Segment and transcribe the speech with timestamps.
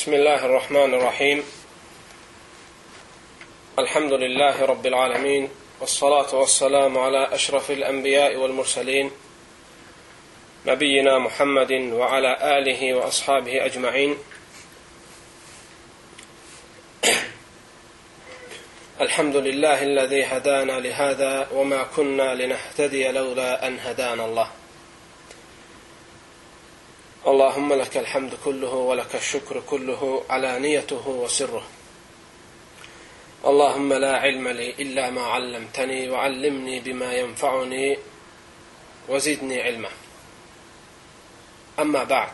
[0.00, 1.42] بسم الله الرحمن الرحيم
[3.78, 5.48] الحمد لله رب العالمين
[5.80, 9.10] والصلاة والسلام على أشرف الأنبياء والمرسلين
[10.66, 14.16] نبينا محمد وعلى آله وأصحابه أجمعين
[19.00, 24.50] الحمد لله الذي هدانا لهذا وما كنا لنهتدي لولا أن هدانا الله
[27.27, 31.63] اللهم لك الحمد كله ولك الشكر كله علانيته وسره
[33.45, 37.97] اللهم لا علم لي إلا ما علمتني وعلمني بما ينفعني
[39.09, 39.89] وزدني علما
[41.79, 42.31] أما بعد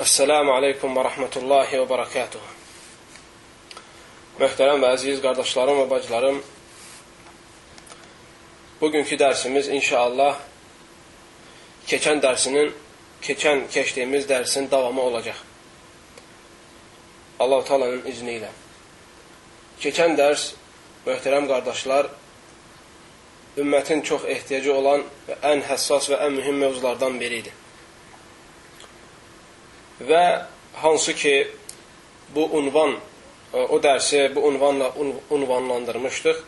[0.00, 2.40] السلام عليكم ورحمة الله وبركاته
[4.36, 6.42] Möhtərəm və əziz qardaşlarım və bacılarım,
[8.80, 10.36] bugünkü dərsimiz inşallah
[11.88, 12.68] keçən dərsinin
[13.21, 15.37] keçən keçdiyimiz dərsin davamı olacaq.
[17.39, 18.49] Allah-u Teala'nın izni ilə.
[19.81, 20.51] Keçən dərs,
[21.05, 22.09] möhtərəm qardaşlar,
[23.61, 27.53] ümmətin çox ehtiyacı olan və ən həssas və ən mühüm mövzulardan biridir.
[30.09, 30.45] Və
[30.81, 31.35] hansı ki,
[32.35, 32.95] bu unvan,
[33.53, 34.93] o dərsi bu unvanla
[35.29, 36.43] unvanlandırmışdıq.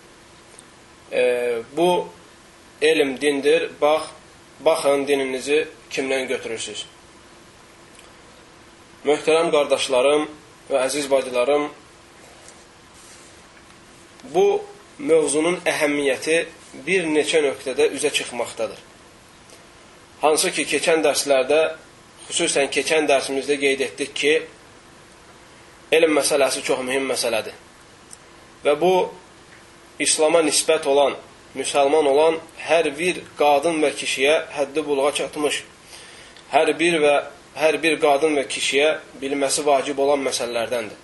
[1.12, 1.24] E,
[1.78, 2.08] bu
[2.82, 4.02] elm dindir, bax,
[4.60, 6.86] baxın dininizi kimdən götürürsünüz?
[9.08, 10.28] Möhtərəm qardaşlarım
[10.70, 11.70] və əziz bacılarım,
[14.34, 14.48] bu
[15.00, 16.38] mövzunun əhəmiyyəti
[16.86, 18.80] bir neçə nöqtədə üzə çıxmaqdadır.
[20.22, 21.60] Hansı ki, keçən dərslərdə,
[22.30, 24.34] xüsusən keçən dərsimizdə qeyd etdik ki,
[25.92, 27.58] elm məsələsi çox mühüm məsələdir.
[28.64, 28.94] Və bu,
[30.00, 31.18] İslama nisbət olan,
[31.60, 35.64] müsəlman olan hər bir qadın və kişiyə həddi buluğa çatmış,
[36.54, 37.16] hər bir və
[37.58, 38.90] hər bir qadın və kişiyə
[39.22, 41.00] bilməsi vacib olan məsələlərdəndir.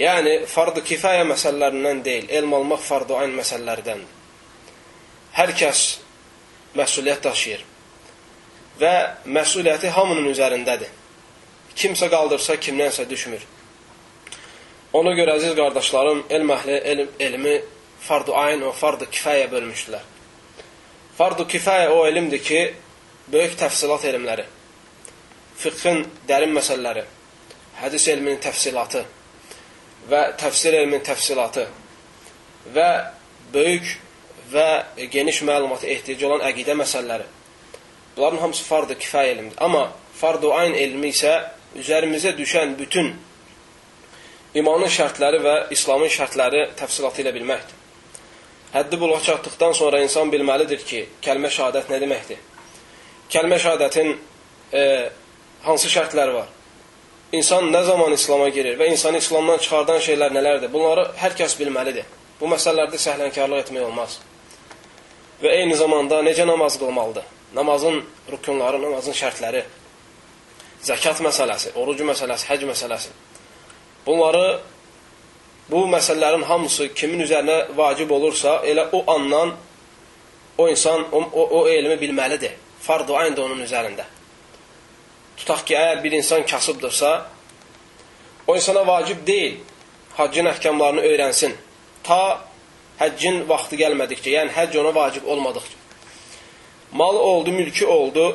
[0.00, 4.10] Yəni, fardı kifayə məsələlərindən deyil, elm almaq fardı ayn məsələlərdəndir.
[5.34, 5.82] Hər kəs
[6.78, 7.64] məsuliyyət daşıyır
[8.80, 8.94] və
[9.36, 10.90] məsuliyyəti hamının üzərindədir.
[11.78, 13.44] Kimsə qaldırsa, kimdənsə düşmür.
[14.94, 17.54] Ona görə, əziz qardaşlarım, elm əhli elm, elmi
[18.02, 20.02] fardu ayn və fardu kifayə bölmüşdülər.
[21.18, 22.60] Fardu kifayə o elmdir ki,
[23.32, 24.44] böyük təfsilat elmləri,
[25.58, 27.04] fiqhin dərin məsələləri,
[27.80, 29.04] hədis elminin təfsilatı
[30.10, 31.66] və təfsir elminin təfsilatı
[32.74, 32.88] və
[33.54, 33.94] böyük
[34.52, 34.68] və
[35.10, 37.26] geniş məlumata ehtiyac olan əqidə məsələləri.
[38.16, 39.56] Bunların hamısı fardı kifayə elmdir.
[39.58, 41.34] Amma fardu ayn elmi isə
[41.78, 43.14] üzərimizə düşən bütün
[44.54, 47.80] imanın şərtləri və İslamın şərtləri təfsilatı ilə bilməkdir.
[48.74, 52.38] Həddi buluğa çatdıqdan sonra insan bilməlidir ki, kəlmə şəhadət nə deməkdir?
[53.30, 54.08] Kəlmə şəhadətin
[54.74, 54.82] e,
[55.64, 56.48] hansı şərtləri var?
[57.34, 60.72] İnsan nə zaman İslama girir və insanı İslamdan çıxardan şeylər nələrdir?
[60.72, 62.04] Bunları hər kəs bilməlidir.
[62.40, 64.18] Bu məsələlərdə səhlənkarlıq etmək olmaz.
[65.42, 67.24] Və eyni zamanda necə namaz qılmalıdır?
[67.54, 69.62] Namazın rükunları, namazın şərtləri,
[70.82, 73.12] zəkat məsələsi, orucu məsələsi, həc məsələsi.
[74.06, 74.60] Bunları
[75.70, 79.54] bu məsələlərin hamısı kimin üzərinə vacib olursa, elə o andan
[80.58, 82.58] o insan o, o, o elmi bilməlidir.
[82.80, 84.04] Fardu ayn da onun üzərində.
[85.36, 87.12] Tutaq ki, əgər bir insan kasıbdırsa,
[88.46, 89.56] o insana vacib deyil
[90.16, 91.54] haccın əhkamlarını öyrənsin.
[92.06, 92.20] Ta
[93.00, 95.78] həccin vaxtı gəlmədikcə, yəni həcc ona vacib olmadıqca.
[96.92, 98.26] Malı oldu, mülkü oldu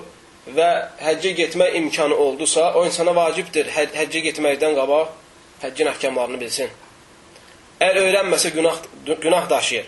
[0.55, 0.69] və
[1.03, 5.15] həccə getmək imkanı oldusa, o insana vacibdir həccə getməkdən qabaq
[5.63, 6.73] həccin əhkamlarını bilsin.
[7.79, 9.87] Əgər öyrənməsə günah, günah daşıyır.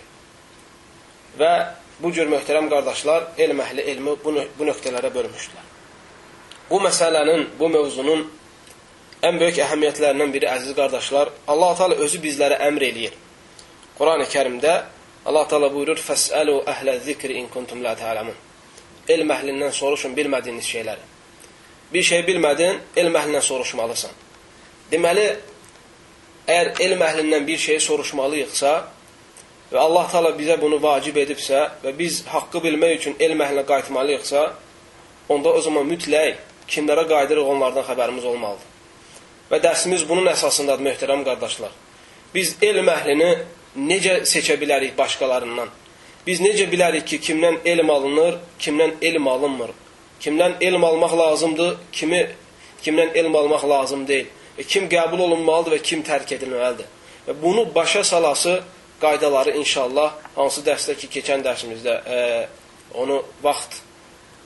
[1.39, 1.51] Və
[1.99, 5.70] bu cür möhtərəm qardaşlar elm əhli elmi bu, bu nöqtələrə bölmüşdülər.
[6.71, 8.21] Bu məsələnin, bu mövzunun
[9.27, 13.15] ən böyük əhəmiyyətlərindən biri əziz qardaşlar, Allah Teala özü bizlərə əmr eləyir.
[13.97, 14.75] Qurani Kərimdə
[15.27, 18.37] Allah Teala buyurur: "Fəsəlu əhlə zikri in kuntum la ta'lamun."
[19.07, 21.03] Elm əhlindən soruşun bilmədiyiniz şeyləri.
[21.93, 24.13] Bir şey bilmədin, elm əhlindən soruşmalısan.
[24.91, 25.25] Deməli,
[26.47, 28.71] əgər elm əhlindən bir şey soruşmalıyıqsa
[29.73, 34.45] və Allah Taala bizə bunu vacib edibsə və biz haqqı bilmək üçün elm əhlinə qayıtmalıyıqsa,
[35.29, 36.39] onda o zaman mütləq
[36.71, 38.67] kimlərə qayıdırıq onlardan xəbərimiz olmalıdır.
[39.51, 41.71] Və dərsimiz bunun əsasındadır, möhtərəm qardaşlar.
[42.33, 43.31] Biz elm əhlini
[43.91, 45.69] necə seçə bilərik başqalarından?
[46.27, 49.73] Biz necə bilərik ki, kimdən elm alınır, kimdən elm alınmır?
[50.21, 52.21] Kimdən elm almaq lazımdır, kimi
[52.85, 54.29] kimdən elm almaq lazım deyil?
[54.57, 56.87] və kim qəbul olunmalıdır və kim tərk edilməlidir.
[57.27, 58.61] Və bunu başa salası
[59.01, 62.47] qaydaları inşallah hansı dərsdə ki, keçən dərsimizdə e,
[62.93, 63.81] onu vaxt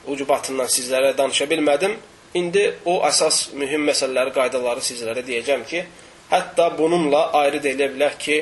[0.07, 1.98] ucubatından sizlərə danışa bilmədim.
[2.36, 5.86] İndi o əsas mühüm məsələləri, qaydaları sizlərə deyəcəm ki,
[6.32, 8.42] hətta bununla ayrı deyilə bilər ki,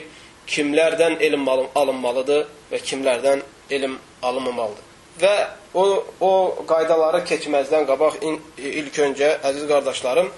[0.49, 3.43] kimlərdən elm alınmalıdır və kimlərdən
[3.77, 4.89] elm alınmamalıdır.
[5.21, 5.33] Və
[5.77, 5.83] o,
[6.19, 6.31] o
[6.67, 10.31] qaydaları keçməzdən qabaq in, ilk öncə, əziz qardaşlarım,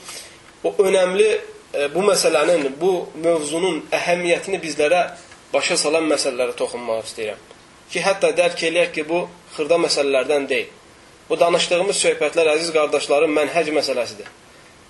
[0.63, 2.93] o önəmli e, bu məsələnin, bu
[3.23, 5.05] mövzunun əhəmiyyətini bizlərə
[5.53, 7.39] başa salan məsələlərə toxunmaq istəyirəm.
[7.91, 10.73] Ki, hətta dərk eləyək ki, bu xırda məsələlərdən deyil.
[11.29, 14.27] Bu danışdığımız söhbətlər, əziz qardaşlarım, mənhəc məsələsidir.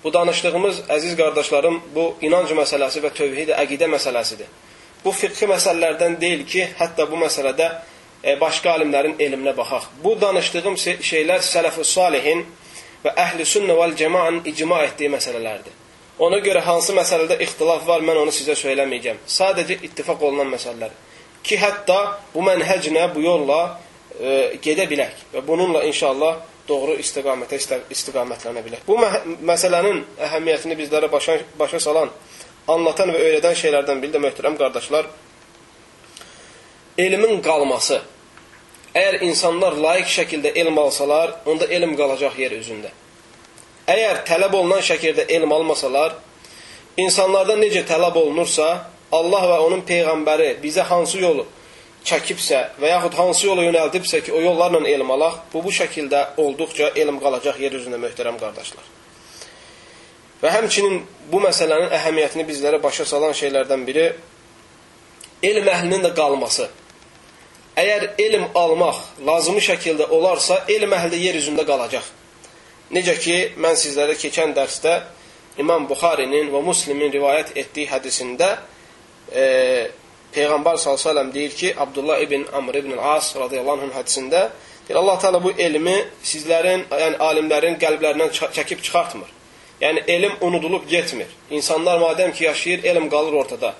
[0.03, 4.49] Bu danışdığımız, əziz qardaşlarım, bu inanc məsələsi və tövhid əqidə məsələsidir.
[5.05, 7.69] Bu fiqhi məsələlərdən deyil ki, hətta bu məsələdə
[8.23, 9.87] e, başqa alimlərin elminə baxaq.
[10.03, 10.75] Bu danışdığım
[11.09, 12.43] şeylər sələf-ü salihin
[13.05, 15.81] və əhl-i sünnə vəl cəmaın icma etdiyi məsələlərdir.
[16.19, 19.23] Ona görə hansı məsələdə ixtilaf var, mən onu sizə söyləməyəcəm.
[19.39, 20.91] Sadəcə ittifaq olunan məsələlər.
[21.45, 21.99] Ki, hətta
[22.33, 23.61] bu mənhəclə, bu yolla
[24.19, 27.59] e, gedə bilək və bununla inşallah doğru istiqamətə
[27.93, 28.85] istiqamətlənə bilək.
[28.87, 28.97] Bu
[29.45, 32.09] məsələnin əhəmiyyətini bizlərə başa, başa salan,
[32.67, 35.09] anlatan və öyrədən şeylərdən biri də möhtərəm qardaşlar,
[36.97, 38.01] elmin qalması.
[38.95, 42.93] Əgər insanlar layiq şəkildə elm alsalar, onda elm qalacaq yer üzündə.
[43.91, 46.15] Əgər tələb olunan şəkildə elm almasalar,
[46.97, 48.69] insanlardan necə tələb olunursa,
[49.11, 51.45] Allah və onun peyğəmbəri bizə hansı yolu
[52.05, 56.91] çəkibsə və yaxud hansı yola yönəldibsə ki, o yollarla elm alaq, bu bu şəkildə olduqca
[56.95, 58.85] elm qalacaq yer üzündə möhtərəm qardaşlar.
[60.43, 64.05] Və həmçinin bu məsələnin əhəmiyyətini bizlərə başa salan şeylərdən biri
[65.43, 66.69] elm əhlinin də qalması.
[67.75, 72.05] Əgər elm almaq lazımi şəkildə olarsa, elm əhli yer üzündə qalacaq.
[72.93, 74.99] Necə ki, mən sizlərə keçən dərsdə
[75.57, 78.49] İmam Buxarinin və Muslimin rivayət etdiyi hədisində
[79.31, 79.45] e,
[80.35, 84.41] Peyğəmbər s.ə.v deyir ki, Abdullah ibn Amr ibn As radiyallahu anh hədisində
[84.87, 89.31] deyir, Allah Teala bu elmi sizlərin, yəni alimlərin qəlblərindən çəkib çıxartmır.
[89.81, 91.27] Yəni elm unudulub getmir.
[91.51, 93.73] İnsanlar madəm ki yaşayır, elm qalır ortada.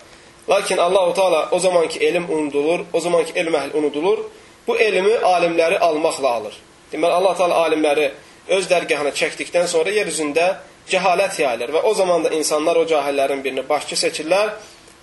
[0.49, 4.19] Lakin Allahu Teala o zaman ki elm unudulur, o zaman ki elm əhli unudulur,
[4.67, 6.55] bu elmi alimləri almaqla alır.
[6.91, 8.11] Deməli Allah Teala alimləri
[8.47, 10.55] öz dərgahına çəkdikdən sonra yer üzündə
[10.89, 14.51] cəhalət yayılır və o zaman da insanlar o cahillərin birini başçı seçirlər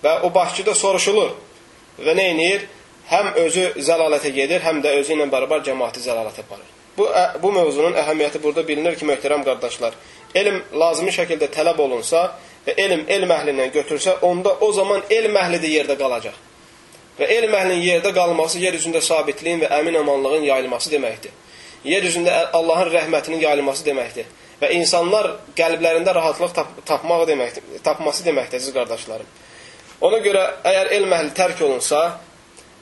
[0.03, 1.33] və o başçıda soruşulur
[1.99, 2.69] və nə edir?
[3.09, 6.69] Həm özü zəlalətə gedir, həm də özü ilə bərabər cəmaati zəlalətə aparır.
[6.97, 7.07] Bu,
[7.43, 9.95] bu mövzunun əhəmiyyəti burada bilinir ki, möhtərəm qardaşlar,
[10.35, 12.23] elm lazımi şəkildə tələb olunsa
[12.67, 16.37] və elm elm əhlindən götürsə, onda o zaman elm əhli də yerdə qalacaq.
[17.19, 21.33] Və elm əhlinin yerdə qalması yer üzündə sabitliyin və əmin amanlığın yayılması deməkdir.
[21.83, 24.29] Yer üzündə Allahın rəhmətinin yayılması deməkdir.
[24.61, 29.27] Və insanlar qəlblərində rahatlıq tap tapmaq deməkdir, tapması deməkdir, əziz qardaşlarım.
[30.03, 31.99] Ona görə əgər elm əhli tərk olunsa,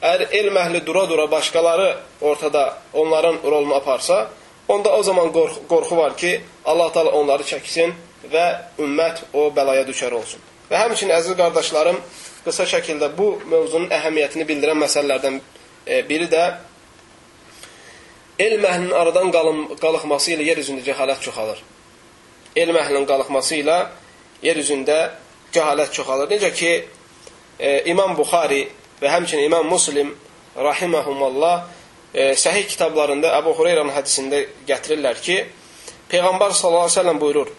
[0.02, 1.90] əgər elm əhli dura-dura başqaları
[2.22, 2.64] ortada
[2.94, 4.30] onların rolunu aparsa,
[4.68, 7.94] onda o zaman qorxu, qorxu var ki, Allah Taala onları çəksin
[8.32, 8.46] və
[8.82, 10.42] ümmət o bəlaya düşər olsun.
[10.72, 12.00] Və həmçinin əziz qardaşlarım,
[12.46, 15.38] qısa şəkildə bu mövzunun əhəmiyyətini bildirən məsələlərdən
[15.86, 16.46] e, biri də
[18.40, 19.30] elm əhlinin aradan
[19.84, 21.62] qalıqması ilə yer üzündə cəhalət çoxalır.
[22.56, 23.78] Elm əhlinin qalıqması ilə
[24.42, 24.98] yer üzündə
[25.54, 26.32] cəhalət çoxalır.
[26.32, 26.72] Necə ki,
[27.62, 28.66] e, İmam Buxari
[29.02, 30.16] və həmçinin İmam Muslim
[30.58, 31.64] rahiməhumallah
[32.14, 35.38] e, səhih kitablarında Əbu Hureyranın hədisində gətirirlər ki,
[36.12, 37.52] Peyğəmbər sallallahu əleyhi və səlləm buyurur: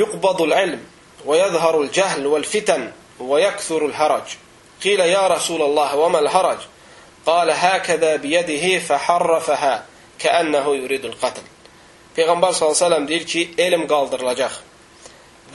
[0.00, 0.82] "Yuqbadul ilm
[1.26, 4.36] və yəzharul cehl vel fitan və yakthurul harac."
[4.80, 6.66] Qila ya Rasulullah və mal harac?
[7.24, 9.84] Qala hakaza bi yadihi faharrafaha
[10.18, 11.44] ka'annahu yuridul qatl.
[12.16, 14.69] Peyğəmbər sallallahu əleyhi və səlləm deyir ki, elm qaldırılacaq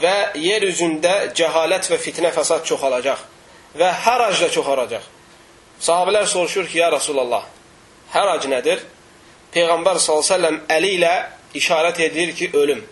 [0.00, 3.22] və yer üzündə cəhalət və fitnə fəsad çoxalacaq
[3.76, 5.04] və hərac da çoxaracaq.
[5.80, 7.44] Sahabələr soruşur ki, ya Rasulallah,
[8.12, 8.82] hərac nədir?
[9.52, 11.14] Peyğəmbər s.ə.v əli ilə
[11.56, 12.84] işarət edir ki, ölüm.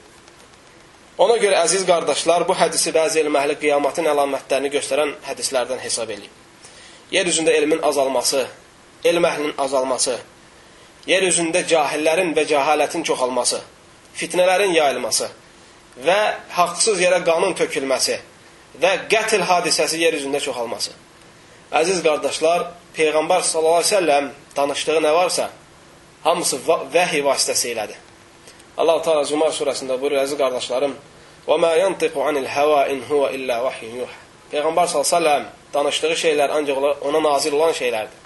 [1.18, 6.30] Ona görə əziz qardaşlar, bu hədisi bəzi elm əhli qiyamətin əlamətlərini göstərən hədislərdən hesab edib.
[7.14, 8.46] Yer üzündə elmin azalması,
[9.04, 10.18] elm əhlinin azalması,
[11.06, 13.60] yer üzündə cahillərin və cəhalətin çoxalması,
[14.18, 15.30] fitnələrin yayılması,
[16.02, 16.20] və
[16.56, 18.18] haqsız yerə qanun tökülməsi
[18.82, 20.90] və qətl hadisəsi yer üzündə çoxalması.
[21.74, 25.48] Əziz qardaşlar, Peyğəmbər sallallahu əleyhi və səlləm danışdığı nə varsa,
[26.24, 26.60] hamısı
[26.94, 27.98] vəhy vasitəsilədir.
[28.76, 30.94] Allah Teala Zumar surəsində buyurur, əziz qardaşlarım,
[31.46, 34.16] "Və ma yantiqu anil hawa in huwa illa vahyun yuha."
[34.52, 38.23] Peyğəmbər sallallahu əleyhi və səlləm danışdığı şeylər ancaq ona nazil olan şeylərdir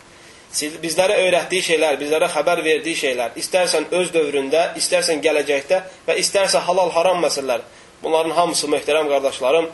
[0.82, 7.20] bizlərə öyrətdiyi şeylər, bizlərə xəbər verdiyi şeylər, istərsən öz dövründə, istərsən gələcəkdə və istərsə halal-haram
[7.24, 7.64] məsələlər,
[8.02, 9.68] bunların hamısı möhtərəm qardaşlarım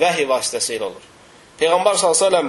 [0.00, 1.04] vəhi vasitəsilə olur.
[1.60, 2.42] Peyğəmbər s.ə.v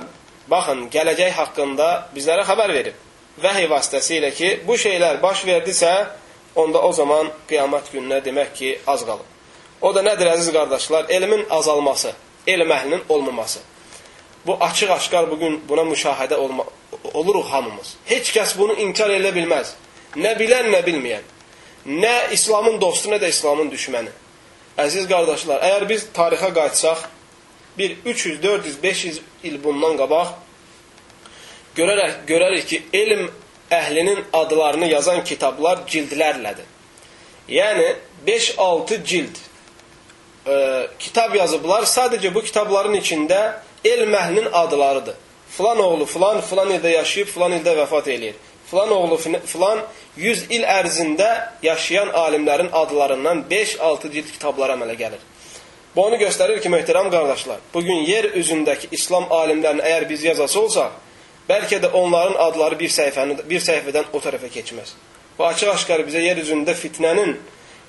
[0.49, 2.97] baxın, gələcək haqqında bizlərə xəbər verib.
[3.43, 5.93] Vəhi vasitəsilə ki, bu şeylər baş verdisə,
[6.55, 9.27] onda o zaman qiyamət gününə demək ki, az qalıb.
[9.81, 11.11] O da nədir əziz qardaşlar?
[11.13, 12.15] Elmin azalması,
[12.47, 13.59] elm əhlinin olmaması.
[14.45, 16.63] Bu açıq-aşkar bugün buna müşahidə olma,
[17.13, 17.95] oluruq hamımız.
[18.05, 19.73] Heç kəs bunu inkar edə bilməz.
[20.15, 21.25] Nə bilən, nə bilməyən.
[21.87, 24.11] Nə İslamın dostu, nə də İslamın düşməni.
[24.77, 27.05] Əziz qardaşlar, əgər biz tarixə qayıtsaq,
[27.77, 30.35] bir 300, 400, 500 il bundan qabaq
[31.77, 33.27] görərək, görərik ki, elm
[33.71, 36.65] əhlinin adlarını yazan kitablar cildlərlədir.
[37.51, 37.87] Yəni
[38.27, 39.37] 5-6 cild
[40.47, 40.55] e,
[40.99, 41.87] kitab yazıblar.
[41.87, 45.15] Sadəcə bu kitabların içində elm əhlinin adlarıdır.
[45.57, 48.35] Filan oğlu filan, filan ildə yaşayıb, filan ildə vəfat eləyir.
[48.69, 49.79] Filan oğlu filan
[50.17, 51.29] 100 il ərzində
[51.63, 55.23] yaşayan alimlərin adlarından 5-6 cild kitablar əmələ gəlir.
[55.95, 60.91] Bu onu göstərir ki, möhtərəm qardaşlar, bugün yer üzündəki İslam alimlərini əgər biz yazası olsaq,
[61.49, 64.93] bəlkə də onların adları bir, səhifəni, bir səhifədən o tərəfə keçməz.
[65.39, 67.33] Bu açıq-aşkar bizə yer üzündə fitnənin,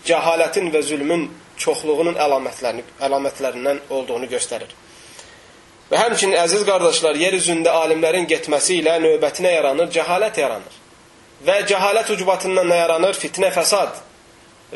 [0.09, 1.29] cəhalətin və zülmün
[1.61, 4.73] çoxluğunun əlamətlərini, əlamətlərindən olduğunu göstərir.
[5.89, 10.75] Və həmçinin əziz qardaşlar, yer üzündə alimlərin getməsi ilə növbətinə yaranır, cəhalət yaranır.
[11.47, 13.17] Və cəhalət ucbatından nə yaranır?
[13.17, 13.97] Fitnə, fəsad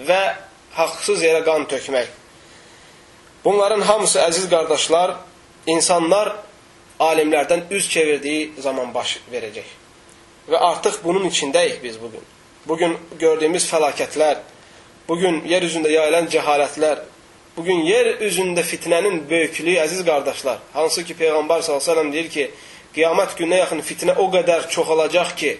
[0.08, 0.22] və
[0.78, 2.08] haqsız yerə qan tökmək.
[3.44, 5.16] Bunların hamısı əziz qardaşlar,
[5.66, 6.32] insanlar
[7.00, 9.68] alimlərdən üz çevirdiyi zaman baş verəcək.
[10.48, 12.24] Və artıq bunun içindəyik biz bugün.
[12.66, 14.38] Bugün gördüyümüz fəlakətlər,
[15.08, 17.02] bugün yer üzündə yayılan cəhalətlər,
[17.56, 22.48] bugün yer üzündə fitnənin böyüklüyü, əziz qardaşlar, hansı ki Peyğəmbər s.ə.v deyir ki,
[22.96, 25.52] qiyamət gününə yaxın fitnə o qədər çoxalacaq ki,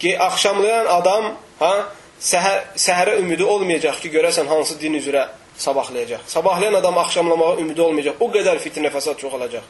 [0.00, 1.72] ki, axşamlayan adam ha,
[2.20, 6.26] səhər, səhərə ümidi olmayacaq ki, görəsən hansı din üzrə sabahlayacaq.
[6.26, 8.20] Sabahlayan adam axşamlamağa ümidi olmayacaq.
[8.20, 9.64] O qədər fitnə fəsad çoxalacaq.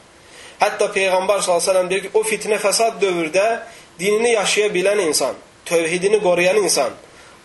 [0.60, 3.46] Hətta Peyğəmbər s.ə.v deyir ki, o fitnə fəsad dövrdə
[3.98, 6.94] dinini yaşaya bilən insan, tövhidini qoruyan insan,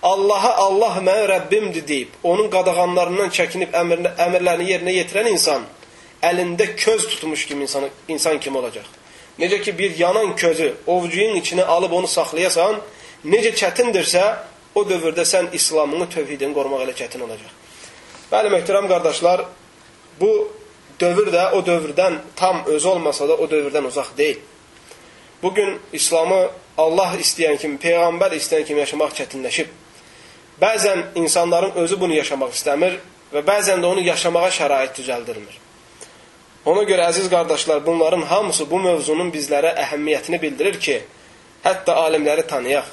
[0.03, 5.65] Allaha Allah mən Rəbbimdir deyib, onun qadağanlarından çəkinib əmr, əmrlərini yerinə yetirən insan
[6.23, 8.85] əlində köz tutmuş kimi insan, insan kimi olacaq.
[9.39, 12.79] Necə ki bir yanan közü ovcuyun içine alıb onu saxlayasan,
[13.25, 14.23] necə çətindirsə,
[14.75, 17.51] o dövrdə sən İslamını, tövhidini qorumaq elə çətin olacaq.
[18.31, 19.45] Bəli, möhtərəm qardaşlar,
[20.19, 20.31] bu
[20.99, 24.39] dövr də o dövrdən tam öz olmasa da o dövrdən uzaq deyil.
[25.43, 29.67] Bugün İslamı Allah istəyən kimi, Peyğəmbər istəyən kimi yaşamaq çətinləşib.
[30.61, 32.99] Bəzən insanların özü bunu yaşamaq istəmir
[33.33, 35.55] və bəzən də onu yaşamağa şərait düzəldirmir.
[36.65, 40.97] Ona görə əziz qardaşlar, bunların hamısı bu mövzunun bizlərə əhəmiyyətini bildirir ki,
[41.63, 42.89] hətta alimləri tanıyaq.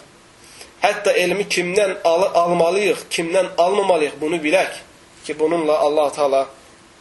[0.82, 4.78] Hətta elmi kimdən al almalıyıq, kimdən almamalıyıq bunu bilək
[5.24, 6.46] ki, bununla Allah Taala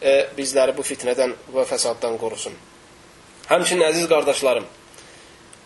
[0.02, 2.52] e, bizləri bu fitnədən və fəsaddan qorusun.
[3.46, 4.66] Həmçinin əziz qardaşlarım,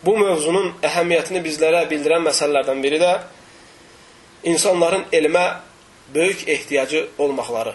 [0.05, 3.15] bu mövzunun əhəmiyyətini bizlərə bildirən məsələlərdən biri də
[4.43, 5.55] insanların elmə
[6.15, 7.73] böyük ehtiyacı olmaqları.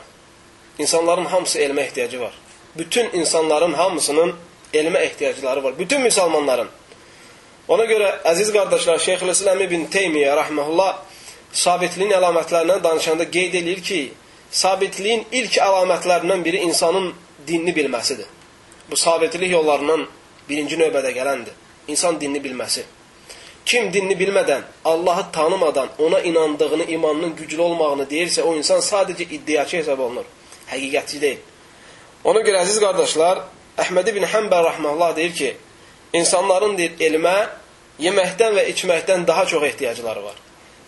[0.79, 2.33] İnsanların hamısı elmə ehtiyacı var.
[2.79, 4.35] Bütün insanların hamısının
[4.75, 5.79] elmə ehtiyacları var.
[5.79, 6.69] Bütün müsəlmanların.
[7.69, 10.99] Ona görə əziz qardaşlar, Şeyxülislam ibn Teymiyyə rahmehullah
[11.53, 14.01] sabitliyin əlamətlərindən danışanda qeyd edir ki,
[14.51, 17.15] sabitliyin ilk əlamətlərindən biri insanın
[17.47, 18.29] dinini bilməsidir.
[18.91, 20.07] Bu sabitlik yollarından
[20.49, 21.55] birinci növbədə gələndir.
[21.89, 22.85] İnsan dinini bilməsi.
[23.67, 29.77] Kim dinini bilmədən, Allahı tanımadan, ona inandığını, imanının güclü olmağını deyirsə, o insan sadəcə iddiaçı
[29.81, 30.25] hesab olunur.
[30.71, 31.41] Həqiqətçi deyil.
[32.25, 33.43] Ona görə əziz qardaşlar,
[33.77, 35.49] Əhməd ibn Həmbər rəhməhullah deyir ki,
[36.17, 37.35] insanların deyir, elmə
[38.01, 40.39] yeməkdən və içməkdən daha çox ehtiyacları var.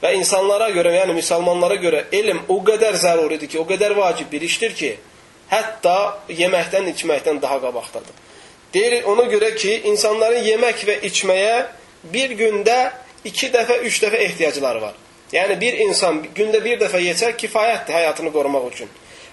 [0.03, 4.47] Və insanlara görə, yəni müsəlmanlara görə elm o qədər zəruridir ki, o qədər vacib bir
[4.47, 4.95] işdir ki,
[5.51, 5.97] hətta
[6.31, 8.25] yeməkdən, içməkdən daha qabaqdadır.
[8.73, 11.55] Deyir, ona görə ki, insanların yemək və içməyə
[12.05, 12.79] bir gündə
[13.25, 14.97] iki dəfə, üç dəfə ehtiyacları var.
[15.33, 18.89] Yəni, bir insan gündə bir dəfə yesə kifayətdir həyatını qorumaq üçün.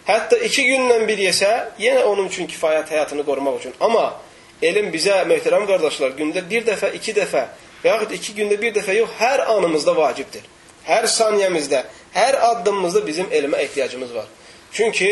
[0.08, 3.74] Hətta iki gündən bir yesə, yenə onun üçün kifayət həyatını qorumaq üçün.
[3.80, 4.10] Amma
[4.62, 7.46] elm bizə, möhtərəm qardaşlar, gündə bir dəfə, iki dəfə
[7.84, 10.46] və yaxud iki gündə bir dəfə yox, hər anımızda vacibdir.
[10.86, 11.82] Hər saniyəmizdə,
[12.14, 14.28] hər addımımızda bizim elmə ehtiyacımız var.
[14.72, 15.10] Çünki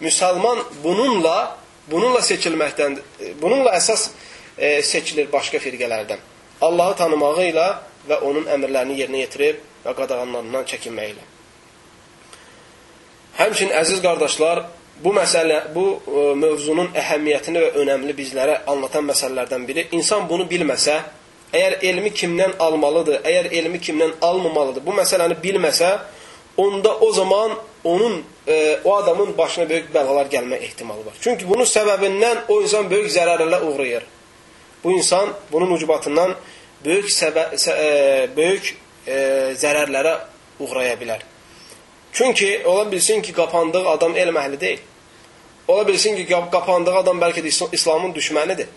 [0.00, 1.56] müsəlman bununla,
[1.90, 2.98] bununla seçilməkdən,
[3.42, 4.10] bununla əsas
[4.58, 6.20] e, seçilir başqa firqələrdən.
[6.60, 7.66] Allahı tanımağı ilə
[8.08, 11.24] və onun əmrlərini yerinə yetirib və qadağanlarından çəkinməklə.
[13.36, 14.62] Həmçin əziz qardaşlar,
[15.04, 20.46] bu məsələ, bu ə, e, mövzunun əhəmiyyətini və önəmli bizlərə anlatan məsələlərdən biri insan bunu
[20.48, 20.96] bilməsə,
[21.52, 25.92] əgər elmi kimdən almalıdır, əgər elmi kimdən almamalıdır, bu məsələni bilməsə,
[26.56, 27.52] onda o zaman
[27.84, 31.20] onun e, o adamın başına böyük bəlalar gəlmə ehtimalı var.
[31.20, 34.08] Çünki bunun səbəbindən o insan böyük zərərlərə uğrayır
[34.86, 36.34] bu insan bunun ucbatından
[36.84, 38.68] böyük səbə, sə, e, böyük
[39.06, 39.16] e,
[39.58, 40.12] zərərlərə
[40.62, 41.24] uğraya bilər.
[42.12, 44.84] Çünki ola bilsin ki, qapandığı adam elm əhli deyil.
[45.68, 48.70] Ola bilsin ki, qapandığı adam bəlkə də İslamın düşmənidir.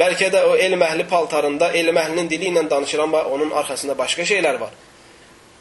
[0.00, 4.24] Bəlkə də o elm əhli paltarında elm əhlinin dili ilə danışır, amma onun arxasında başqa
[4.24, 4.72] şeylər var.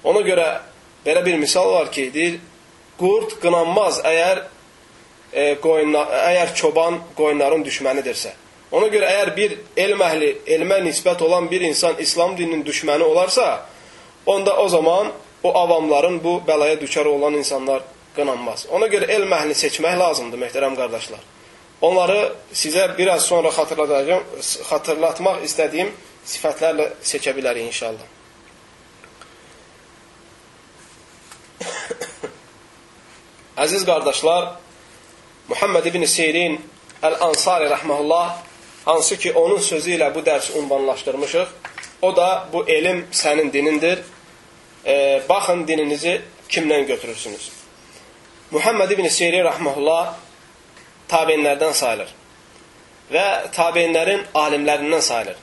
[0.03, 0.47] Ona görə
[1.05, 2.39] belə bir misal var ki, deyir,
[2.99, 4.45] qurd qınanmaz əgər
[5.33, 8.31] e, qoyunla, əgər çoban qoyunların düşmənidirsə.
[8.71, 13.65] Ona görə əgər bir elm əhli, elmə nisbət olan bir insan İslam dininin düşməni olarsa,
[14.25, 15.11] onda o zaman
[15.43, 17.83] o avamların bu bəlaya düçar olan insanlar
[18.15, 18.65] qınanmaz.
[18.71, 21.19] Ona görə elm əhlini seçmək lazımdır, möhtərəm qardaşlar.
[21.81, 24.23] Onları sizə biraz sonra xatırladacağım,
[24.69, 25.91] xatırlatmaq istədiyim
[26.27, 28.07] sifətlərlə seçə bilərik inşallah.
[33.65, 34.43] Əziz qardaşlar,
[35.49, 36.59] Muhammed ibn Sirin
[37.03, 38.50] Əl-Ansari rəhməhullah
[38.85, 41.47] hansı ki onun sözü ilə bu dərs ünvanlaşdırmışıq.
[42.01, 43.99] O da bu elm sənin dinindir.
[44.85, 47.51] E, baxın dininizi kimdən götürürsünüz.
[48.51, 50.13] Muhammed ibn Sirin rəhməhullah
[51.09, 52.09] tabeinlərdən sayılır.
[53.13, 55.37] Və tabeinlərin alimlərindən sayılır.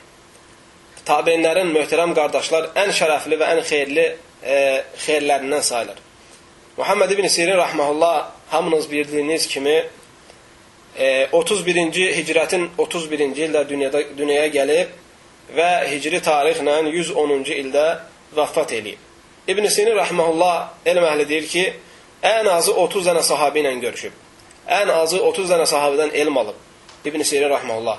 [1.07, 4.07] Tabeinlərin möhtərəm qardaşlar ən şərəfli və ən xeyirli
[4.43, 4.59] e,
[5.07, 6.03] xeyirlərindən sayılır.
[6.77, 9.87] Muhammed ibn Sirin rahmehullah hamınız bildiyiniz kimi
[10.99, 14.95] 31-ci hicrətin 31-ci ildə dünyada dünyaya gəlib
[15.57, 17.85] və hicri tarixlə 110-cu ildə
[18.37, 19.05] vəfat eləyib.
[19.49, 21.69] İbn Sirin rahmehullah elm əhli deyir ki,
[22.23, 24.25] ən azı 30 dənə sahabi ilə görüşüb
[24.69, 26.57] ən azı 30 dənə sahabədən elm alıb.
[27.05, 27.99] İbn Sirin rahmeullah.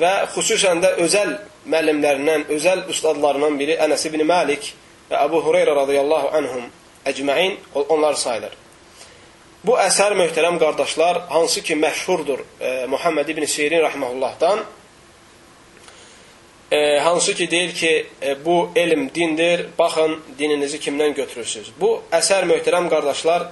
[0.00, 1.34] Və xüsusən də özəl
[1.68, 4.72] müəllimlərindən, özəl ustadlarından biri Ənəs ibn Malik
[5.10, 6.70] və Əbu Hüreyrə radiyallahu anhum
[7.06, 8.56] əcməin onlar sayılır.
[9.62, 14.64] Bu əsər möhtərəm qardaşlar, hansı ki məşhurdur e, Muhammed ibn Sirin rahmehullahdan,
[16.72, 21.70] e, hansı ki deyir ki, e, bu elm dindir, baxın dininizi kimdən götürürsünüz.
[21.80, 23.44] Bu əsər möhtərəm qardaşlar,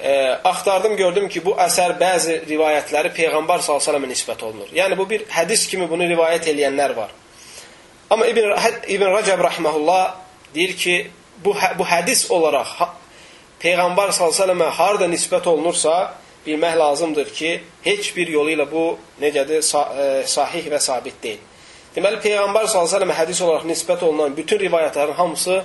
[0.00, 0.12] e,
[0.44, 4.70] axtardım, gördüm ki, bu əsər bəzi rivayətləri Peyğəmbər s.ə.və nisbət olunur.
[4.72, 7.12] Yəni, bu bir hədis kimi bunu rivayət eləyənlər var.
[8.10, 8.54] Amma İbn,
[8.88, 10.14] İbn Rəcəb rəhməhullah
[10.54, 10.96] deyir ki,
[11.44, 12.72] bu, bu hədis olaraq
[13.62, 16.14] Peyğəmbər s.ə.və harada nisbət olunursa,
[16.46, 18.84] bilmək lazımdır ki, heç bir yolu ilə bu
[19.20, 21.40] necədir, e, sahih və sabit deyil.
[21.96, 25.64] Deməli, Peyğəmbər s.ə.və hədis olaraq nisbət olunan bütün rivayətlərin hamısı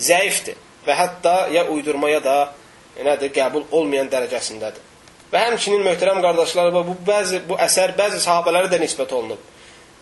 [0.00, 0.56] zəifdir
[0.86, 2.38] və hətta ya uydurma ya da
[3.04, 4.86] nədir, qəbul olmayan dərəcəsindədir.
[5.30, 9.42] Və həmçinin möhtərəm qardaşlar, bu bəzi bu əsər bəzi sahabelərə də nisbət olunub.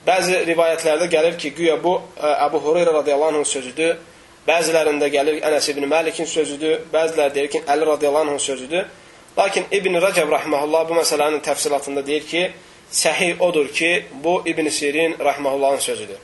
[0.06, 3.98] Bəzi rivayətlərdə gəlir ki, güya bu ə, Əbu Hüreyrə radiyallahu anhın sözüdür.
[4.48, 8.86] Bəzilərində gəlir Ənəs ibn Məlikin sözüdür, bəziləri deyir ki, Əli radiyallahu anhın sözüdür.
[9.38, 12.44] Lakin İbn Rəcəb rahmehullah bu məsələnin təfsilatında deyir ki,
[12.92, 16.16] səhih odur ki, bu İbn Sirin rahmehullahın sözüdür.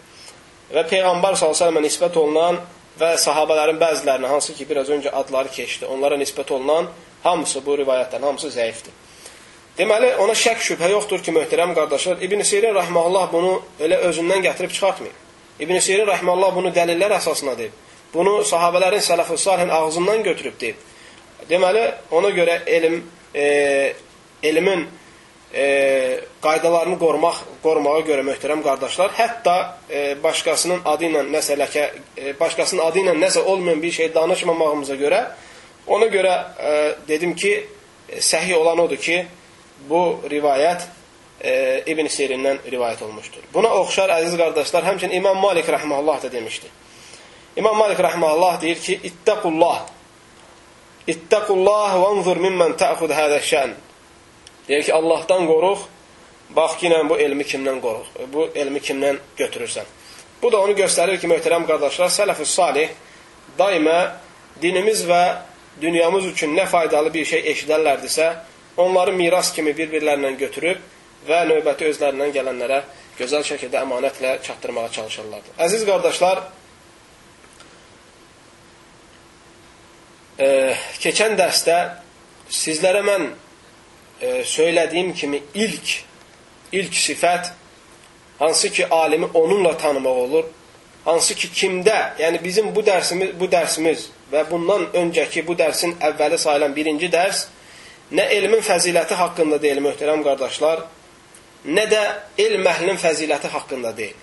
[0.72, 2.62] Və Peyğəmbər sallallahu əleyhi nisbət olunan
[3.00, 6.88] və sahabələrin bəzilərinə, hansı ki, biraz öncə adları keçdi, onlara nisbət olunan
[7.22, 8.96] hamısı bu rivayətlərin hamısı zəifdir.
[9.78, 14.72] Deməli, ona şək şübhə yoxdur ki, möhtərəm qardaşlar, İbn Sirin rəhməllah bunu elə özündən gətirib
[14.72, 15.22] çıxartmayıb.
[15.60, 17.84] İbn Sirin rəhməllah bunu dəlillər əsasına deyib.
[18.14, 20.77] Bunu sahabələrin sələf-i salihin ağzından götürüb deyib.
[21.50, 23.00] Deməli, ona görə elm,
[23.35, 23.92] e,
[24.42, 24.87] elmin
[25.55, 25.64] e,
[26.42, 29.57] qaydalarını qorumaq, qorumağa görə möhtərəm qardaşlar, hətta
[29.90, 34.94] e, başqasının adı ilə nəsə ləkə, e, başqasının adı ilə nəsə olmayan bir şey danışmamağımıza
[35.00, 35.24] görə
[35.87, 36.74] ona görə e,
[37.09, 37.55] dedim ki,
[38.20, 39.24] səhih olan odur ki,
[39.88, 40.87] bu rivayət
[41.40, 43.44] e, İbn Sirindən rivayət olmuşdur.
[43.55, 46.70] Buna oxşar əziz qardaşlar, həmçinin İmam Malik rəhməhullah da demişdi.
[47.56, 49.82] İmam Malik rəhməhullah deyir ki, İttəqullah
[51.12, 53.74] İttəqullah və anzur mimmən təxud hədə şən
[54.68, 55.78] Deyir ki, Allahdan qoruq,
[56.56, 59.84] bax ki, bu elmi kimdən qoruq, bu elmi kimdən götürürsən.
[60.42, 62.88] Bu da onu göstərir ki, möhtərəm qardaşlar, sələf-ü salih
[63.58, 63.98] daimə
[64.62, 65.22] dinimiz və
[65.80, 68.32] dünyamız üçün nə faydalı bir şey eşidərlərdirsə,
[68.76, 70.80] onları miras kimi bir-birlərindən götürüb
[71.28, 72.82] və növbəti özlərindən gələnlərə
[73.18, 75.56] gözəl şəkildə əmanətlə çatdırmağa çalışırlardı.
[75.66, 76.42] Əziz qardaşlar,
[80.38, 81.79] e, keçən dərsdə
[82.51, 83.29] sizlərə mən
[84.20, 86.01] e, söylədiyim kimi ilk
[86.75, 87.53] ilk sifət
[88.38, 90.44] hansı ki alimi onunla tanımaq olur,
[91.05, 96.38] hansı ki kimdə, yəni bizim bu dərsimiz bu dərsimiz və bundan öncəki bu dərsin əvvəli
[96.38, 97.47] sayılan birinci dərs
[98.12, 100.85] nə elmin fəziləti haqqında deyil möhtərəm qardaşlar,
[101.64, 102.03] nə də
[102.38, 104.16] elm əhlinin fəziləti haqqında deyil.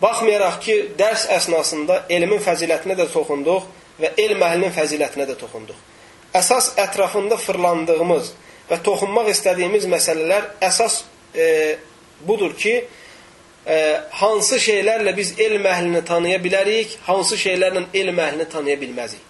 [0.00, 3.66] Baxmayaraq ki, dərs əsnasında elmin fəzilətinə də toxunduq
[4.00, 5.76] və elm əhlinin fəzilətinə də toxunduq.
[6.36, 8.32] Əsas ətrafında fırlandığımız
[8.70, 11.02] və toxunmaq istədiyimiz məsələlər əsas
[11.34, 11.76] e,
[12.26, 12.76] budur ki,
[13.66, 13.78] e,
[14.20, 19.26] hansı şeylərlə biz elm əhlini tanıya bilərik, hansı şeylərlə elm əhlini tanıya bilməzik.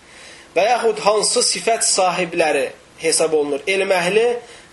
[0.57, 3.63] və yaxud hansı sifət sahibləri hesab olunur?
[3.67, 4.25] Elm əhli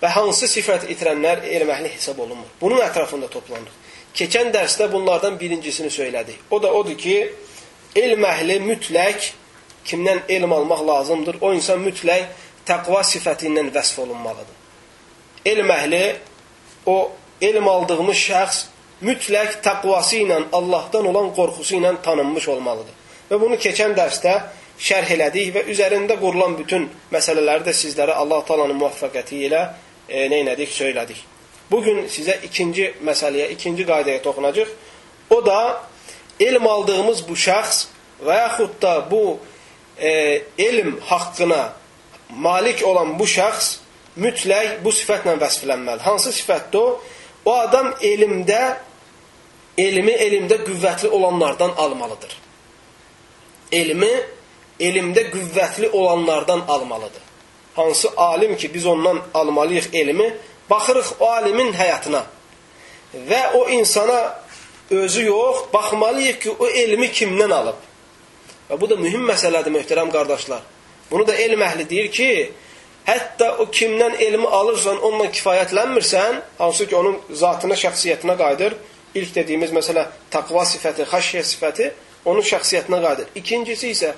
[0.01, 2.47] və hansı sifət itirənlər elm əhli hesab olunmur?
[2.61, 3.73] Bunun ətrafında toplanır.
[4.17, 6.39] Keçən dərsdə bunlardan birincisini söylədik.
[6.49, 7.17] O da odur ki,
[7.95, 9.29] elm əhli mütləq
[9.87, 11.37] kimdən elm almaq lazımdır?
[11.41, 12.27] O insan mütləq
[12.67, 14.55] təqva sifəti ilə vəsf olunmalıdır.
[15.45, 16.03] Elm əhli,
[16.85, 16.97] o
[17.41, 18.63] elm aldığımız şəxs
[19.07, 22.95] mütləq təqvası ilə, Allahdan olan qorxusu ilə tanınmış olmalıdır.
[23.29, 24.35] Və bunu keçən dərsdə
[24.77, 29.63] şərh elədik və üzərində qurulan bütün məsələləri də sizlərə Allah Taala'nın müvəffəqiyyəti ilə
[30.07, 31.19] e, nə etdik, söylədik.
[31.71, 34.69] Bu gün sizə ikinci məsələyə, ikinci qaydaya toxunacağıq.
[35.29, 35.83] O da
[36.39, 37.87] elm aldığımız bu şəxs
[38.23, 39.37] və yaxud da bu
[40.01, 41.73] e, elm haqqına
[42.29, 43.77] malik olan bu şəxs
[44.17, 45.99] mütləq bu sifətlə vəsflənməli.
[45.99, 47.01] Hansı sifətdir o?
[47.45, 48.61] O adam elmdə
[49.77, 52.33] elmi elmdə qüvvətli olanlardan almalıdır.
[53.71, 54.13] Elmi
[54.79, 57.21] elmdə qüvvətli olanlardan almalıdır.
[57.75, 60.33] Hansı alim ki biz ondan almalıyıq elmi,
[60.69, 62.23] baxırıq o alimin həyatına
[63.29, 64.39] və o insana
[64.89, 67.86] özü yox, baxmalıyıq ki o elmi kimdən alıb.
[68.69, 70.63] Və bu da mühüm məsələdir möhtərəm qardaşlar.
[71.11, 72.29] Bunu da elm əhli deyir ki,
[73.07, 78.75] hətta o kimdən elmi alırsan, onunla kifayətlənmirsən, hansı ki onun zatına, şəxsiyyətinə qayıdır.
[79.15, 81.91] İlk dediyimiz məsələ taqva sifəti, xəşyə sifəti
[82.25, 83.31] onun şəxsiyyətinə qayıdır.
[83.39, 84.11] İkincisi isə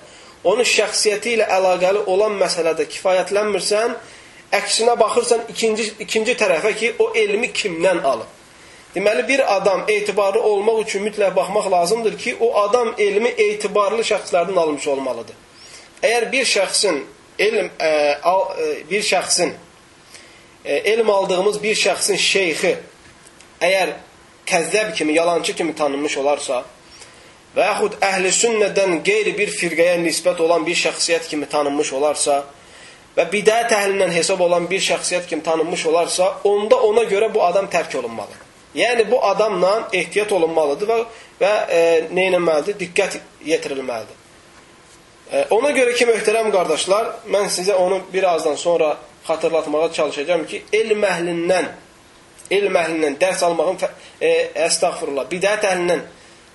[0.43, 3.95] onun şəxsiyyəti ilə əlaqəli olan məsələdə kifayətlənmirsən,
[4.59, 8.38] əksinə baxırsan ikinci, ikinci tərəfə ki, o elmi kimdən alıb.
[8.95, 14.57] Deməli, bir adam etibarlı olmaq üçün mütləq baxmaq lazımdır ki, o adam elmi etibarlı şəxslərdən
[14.59, 15.35] almış olmalıdır.
[16.01, 17.03] Əgər bir şəxsin
[17.39, 17.91] elm ə,
[18.23, 19.53] al, ə, bir şəxsin
[20.65, 22.73] ə, elm aldığımız bir şəxsin şeyxi
[23.61, 23.93] əgər
[24.49, 26.63] kəzzəb kimi, yalancı kimi tanınmış olarsa
[27.55, 32.41] və yaxud əhl-i sünnədən qeyri bir firqəyə nisbət olan bir şəxsiyyət kimi tanınmış olarsa
[33.17, 37.69] və bidət əhlindən hesab olan bir şəxsiyyət kimi tanınmış olarsa, onda ona görə bu adam
[37.69, 38.48] tərk olunmalıdır.
[38.75, 40.97] Yəni bu adamla ehtiyat olunmalıdır və,
[41.41, 42.77] və e, nə etməlidir?
[42.83, 44.19] Diqqət yetirilməlidir.
[45.53, 48.95] Ona görə ki, möhtərəm qardaşlar, mən sizə onu birazdan sonra
[49.27, 51.67] xatırlatmağa çalışacağım ki, elm əhlindən,
[52.51, 53.77] elm əhlindən dərs almağın,
[54.21, 54.31] e,
[54.65, 56.01] əstəğfurullah, bidət əhlindən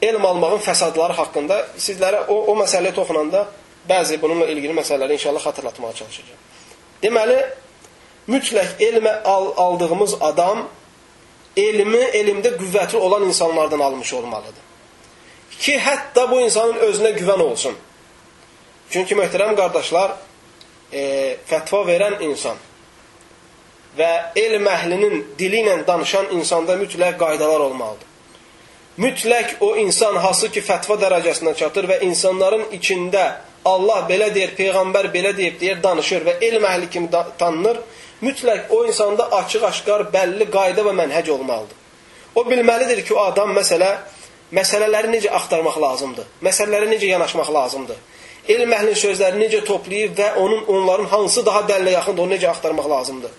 [0.03, 3.47] elm almağın fəsadları haqqında sizlərə o, o məsələyə toxunanda
[3.89, 6.43] bəzi bununla ilgili məsələləri inşallah xatırlatmağa çalışacağım.
[7.03, 7.39] Deməli,
[8.27, 10.67] mütləq elmə al, aldığımız adam
[11.57, 14.63] elmi elmdə qüvvətli olan insanlardan almış olmalıdır.
[15.59, 17.75] Ki, hətta bu insanın özünə güvən olsun.
[18.91, 20.17] Çünki möhtərəm qardaşlar,
[20.93, 22.59] e, fətva verən insan
[23.99, 28.11] və elm əhlinin dili ilə danışan insanda mütləq qaydalar olmalıdır.
[28.99, 33.25] Mütləq o insan hansı ki fətva dərəcəsinə çatır və insanların içində
[33.65, 37.81] Allah belə deyir, Peyğəmbər belə deyib deyir, danışır və elm əhli kimi tanınır,
[38.27, 41.79] mütləq o insanda açıq-aşqar bəlli qayda və mənhəc olmalıdır.
[42.35, 43.91] O bilməlidir ki, o adam məsələ,
[44.55, 48.03] məsələləri necə axtarmaq lazımdır, məsələlərə necə yanaşmaq lazımdır
[48.49, 52.89] elm əhlinin sözlərini necə toplayıb və onun onların hansı daha dəlilə yaxındır, onu necə axtarmaq
[52.91, 53.33] lazımdır.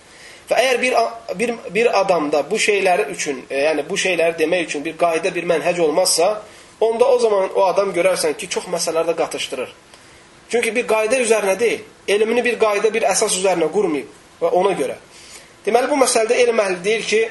[0.50, 0.96] Və əgər bir,
[1.38, 5.46] bir, bir adamda bu şeyləri üçün, e, yəni bu şeyləri demək üçün bir qayda, bir
[5.46, 6.42] mənhəc olmazsa,
[6.80, 9.72] onda o zaman o adam görərsən ki, çox məsələlərdə qatışdırır.
[10.50, 14.96] Çünki bir qayda üzərinə deyil, elmini bir qayda, bir əsas üzərinə qurmayıb və ona görə.
[15.66, 17.22] Deməli, bu məsələdə elm əhli deyir ki,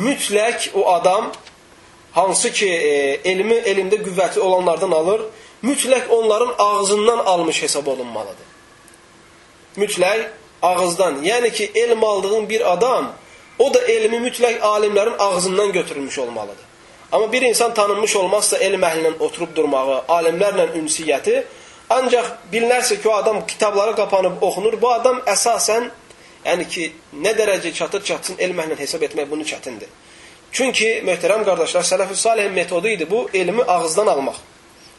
[0.00, 1.32] mütləq o adam
[2.12, 2.92] hansı ki, e,
[3.30, 5.26] elmi elmdə qüvvətli olanlardan alır,
[5.62, 8.48] mütləq onların ağzından almış hesab olunmalıdır.
[9.76, 10.26] Mütləq
[10.62, 11.22] ağızdan.
[11.24, 13.12] Yəni ki, elm aldığın bir adam,
[13.58, 16.64] o da elmi mütləq alimlərin ağzından götürülmüş olmalıdır.
[17.12, 21.44] Amma bir insan tanınmış olmazsa elm əhlindən oturub durmağı, alimlərlə ünsiyyəti,
[21.96, 25.90] ancaq bilinərsə ki, o adam kitablara qapanıb oxunur, bu adam əsasən,
[26.46, 26.92] yəni ki,
[27.24, 29.90] nə dərəcə çatır çatsın, elm əhlindən hesab etmək bunu çətindir.
[30.52, 34.40] Çünki, möhtərəm qardaşlar, sələf-ü salihin metodu idi bu, elmi ağızdan almaq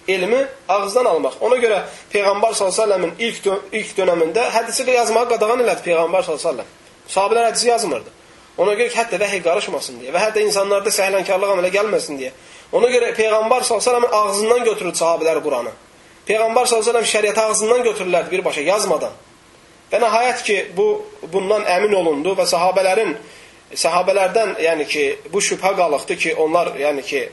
[0.07, 1.37] elmi ağızdan almaq.
[1.41, 6.65] Ona görə Peyğəmbər s.ə.v-in ilk, dö ilk dönəmində hədisi yazmağı qadağan elədi Peyğəmbər s.ə.v.
[7.07, 8.11] Sahabələr hədisi yazmırdı.
[8.57, 12.33] Ona görə ki, hətta vəhiy qarışmasın deyə və hətta insanlarda səhlənkarlıq əmələ gəlməsin deyə.
[12.75, 15.71] Ona görə Peyğəmbər s.ə.v-in ağzından götürür sahabələr Quranı.
[16.27, 19.15] Peyğəmbər s.ə.v şəriət ağzından götürürlərdi birbaşa yazmadan.
[19.91, 20.87] Və nəhayət ki, bu
[21.33, 23.15] bundan əmin olundu və sahabələrin
[23.75, 27.23] sahabələrdən, yəni ki, bu şübhə qalıqdı ki, onlar, yəni ki,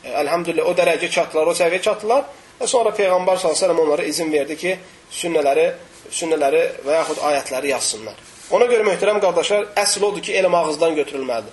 [0.00, 2.22] Əlhamdülillah o dərəcə çatdılar, o səviyyə çatdılar
[2.60, 4.76] və sonra Peyğəmbər s.ə.v onlara izin verdi ki,
[5.12, 5.66] sünnələri,
[6.08, 8.16] sünnələri və yaxud ayətləri yazsınlar.
[8.50, 11.52] Ona görə möhtərəm qardaşlar, əsl odur ki, elm ağızdan götürülməlidir.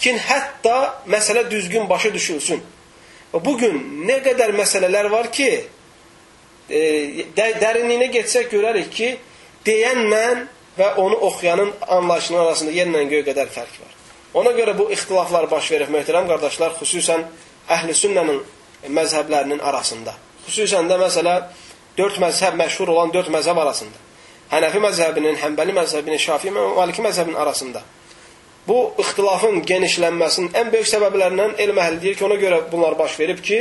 [0.00, 2.64] Kin hətta məsələ düzgün başa düşülsün.
[3.32, 3.76] Və bugün
[4.08, 5.50] nə qədər məsələlər var ki,
[6.70, 9.10] e, dərinliyinə getsək görərik ki,
[9.66, 10.26] deyənlə
[10.78, 13.92] və onu oxuyanın anlayışının arasında yerlə göy qədər fərq var.
[14.36, 17.24] Ona görə bu ixtilaflar baş verir, möhtərəm qardaşlar, xüsusən
[17.72, 18.42] əhl-i sünnənin
[18.98, 20.14] məzhəblərinin arasında.
[20.46, 21.36] Xüsusən də, məsələ,
[21.98, 24.02] dörd məzhəb, məşhur olan dörd məzhəb arasında.
[24.52, 27.82] Hənəfi məzhəbinin, Həmbəli məzhəbinin, Şafi və Maliki məzhəbinin arasında.
[28.68, 33.42] Bu ixtilafın genişlənməsinin ən böyük səbəblərindən elm əhli deyir ki, ona görə bunlar baş verib
[33.42, 33.60] ki,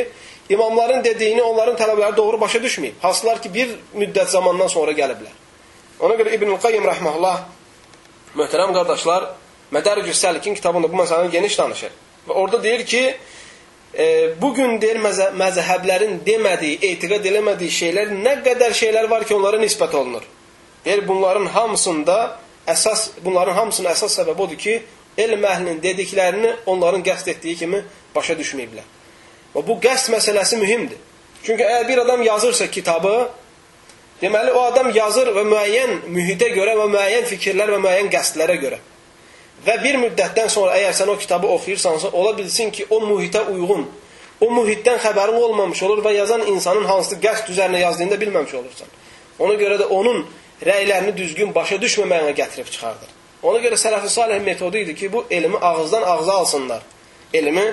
[0.50, 3.00] imamların dediyini onların tələbələri doğru başa düşməyib.
[3.02, 5.34] Hasılar ki, bir müddət zamandan sonra gəliblər.
[6.00, 7.40] Ona görə İbn-i Qayyim rəhməhullah,
[8.36, 9.30] möhtərəm qardaşlar,
[9.74, 11.94] Mədəricü Səlikin kitabında bu məsələni geniş danışır.
[12.28, 13.04] Və orada deyir ki,
[13.98, 14.06] e,
[14.42, 19.96] bugün deyir məzə məzhəblərin demədiyi, etiqad eləmədiyi şeylər nə qədər şeylər var ki, onlara nisbət
[19.98, 20.26] olunur.
[20.86, 22.18] Deyir, bunların hamısında
[22.68, 24.82] əsas, bunların hamısının əsas səbəbi odur ki,
[25.18, 27.82] elm əhlinin dediklərini onların qəsd etdiyi kimi
[28.16, 28.95] başa düşməyiblər.
[29.56, 31.00] Və bu qəsd məsələsi mühümdür.
[31.44, 33.30] Çünki əgər bir adam yazırsa kitabı,
[34.22, 38.80] deməli o adam yazır və müəyyən mühitə görə və müəyyən fikirlər və müəyyən qəsdlərə görə.
[39.66, 43.86] Və bir müddətdən sonra əgər sən o kitabı oxuyursansa, ola bilsin ki, o mühitə uyğun,
[44.42, 48.92] o mühitdən xəbərin olmamış olur və yazan insanın hansı qəsd üzərinə yazdığını da bilməmiş olursan.
[49.40, 50.26] Ona görə də onun
[50.66, 53.14] rəylərini düzgün başa düşməməyinə gətirib çıxardır.
[53.44, 56.82] Ona görə sələf-i salih metodu idi ki, bu elmi ağızdan ağza alsınlar.
[57.34, 57.66] Elmi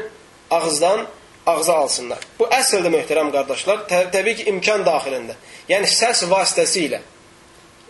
[0.51, 2.23] ağızdan ağza alsınlar.
[2.39, 5.37] Bu əslində möhtərəm qardaşlar, tə təbii ki, imkan daxilində.
[5.71, 7.01] Yəni səs vasitəsilə.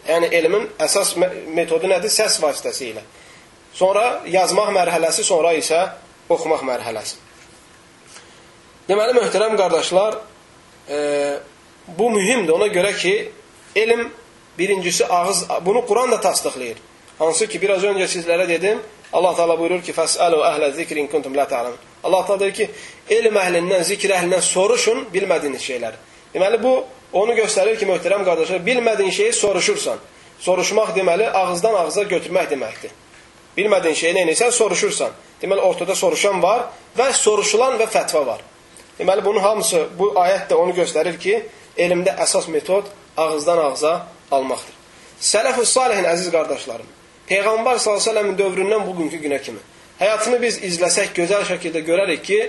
[0.09, 1.15] Yəni elmin əsas
[1.55, 2.11] metodu nədir?
[2.11, 3.03] Səs vasitəsilə.
[3.75, 5.83] Sonra yazmaq mərhələsi, sonra isə
[6.33, 7.21] oxumaq mərhələsi.
[8.89, 10.19] Deməli, möhtərəm qardaşlar,
[10.89, 10.99] e,
[11.87, 13.15] bu mühümdür ona görə ki,
[13.77, 14.09] elm
[14.59, 16.81] birincisi ağız, bunu Quran da tasdiqlayır.
[17.19, 21.49] Hansı ki, biraz öncə sizlərə dedim, Allah Teala buyurur ki, "Fəsəlu əhlə zikrin kuntum la
[21.49, 22.69] ta'lamun." Allah Teala deyir ki,
[23.11, 26.01] elm əhlindən, zikr əhlindən soruşun bilmədiyiniz şeyləri.
[26.35, 26.73] Deməli bu
[27.13, 29.99] onu göstərir ki, möhtərəm qardaşlar, bilmədiyin şeyi soruşursan.
[30.41, 32.95] Soruşmaq deməli ağızdan ağıza götürmək deməkdir.
[33.57, 35.13] Bilmədiyin şeyi nə edirsən, soruşursan.
[35.43, 36.67] Deməli ortada soruşan var
[36.99, 38.41] və soruşulan və fətva var.
[38.99, 41.43] Deməli bunun hamısı bu ayət də onu göstərir ki,
[41.79, 44.75] elmdə əsas metod ağızdan ağza almaqdır.
[45.21, 46.89] Sələf-ü salihin əziz qardaşlarım,
[47.29, 49.61] Peyğəmbər s.ə.v-in dövründən bugünkü günə kimi
[50.03, 52.41] həyatını biz izləsək gözəl şəkildə görərik ki,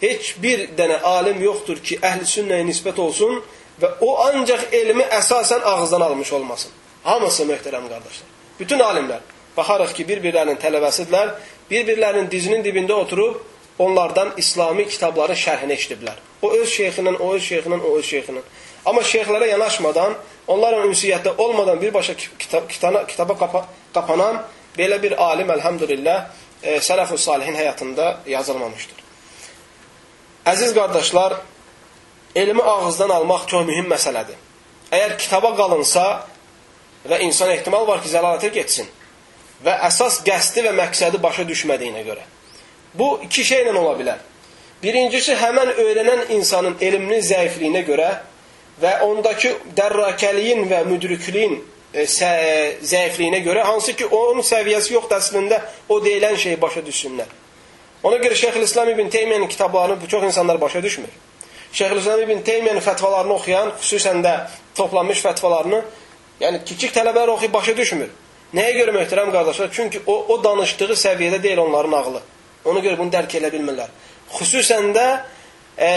[0.00, 3.40] heç bir dənə alim yoxdur ki, əhl-i sünnəyə nisbət olsun
[3.80, 6.72] və o ancaq elmi əsasən ağızdan almış olmasın.
[7.04, 8.28] Hamısı möhtərəm qardaşlar.
[8.60, 9.22] Bütün alimlər.
[9.56, 11.32] Baxarıq ki, bir-birlərinin tələbəsidirlər,
[11.70, 13.40] bir-birlərinin dizinin dibində oturub
[13.80, 16.18] onlardan İslami kitabların şərhini eşidiblər.
[16.42, 18.44] O öz şeyxindən, o öz şeyxindən, o öz şeyxindən.
[18.86, 20.14] Amma şeyxlərə yanaşmadan,
[20.48, 24.42] onlarla ünsiyyətdə olmadan birbaşa kitab, kitaba, kitaba qapa, qapanan
[24.76, 26.28] belə bir alim, əlhamdülillah,
[26.62, 28.96] e, sələf-ü salihin həyatında yazılmamışdır.
[30.46, 31.36] Əziz qardaşlar,
[32.34, 34.38] elmi ağızdan almaq çox mühüm məsələdir.
[34.92, 36.04] Əgər kitaba qalınsa
[37.08, 38.88] və insan ehtimal var ki, zəlalətə getsin
[39.64, 42.24] və əsas qəsdi və məqsədi başa düşmədiyinə görə.
[42.94, 44.18] Bu iki şeylə ola bilər.
[44.82, 48.10] Birincisi, həmən öyrənən insanın elminin zəifliyinə görə
[48.80, 51.58] və ondakı dərrakəliyin və müdrikliyin
[51.94, 52.04] e,
[52.82, 57.36] zəifliyinə görə, hansı ki, onun səviyyəsi yoxdur əslində o deyilən şeyi başa düşsünlər.
[58.02, 61.10] Ona görə Şeyxülislam İbn Teymiyyənin kitablarını çox insanlar başa düşmür.
[61.72, 64.34] Şeyxülislam İbn Teymiyyənin fətvalarını oxuyan, xüsusən də
[64.74, 65.82] toplanmış fətvalarını,
[66.40, 68.08] yəni kiçik tələbələr oxuyub başa düşmür.
[68.54, 69.68] Nəyə görə möhtərəm qardaşlar?
[69.72, 72.22] Çünki o, o danışdığı səviyyədə deyil onların ağlı.
[72.64, 73.92] Ona görə bunu dərk edə bilmirlər.
[74.32, 75.06] Xüsusən də
[75.76, 75.90] e,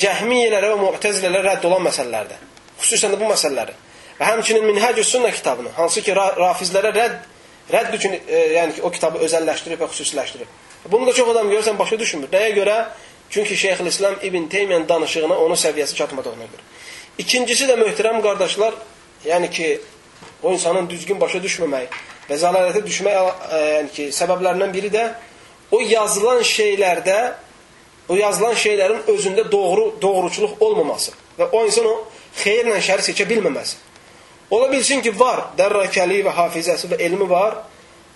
[0.00, 2.40] cəhmiyyələrə və mu'təzilələrə rədd olan məsələlərdə.
[2.80, 3.76] Xüsusən də bu məsələləri.
[4.20, 7.22] Və həmçinin Minhəcü Sünnə kitabını, hansı ki, rafizlərə rədd,
[7.72, 10.50] rədd üçün, e, yəni ki, o kitabı özəlləşdirib və xüsusiləşdirib.
[10.92, 12.28] Bunu da çox adam görürsən, başa düşmür.
[12.32, 12.76] Nəyə görə?
[13.30, 16.68] Çünki Şeyxülislam İbn Teymiyyənin danışığına onun səviyyəsi çatmadığına görə.
[17.18, 18.76] İkincisi də möhtərəm qardaşlar,
[19.24, 19.80] yəni ki,
[20.42, 25.10] o insanın düzgün başa düşməmək və zəlalətə düşmək e, yəni ki, səbəblərindən biri də
[25.72, 27.20] o yazılan şeylərdə
[28.08, 31.94] o yazılan şeylərin özündə doğru doğruçuluq olmaması və o insan o
[32.42, 33.89] xeyirlə şəri seçə bilməməsi.
[34.50, 37.60] Ola bilsin ki, var, dərrakəli və hafizəsi və elmi var,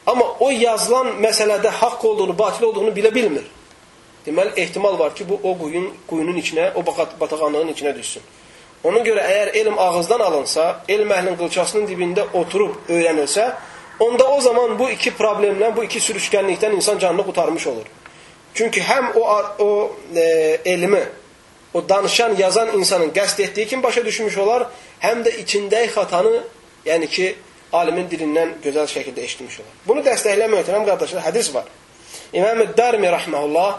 [0.07, 3.45] amma o yazılan məsələdə haqq olduğunu, batil olduğunu bilə bilmir.
[4.27, 6.83] Deməli, ehtimal var ki, bu o quyun, quyunun içinə, o
[7.21, 8.23] batağanlığın içinə düşsün.
[8.85, 13.53] Ona görə əgər elm ağızdan alınsa, elm əhlinin qılçasının dibində oturub öyrənilsə,
[14.01, 17.87] onda o zaman bu iki problemlə, bu iki sürüşkənlikdən insan canını qutarmış olur.
[18.55, 19.23] Çünki həm o,
[19.65, 20.25] o e,
[20.65, 21.01] elmi,
[21.75, 24.69] o danışan, yazan insanın qəsd etdiyi kimi başa düşmüş olar,
[25.03, 26.43] həm də içindəki xatanı,
[26.87, 27.35] yəni ki,
[27.73, 29.73] alimin dilindən gözəl şəkildə eşitmiş olar.
[29.87, 31.67] Bunu dəstəkləyən möhtərəm qardaşlar, hədis var.
[32.33, 33.73] İmam-ı Dərmi rəhməhullah,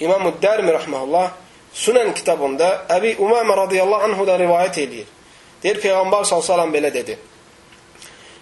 [0.00, 1.30] İmam-ı Dərmi rəhməhullah
[1.74, 5.06] Sunən kitabında Əbi Umamə radiyallahu anhu da rivayət edir.
[5.62, 7.16] Deyir, Peyğəmbər s.ə.v belə dedi.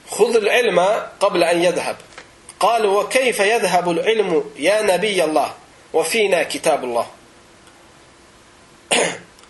[0.08, 0.86] Xudul ilmə
[1.20, 2.00] qablə ən yədhəb.
[2.58, 5.50] Qalu və keyfə yədhəbul ilmu yə nəbiyyəllah
[5.92, 7.17] və finə kitabullah.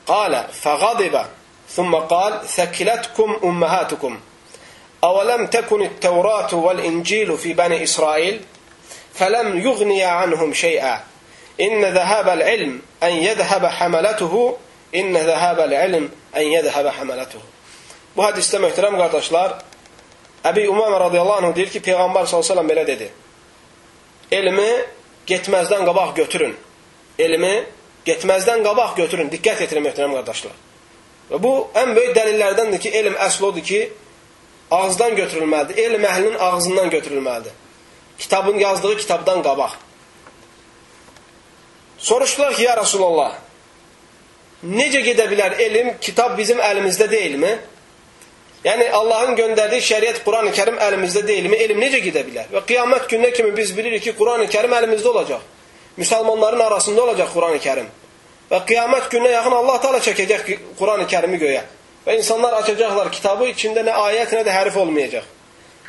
[0.08, 1.24] Qalə fəqadibə
[1.68, 4.20] ثم قال ثكلتكم أمهاتكم
[5.04, 8.40] أولم تكن التوراة والإنجيل في بني إسرائيل
[9.14, 11.00] فلم يغني عنهم شيئا
[11.60, 14.56] إن ذهاب العلم أن يذهب حملته
[14.94, 17.40] إن ذهاب العلم أن يذهب حملته
[18.16, 19.52] Bu hadisdə möhtərəm qardaşlar,
[20.48, 23.06] Əbi Umamə radiyallahu anh deyir ki, Peyğəmbər s.ə.v belə dedi.
[24.34, 24.70] Elmi
[25.28, 26.56] getməzdən qabaq götürün.
[27.18, 27.52] Elmi
[28.08, 29.30] getməzdən qabaq götürün.
[29.32, 30.56] Diqqət etirin möhtərəm qardaşlar.
[31.30, 33.80] Və bu ən böyük dəlillərdəndir ki, elm əsl odur ki,
[34.70, 35.82] ağızdan götürülməlidir.
[35.84, 37.52] Elm əhlinin ağzından götürülməlidir.
[38.18, 39.76] Kitabın yazdığı kitabdan qabaq.
[41.98, 43.34] Soruşdular ki, ya Rasulallah,
[44.64, 47.52] necə gedə bilər elm, kitab bizim əlimizdə deyilmi?
[48.64, 51.56] Yəni, Allahın göndərdiyi şəriət Quran-ı kərim əlimizdə deyilmi?
[51.56, 52.48] Elm necə gedə bilər?
[52.54, 55.44] Və qiyamət gününə kimi biz bilirik ki, Quran-ı kərim əlimizdə olacaq.
[55.98, 57.88] Müsəlmanların arasında olacaq Quran-ı kərim.
[58.50, 60.46] Və qiyamət gününə yaxın Allah Taala çəkəcək
[60.78, 61.64] Quran-ı Kərimi göyə.
[62.06, 65.26] Və insanlar açacaqlar kitabı, içində nə ayət, nə də hərf olmayacaq.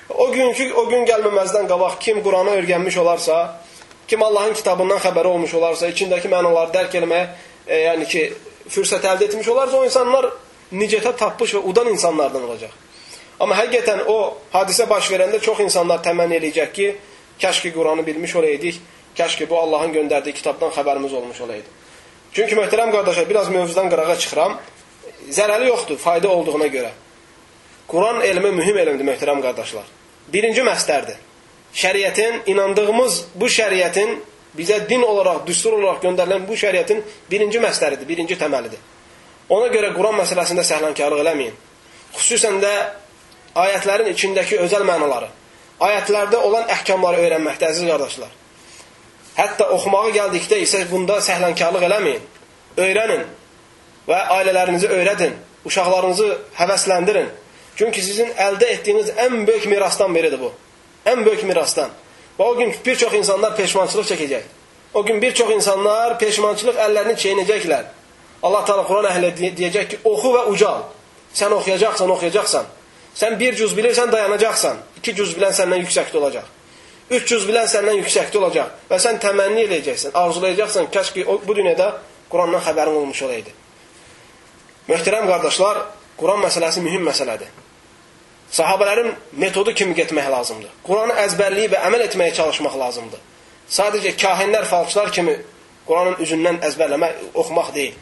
[0.10, 3.62] O günkü o gün gəlməməzdən qabaq kim Quranı öyrənmiş olarsa,
[4.08, 7.28] kim Allahın kitabından xəbəri olmuş olarsa, içindəki mənaları dərk etməyə,
[7.68, 8.24] e, yəni ki,
[8.74, 10.32] fürsət əldə etmiş olarsa, o insanlar
[10.74, 12.74] nicətə tapmış və udan insanlardan olacaq.
[13.40, 14.18] Amma həqiqətən o
[14.54, 16.90] hadisə baş verəndə çox insanlar təmənni eləyəcək ki,
[17.40, 18.82] kəş ki Quranı bilmiş olaydik,
[19.18, 21.70] kəş ki bu Allahın göndərdiyi kitabdan xəbərimiz olmuş olaydı.
[22.34, 24.58] Çünki möhtərəm qardaşlar, biraz mövzudan qırağa çıxıram.
[25.30, 26.92] Zərəli yoxdur, fayda olduğuna görə.
[27.88, 29.88] Quran elmi mühüm elmdir, möhtərəm qardaşlar.
[30.34, 31.18] Birinci məstərdir.
[31.74, 34.20] Şəriətin, inandığımız bu şəriətin,
[34.58, 38.82] bizə din olaraq, düstur olaraq göndərilən bu şəriətin birinci məstəridir, birinci təməlidir.
[39.50, 41.56] Ona görə Quran məsələsində səhlənkarlıq eləməyin.
[42.14, 42.74] Xüsusən də
[43.58, 45.30] ayətlərin içindəki özəl mənaları,
[45.82, 48.30] ayətlərdə olan əhkamları öyrənməkdə, əziz qardaşlar.
[49.40, 52.24] Hətta oxumağa gəldikdə isə bunda səhlənkarlıq eləməyin.
[52.84, 53.22] Öyrənin
[54.10, 55.38] və ailələrinizi öyrədin.
[55.66, 57.30] Uşaqlarınızı həvəsləndirin.
[57.80, 60.52] Çünki sizin əldə etdiyiniz ən böyük mirasdan biridir bu.
[61.08, 61.94] Ən böyük mirasdan.
[62.40, 64.44] Və o gün bir çox insanlar peşmançılıq çəkəcək.
[64.94, 67.88] O gün bir çox insanlar peşmançılıq əllərini çeynəcəklər.
[68.44, 70.84] Allah Teala Quran əhli deyəcək ki, oxu və ucal.
[71.34, 72.68] Sən oxuyacaqsan, oxuyacaqsan.
[73.16, 74.80] Sən bir cüz bilirsən, dayanacaqsan.
[75.00, 76.59] İki cüz bilən səndən yüksəkdə olacaq.
[77.10, 81.90] 300 bilən səndən yüksəkdə olacaq və sən təmənni eləyəcəksən, arzulayacaqsan, kəş ki bu dünyada
[82.30, 83.56] Qurandan xəbərin olmuş olaydı.
[84.90, 85.80] Möhtərəm qardaşlar,
[86.18, 87.50] Quran məsələsi mühüm məsələdir.
[88.52, 90.70] Sahabələrin metodu kimi getmək lazımdır.
[90.86, 93.22] Quranı əzbərləyib və əməl etməyə çalışmaq lazımdır.
[93.70, 95.36] Sadəcə kahinlər, falçılar kimi
[95.88, 97.98] Quranın üzündən əzbərləmək, oxumaq deyil.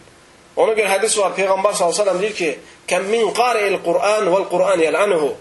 [0.58, 2.52] Ona görə hədis var, Peyğəmbər s.ə.v deyir ki,
[2.88, 5.34] Kəm min qari'il Qur'an vəl-Qur'an yəl'anuhu.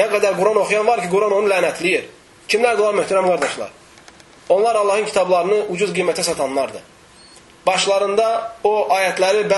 [0.00, 2.08] Nə qədər Quran oxuyan var ki, Quran onu lənətləyir.
[2.48, 3.70] Kimlərdir onlar möhtərəm qardaşlar?
[4.48, 6.82] Onlar Allahın kitablarını ucuz qiymətə satanlardır.
[7.66, 8.26] Başlarında
[8.64, 9.48] o ayətləri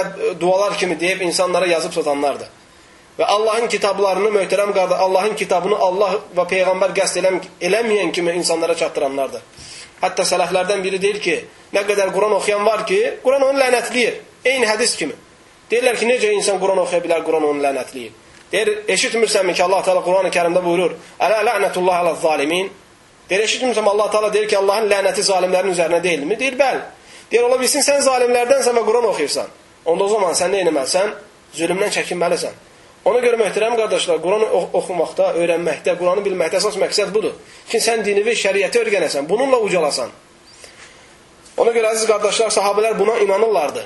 [0.40, 2.48] dualar kimi deyib insanlara yazıb satanlardır.
[3.18, 8.76] Və Allahın kitablarını möhtərəm qardaş, Allahın kitabını Allah və Peyğəmbər qəsd eləm, eləməyən kimi insanlara
[8.78, 9.42] çatdıranlardır.
[10.00, 11.34] Hətta sələflərdən biri deyir ki,
[11.74, 14.20] nə qədər Quran oxuyan var ki, Quran onu lənətləyir.
[14.46, 15.16] Eyni hədis kimi.
[15.70, 18.14] Deyirlər ki, necə insan Quran oxuya bilər, Quran onu lənətləyir.
[18.52, 22.70] Deyir, eşitmirsənmi ki, Allah Teala Quran-ı Kərimdə buyurur: "Ələ la'netullah alaz-zalimin."
[23.30, 26.38] Deyir, eşitmirsəm Allah Teala deyir ki, Allahın lənəti zalimlərin üzərinə deyilmi?
[26.38, 26.80] Deyir, bəli.
[27.30, 29.50] Deyir, ola bilsin sən zalimlərdənsən və Quran oxuyursan.
[29.84, 31.12] Onda o zaman sən nə etməlisən?
[31.58, 32.56] Zülmdən çəkinməlisən.
[33.04, 34.48] Ona görə möhtərəm qardaşlar, Quranı
[34.80, 37.36] oxumaqda, öyrənməkdə, Quranı bilməkdə əsas məqsəd budur.
[37.68, 40.10] Ki, sən dini və şəriəti öyrənəsən, bununla ucalasan.
[41.56, 43.84] Ona görə əziz qardaşlar, sahabələr buna inanırlardı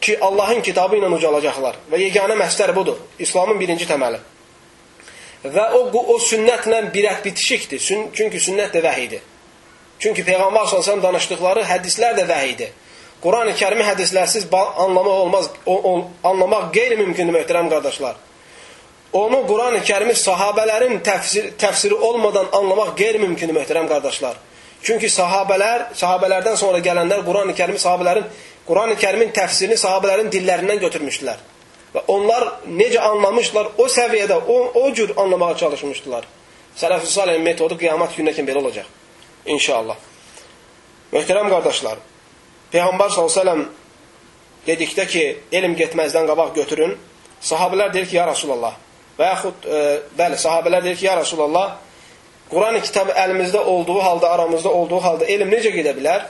[0.00, 1.78] ki, Allahın kitabı ilə ucalacaqlar.
[1.90, 2.98] Və yeganə məstər budur.
[3.18, 4.20] İslamın birinci təməli.
[5.44, 5.84] Və o,
[6.14, 7.82] o sünnətlə birət bitişikdir.
[7.82, 9.24] Sün, çünki sünnət də vəhidir.
[9.98, 12.74] Çünki Peyğəmbər s.ə.v danışdıqları hədislər də vəhidir.
[13.22, 15.92] Quran-ı kərimi hədislərsiz anlamaq olmaz, o, o,
[16.24, 18.18] anlamaq qeyri-mümkündür, möhtərəm qardaşlar.
[19.18, 24.38] Onu Quran-ı kərimi sahabələrin təfsir, təfsiri olmadan anlamaq qeyri-mümkündür, möhtərəm qardaşlar.
[24.86, 28.28] Çünki sahabələr, sahabələrdən sonra gələnlər Quran-ı kərimi sahabələrin
[28.68, 31.40] Quran-ı kərimin təfsirini sahabələrin dillərindən götürmüşdülər.
[31.94, 36.26] Və onlar necə anlamışlar, o səviyyədə, o, o cür anlamağa çalışmışdılar.
[36.76, 38.86] Sələf-i salih metodu qiyamət gününə kimi belə olacaq.
[39.48, 39.96] İnşallah.
[41.14, 42.02] Möhtərəm qardaşlar,
[42.72, 43.54] Peyğəmbər s.ə.v
[44.66, 45.24] dedikdə ki,
[45.56, 46.92] elm getməzdən qabaq götürün,
[47.40, 48.74] sahabələr deyir ki, ya Rasulallah,
[49.16, 49.78] və yaxud, e,
[50.18, 51.78] bəli, sahabələr deyir ki, ya Rasulallah,
[52.50, 56.26] Quran-ı kitabı əlimizdə olduğu halda, aramızda olduğu halda elm necə gedə bilər?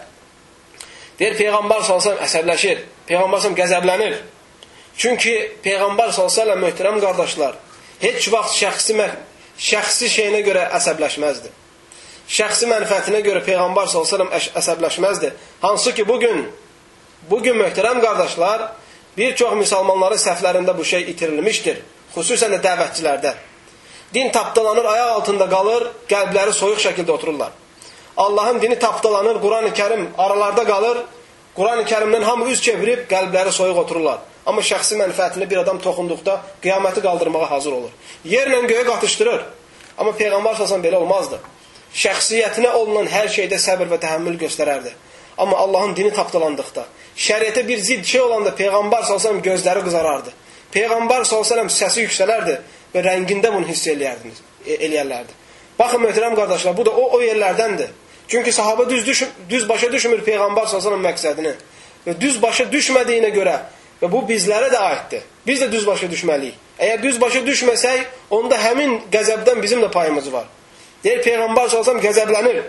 [1.19, 4.19] Deyir, Peyğəmbər s.ə.v əsəbləşir, Peyğəmbər s.ə.v qəzəblənir.
[4.99, 7.57] Çünki Peyğəmbər s.ə.v möhtərəm qardaşlar,
[8.05, 8.95] heç vaxt şəxsi,
[9.59, 11.51] şəxsi şeyinə görə əsəbləşməzdi.
[12.39, 14.31] Şəxsi mənfəətinə görə Peyğəmbər s.ə.v
[14.62, 15.33] əsəbləşməzdi.
[15.62, 16.47] Hansı ki, bugün,
[17.31, 18.69] bugün möhtərəm qardaşlar,
[19.19, 21.83] bir çox müsəlmanların səhvlərində bu şey itirilmişdir.
[22.14, 23.35] Xüsusən də dəvətçilərdə.
[24.14, 27.51] Din tapdalanır, ayaq altında qalır, qəlbləri soyuq şəkildə otururlar.
[28.19, 30.99] Allahın dini tapdalanır, Quran-ı Kərim aralarda qalır,
[31.57, 34.19] Quran-ı Kərimdən hamı üz çevirib, qəlbləri soyuq otururlar.
[34.47, 37.93] Amma şəxsi mənfəətinə bir adam toxunduqda qiyaməti qaldırmağa hazır olur.
[38.27, 39.45] Yerlə göyə qatışdırır.
[39.99, 41.39] Amma Peyğəmbər səsən belə olmazdı.
[41.95, 44.91] Şəxsiyyətinə olunan hər şeydə səbir və təhəmmül göstərərdi.
[45.39, 46.85] Amma Allahın dini tapdalandıqda,
[47.16, 50.35] şəriətə bir zid şey olanda Peyğəmbər səsən gözləri qızarardı.
[50.75, 52.59] Peyğəmbər səsən səsi yüksələrdi
[52.95, 55.39] və rəngində bunu hiss eləyərdiniz, e, eləyərlərdi.
[55.79, 57.95] Baxın möhtərəm qardaşlar, bu da o o yerlərdəndir.
[58.29, 61.55] Çünki sahabə düz düş düz başa düşmür Peyğəmbər səsən məqsədini.
[62.07, 63.57] Və düz başa düşmədiyinə görə
[64.03, 65.24] Və bu bizlərə də aiddir.
[65.47, 66.59] Biz də düz başa düşməliyik.
[66.79, 70.47] Əgər düz başa düşməsək, onda həmin qəzəbdən bizim də payımız var.
[71.03, 72.61] Deyir Peyğəmbər sallallahu qəzəblənir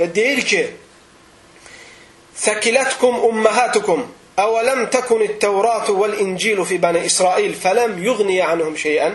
[0.00, 0.62] və deyir ki:
[2.36, 4.02] "Səkilatkum ummahatukum
[4.36, 9.14] əvələm təkunit-Təvratu vel-İncilu fi bani İsrail fələm yughniya anhum şey'an."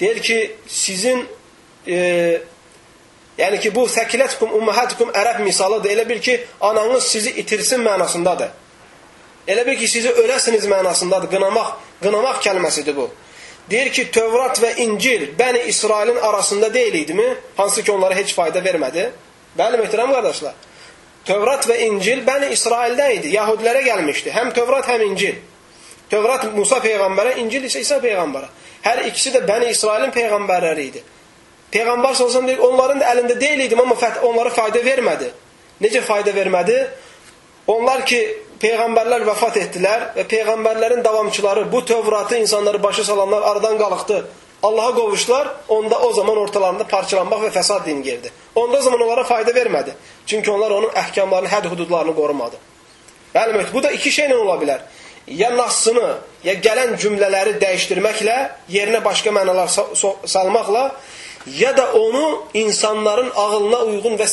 [0.00, 1.26] Deyir ki, sizin
[1.88, 2.40] e,
[3.38, 5.90] yəni ki, bu səkilatkum ummahatukum ərəb misalıdır.
[5.90, 8.50] Elə bil ki, ananız sizi itirsin mənasındadır.
[9.48, 11.30] Elə bil ki, sizi öləsiniz mənasındadır.
[11.36, 11.72] Qınamaq,
[12.02, 13.10] qınamaq kəlməsidir bu.
[13.70, 17.34] Deyir ki, Tövrat və İncil Bəni İsrailin arasında deyil idimi?
[17.56, 19.10] Hansı ki, onlara heç fayda vermədi.
[19.58, 20.54] Bəli, möhtərəm qardaşlar.
[21.26, 23.34] Tövrat və İncil Bəni İsraildə idi.
[23.34, 24.30] Yahudilərə gəlmişdi.
[24.30, 25.40] Həm Tövrat, həm İncil.
[26.10, 28.46] Tövrat Musa peyğəmbərə, İncil isə İsa peyğəmbərə.
[28.84, 31.02] Hər ikisi də Bəni İsrailin peyğəmbərləri idi.
[31.72, 35.30] Peyğəmbər sallallahu deyir, onların əlində deyil idim, amma onlara fayda vermədi.
[35.82, 36.76] Necə fayda vermədi?
[37.66, 38.20] Onlar ki,
[38.62, 44.26] peyğəmbərlər vəfat etdilər və peyğəmbərlərin davamçıları bu Tövratı insanları başa salanlar aradan qalıqdı.
[44.62, 48.30] Allaha qovuşdular, onda o zaman ortalarında parçalanmaq və fəsad din girdi.
[48.54, 49.92] Onda o zaman onlara fayda vermədi.
[50.26, 52.56] Çünki onlar onun əhkamlarını, hədd hududlarını qorumadı.
[53.34, 54.80] Bəli, bu da iki şeylə ola bilər.
[55.26, 58.36] Ya nassını, ya gələn cümlələri dəyişdirməklə,
[58.70, 59.68] yerinə başqa mənalar
[60.24, 60.84] salmaqla,
[61.54, 64.26] ya da onu insanların ağılına uyğun və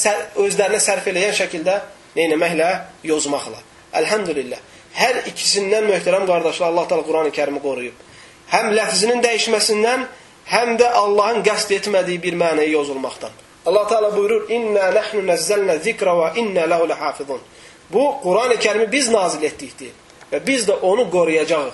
[0.45, 1.79] özlərinə sərf eləyən şəkildə
[2.15, 2.69] neynəməklə?
[3.03, 3.59] Yozmaqla.
[3.93, 4.57] Elhamdülillah.
[4.93, 7.95] Hər ikisindən möhtərəm qardaşlar Allah Teala Qurani Kərimi qoruyub.
[8.53, 10.05] Həm ləfzinin dəyişməsindən,
[10.49, 13.31] həm də Allahın qəsd etmədiyi bir mənaya yozulmaqdan.
[13.65, 17.41] Allah Teala buyurur: "İnna nahnu nazzalna zikra və inna lahu lahafizun."
[17.93, 19.91] Bu Qurani Kərimi biz nazil etdikdir
[20.31, 21.73] və biz də onu qoruyacağıq.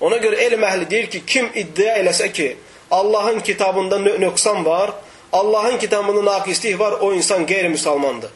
[0.00, 2.56] Ona görə elm əhli deyir ki, kim iddia eləsə ki,
[2.90, 4.90] Allahın kitabında nöqsan var,
[5.32, 8.30] Allahın kitabında naqislik var, o insan qeyri-müsəlmandır.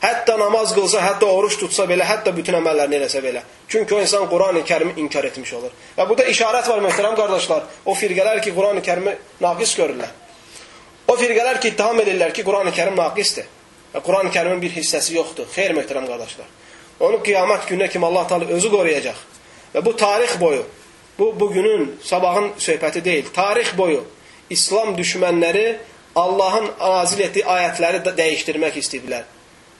[0.00, 3.42] Hətta namaz qılsa, hətta oruç tutsa belə, hətta bütün əməllərini eləsə belə.
[3.68, 5.74] Çünki o insan Quran-ı Kərimi inkar etmiş olur.
[5.98, 7.66] Və burada işarət var, möhtərəm qardaşlar.
[7.84, 10.14] O firqələr ki, Quran-ı Kərimi naqis görürlər.
[11.10, 13.46] O firqələr ki, ittiham edirlər ki, Quran-ı Kərim naqisdir.
[13.92, 15.48] Və Quran-ı Kərimin bir hissəsi yoxdur.
[15.50, 16.48] Xeyr, möhtərəm qardaşlar.
[17.02, 19.24] Onu qiyamət gününə kimi Allah Taala özü qoruyacaq.
[19.74, 20.62] Və bu tarix boyu,
[21.20, 23.26] bu bugünün, sabahın söhbəti deyil.
[23.34, 24.04] Tarix boyu
[24.50, 25.76] İslam düşmənləri
[26.16, 29.28] Allahın nazil etdiyi ayətləri dəyişdirmək istəyirlər.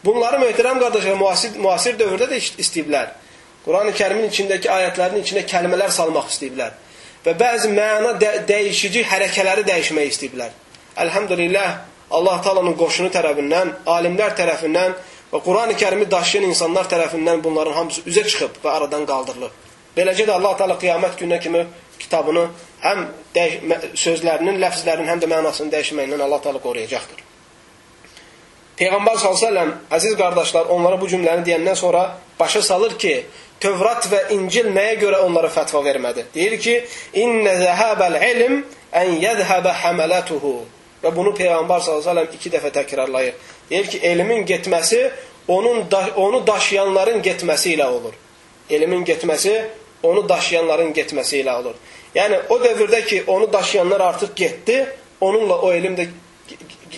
[0.05, 3.09] Bunları möhtərəm qardaşlar müasir, müasir dövrdə də istəyiblər.
[3.65, 6.77] Quran-ı Kərimin içindəki ayətlərin içinə kəlmələr salmaq istəyiblər.
[7.25, 10.53] Və bəzi məna də dəyişici hərəkələri dəyişmək istəyiblər.
[11.05, 11.71] Əlhamdülillah
[12.11, 14.95] Allah Taala'nın qoşunu tərəfindən, alimlər tərəfindən
[15.33, 19.70] və Quran-ı Kərimi daşıyan insanlar tərəfindən bunların hamısı üzə çıxıb və aradan qaldırılıb.
[19.97, 21.65] Beləcə də Allah Taala qiyamət gününə kimi
[21.99, 22.47] kitabını
[22.85, 23.07] həm
[23.95, 27.27] sözlərinin, ləfzlərinin, həm də mənasını dəyişməyindən Allah Taala qoruyacaqdır.
[28.81, 32.05] Peyğəmbər s.ə.v əziz qardaşlar onlara bu cümləni deyəndən sonra
[32.41, 33.15] başa salır ki,
[33.61, 36.23] Tövrat və İncil nəyə görə onlara fətva vermədi?
[36.33, 36.77] Deyir ki,
[37.21, 38.63] İnnə zəhəbəl ilm
[38.97, 40.55] ən yədhəbə həmələtuhu.
[41.03, 43.37] Və bunu Peyğəmbər s.ə.v iki dəfə təkrarlayır.
[43.69, 45.03] Deyir ki, elmin getməsi
[45.49, 45.85] onun
[46.17, 48.17] onu daşıyanların getməsi ilə olur.
[48.71, 49.55] Elmin getməsi
[50.03, 51.75] onu daşıyanların getməsi ilə olur.
[52.15, 54.87] Yəni o dövrdə ki, onu daşıyanlar artıq getdi,
[55.21, 56.09] onunla o elm də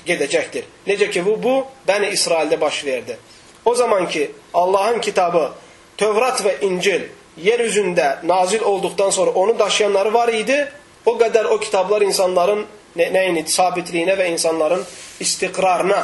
[0.06, 0.68] gedəcəkdir.
[0.86, 1.54] Necə ki, bu, bu
[1.88, 3.16] Bəni İsraildə baş verdi.
[3.64, 5.50] O zaman ki, Allahın kitabı,
[5.96, 7.02] Tövrat və İncil
[7.36, 10.56] yer üzündə nazil olduqdan sonra onu daşıyanları var idi,
[11.06, 12.64] o qədər o kitablar insanların
[12.96, 14.84] nə, nəyini, sabitliyinə və insanların
[15.20, 16.00] istiqrarına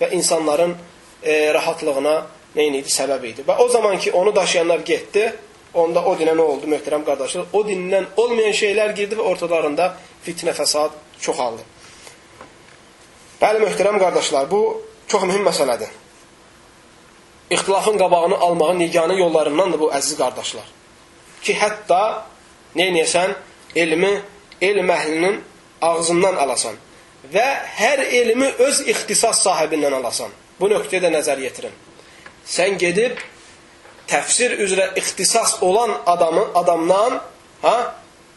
[0.00, 0.74] və insanların
[1.22, 2.16] e, rahatlığına
[2.56, 3.44] nəyini səbəb idi.
[3.46, 5.32] Və o zaman ki, onu daşıyanlar getdi,
[5.74, 7.50] onda o dinə nə oldu, möhtərəm qardaşlar?
[7.52, 9.90] O dindən olmayan şeylər girdi və ortalarında
[10.24, 11.64] fitnə, fəsad çoxaldı.
[13.40, 14.62] Bəli, möhtərəm qardaşlar, bu
[15.08, 15.92] çox mühüm məsələdir.
[17.50, 20.72] İxtilafın qabağını almağın yeganə yollarındandır bu əziz qardaşlar.
[21.42, 22.00] Ki, hətta
[22.76, 23.34] Neynəyəsən?
[23.76, 24.12] Elmi
[24.60, 25.40] elm əhlinin
[25.84, 26.76] ağzından alasan
[27.32, 27.44] və
[27.76, 30.32] hər elmi öz ixtisas sahibindən alasan.
[30.60, 31.74] Bu nöqtəyə də nəzər yetirin.
[32.46, 33.18] Sən gedib
[34.06, 37.20] təfsir üzrə ixtisas olan adamı adamdan,
[37.62, 37.76] ha?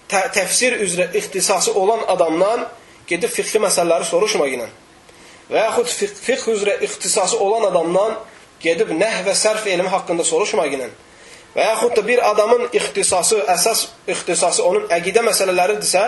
[0.10, 2.66] Tə təfsir üzrə ixtisası olan adamdan
[3.10, 4.66] gedib fiqhi məsələləri soruşma ilə.
[5.50, 5.92] Və yaxud
[6.26, 8.18] fiqh, üzrə ixtisası olan adamdan
[8.62, 10.90] gedib nəh və sərf elmi haqqında soruşma ilə.
[11.56, 16.04] Və yaxud da bir adamın ixtisası, əsas ixtisası onun əqidə məsələləridirsə,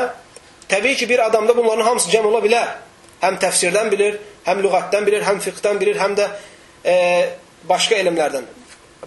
[0.70, 2.76] təbii ki, bir adamda bunların hamısı cəm ola bilər.
[3.22, 6.30] Həm təfsirdən bilir, həm lüğətdən bilir, həm fiqhdən bilir, həm də
[6.86, 6.96] e,
[7.70, 8.46] başqa elmlərdən.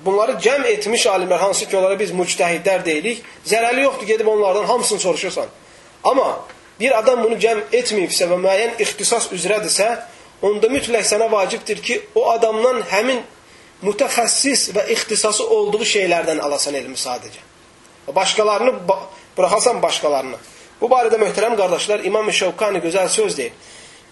[0.05, 4.99] Bunları cəm etmiş alimlər, hansı ki, onlara biz müctəhidlər deyilik, zərəli yoxdur, gedib onlardan hamısını
[4.99, 5.47] soruşursan.
[6.05, 6.41] Amma
[6.81, 9.89] bir adam bunu cəm etməyibsə və müəyyən ixtisas üzrədirsə,
[10.43, 13.23] onda mütləq sənə vacibdir ki, o adamdan həmin
[13.85, 17.43] mütəxəssis və ixtisası olduğu şeylərdən alasan elmi sadəcə.
[18.15, 18.75] Başqalarını
[19.37, 20.41] buraxasan başqalarını.
[20.81, 23.53] Bu barədə möhtərəm qardaşlar İmam Şevkani gözəl söz deyir.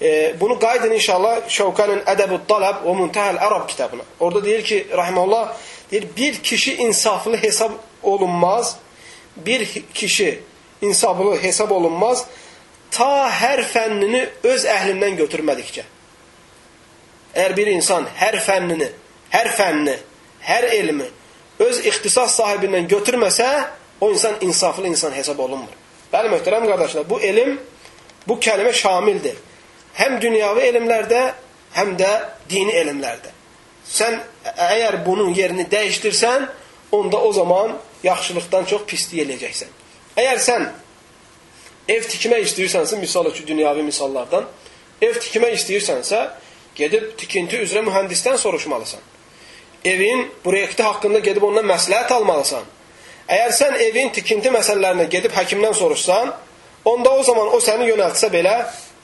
[0.02, 4.02] E, bunu qaydın inşallah Şevkanin Ədəbud Talab və Muntəhəl Ərab kitabına.
[4.20, 5.54] Orada deyir ki, rahimehullah,
[5.90, 7.70] deyir bir kişi insaflı hesab
[8.02, 8.76] olunmaz.
[9.36, 10.40] Bir kişi
[10.82, 12.26] insaflı hesab olunmaz
[12.90, 15.84] ta hər fənnini öz əhlindən götürmədikcə.
[17.32, 18.88] Əgər bir insan hər fənnini,
[19.32, 19.96] hər fənnini,
[20.44, 21.06] hər elmi
[21.62, 23.48] öz ixtisas sahibindən götürməsə,
[24.00, 25.72] o insan insaflı insan hesab olunmur.
[26.12, 27.56] Bəli, möhtərəm qardaşlar, bu elm,
[28.28, 29.38] bu kəlmə şamildir.
[29.98, 31.22] Həm dünyavi elmlərdə,
[31.76, 32.10] həm də
[32.48, 33.32] dini elmlərdə.
[33.88, 36.46] Sən əgər bunun yerini dəyişdirsən,
[36.92, 39.70] onda o zaman yaxşılıqdan çox pislik eləyəcəksən.
[40.16, 40.68] Əgər sən
[41.88, 44.46] ev tikmək istəyirsənsə, misal üçün dünyavi misallardan,
[45.02, 46.22] ev tikmək istəyirsənsə,
[46.76, 49.00] gedib tikinti üzrə mühəndisdən soruşmalısan.
[49.84, 52.64] Evin proyekti haqqında gedib ondan məsləhət almalısan.
[53.28, 56.32] Əgər sən evin tikinti məsələlərinə gedib həkimdən soruşsan,
[56.84, 58.54] onda o zaman o səni yönəltsə belə,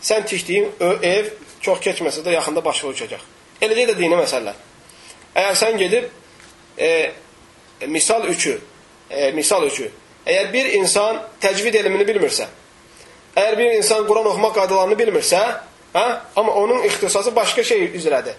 [0.03, 0.71] sən tikdiyin
[1.03, 3.23] ev çox keçməsə də yaxında başa uçacaq.
[3.63, 4.59] Eləcə də dini məsələlər.
[5.35, 6.07] Əgər sən gedib
[6.79, 7.11] e,
[7.87, 8.59] misal üçü,
[9.11, 9.91] e, misal üçü,
[10.27, 12.47] əgər bir insan təcvid elmini bilmirsə,
[13.37, 15.43] əgər bir insan Quran oxumaq qaydalarını bilmirsə,
[15.95, 18.39] hə, amma onun ixtisası başqa şey üzrədir.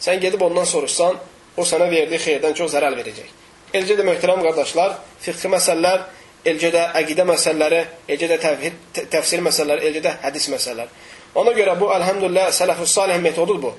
[0.00, 1.16] Sən gedib ondan soruşsan,
[1.56, 3.30] o sənə verdiyi xeyirdən çox zərər verəcək.
[3.74, 6.04] Eləcə də möhtərəm qardaşlar, fiqhi məsələlər,
[6.44, 8.76] eləcə də əqidə məsələləri, eləcə də təvhid,
[9.12, 11.02] təfsir məsələləri, eləcə də hədis məsələləri.
[11.40, 13.72] Ona görə bu, əlhəmdülillah, sələfus salih metodudur bu.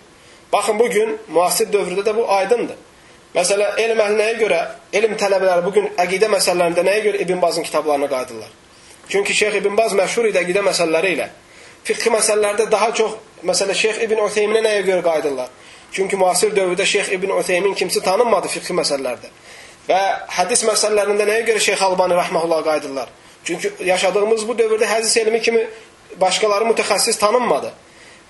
[0.53, 2.78] Baxın, bugün müasir dövrdə də bu aydındır.
[3.36, 4.59] Məsələ, elm əhlinəyə görə,
[4.95, 8.51] elm tələbələri bugün əqidə məsələlərində nəyə görə İbn Bazın kitablarına qaydırlar?
[9.09, 11.28] Çünki Şeyx İbn Baz məşhur idi əqidə məsələləri ilə.
[11.84, 15.49] Fiqhi məsələlərdə daha çox, məsələ Şeyx İbn Ötheyminə nəyə görə qaydırlar?
[15.91, 19.30] Çünki müasir dövrdə Şeyx İbn Ötheymin kimsi tanınmadı fiqhi məsələlərdə.
[19.89, 20.01] Və
[20.38, 23.09] hədis məsələlərində nəyə görə Şeyx Albani rəhməhullah qaydırlar?
[23.45, 25.67] Çünki yaşadığımız bu dövrdə hədis elmi kimi
[26.21, 27.71] başqaları mütəxəssis tanınmadı.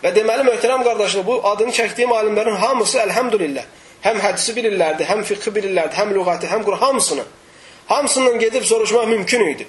[0.03, 3.63] Və deməli möhtərəm qardaşlar, bu adını çəkdiyim alimlərin hamısı əlhəmdülillah
[4.05, 7.23] həm hədisi bilirlərdi, həm fiqhi bilirlərdi, həm lüğəti, həm Quran hamısını.
[7.87, 9.67] Hamısından gedib soruşmaq mümkün idi.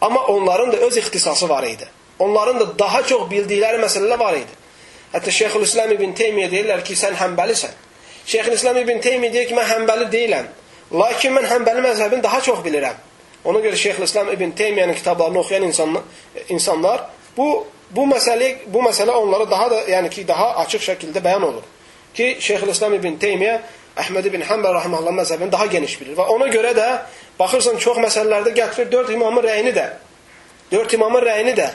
[0.00, 1.88] Amma onların da öz ixtisası var idi.
[2.18, 4.54] Onların da daha çox bildikləri məsələlər var idi.
[5.12, 7.72] Hətta Şeyxülislam ibn Teymiyyə deyirlər ki, sən həmbəlisən.
[8.26, 10.48] Şeyxülislam ibn Teymiyyə deyir ki, mən həmbəli deyiləm.
[10.92, 12.96] Lakin mən həmbəli məzhəbini daha çox bilirəm.
[13.44, 16.02] Ona görə Şeyxülislam ibn Teymiyyənin kitablarını oxuyan insanlar,
[16.48, 17.04] insanlar
[17.36, 21.62] bu bu məsələ bu məsələ onlara daha da yəni ki, daha açıq şəkildə bəyan olur.
[22.14, 23.60] Ki Şeyxülislam ibn Teymiyyə
[23.98, 26.86] Əhməd ibn Həmbər rahmehullah məzhəbini daha geniş bilir və ona görə də
[27.38, 29.86] baxırsan çox məsələlərdə gətirir 4 imamın rəyini də.
[30.72, 31.66] 4 imamın rəyini də.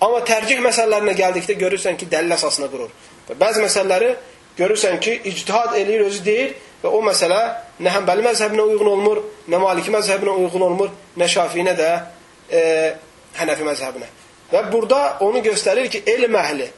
[0.00, 2.92] Amma tərcih məsələlərinə gəldikdə görürsən ki, dəlil əsasına qurur.
[3.28, 4.12] Və bəzi məsələləri
[4.58, 6.54] görürsən ki, ictihad eləyir, özü deyir
[6.84, 7.40] və o məsələ
[7.80, 11.90] nə Həmbəli məzhəbinə uyğun olmur, nə Maliki məzhəbinə uyğun olmur, nə Şafiinə də
[12.52, 12.62] e,
[13.40, 14.10] Hənəfi məzhəbinə.
[14.52, 16.68] Və burada onu göstərir ki, elm əhli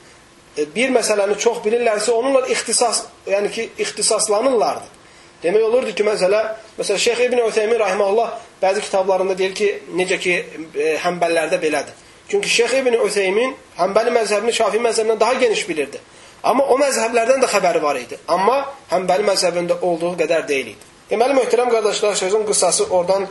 [0.56, 4.94] E, bir məsələni çox bilirlərsə, onunla ixtisas, yəni ki, ixtisaslanırlardı.
[5.42, 6.40] Demək olurdu ki, məsələ,
[6.78, 8.30] məsələn, Şeyx İbn Ötheymin rahimehullah
[8.62, 10.36] bəzi kitablarında deyir ki, necə ki,
[10.74, 12.04] e, həmbəlilərdə belədir.
[12.28, 16.00] Çünki Şeyx İbn Ötheymin həmbəli məzhəbini Şafi məzhəbindən daha geniş bilirdi.
[16.46, 18.18] Amma o məzhəblərdən də xəbəri var idi.
[18.30, 18.60] Amma
[18.92, 20.92] həmbəli məzhəbində olduğu qədər deyil idi.
[21.10, 23.26] Deməli, möhtərəm qardaşlar, sözün qıssası oradan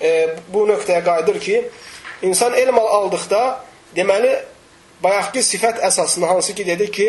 [0.00, 0.10] e,
[0.54, 1.62] bu nöqtəyə qayıdır ki,
[2.26, 3.42] insan elm aldıqda,
[3.96, 4.32] deməli,
[5.02, 7.08] bayaqki sifət əsasında hansı ki dedik ki,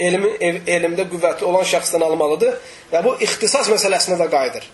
[0.00, 2.56] elmi ev, elmdə qüvvətli olan şəxsdən almalıdır
[2.92, 4.68] və bu ixtisas məsələsinə də qayıdır.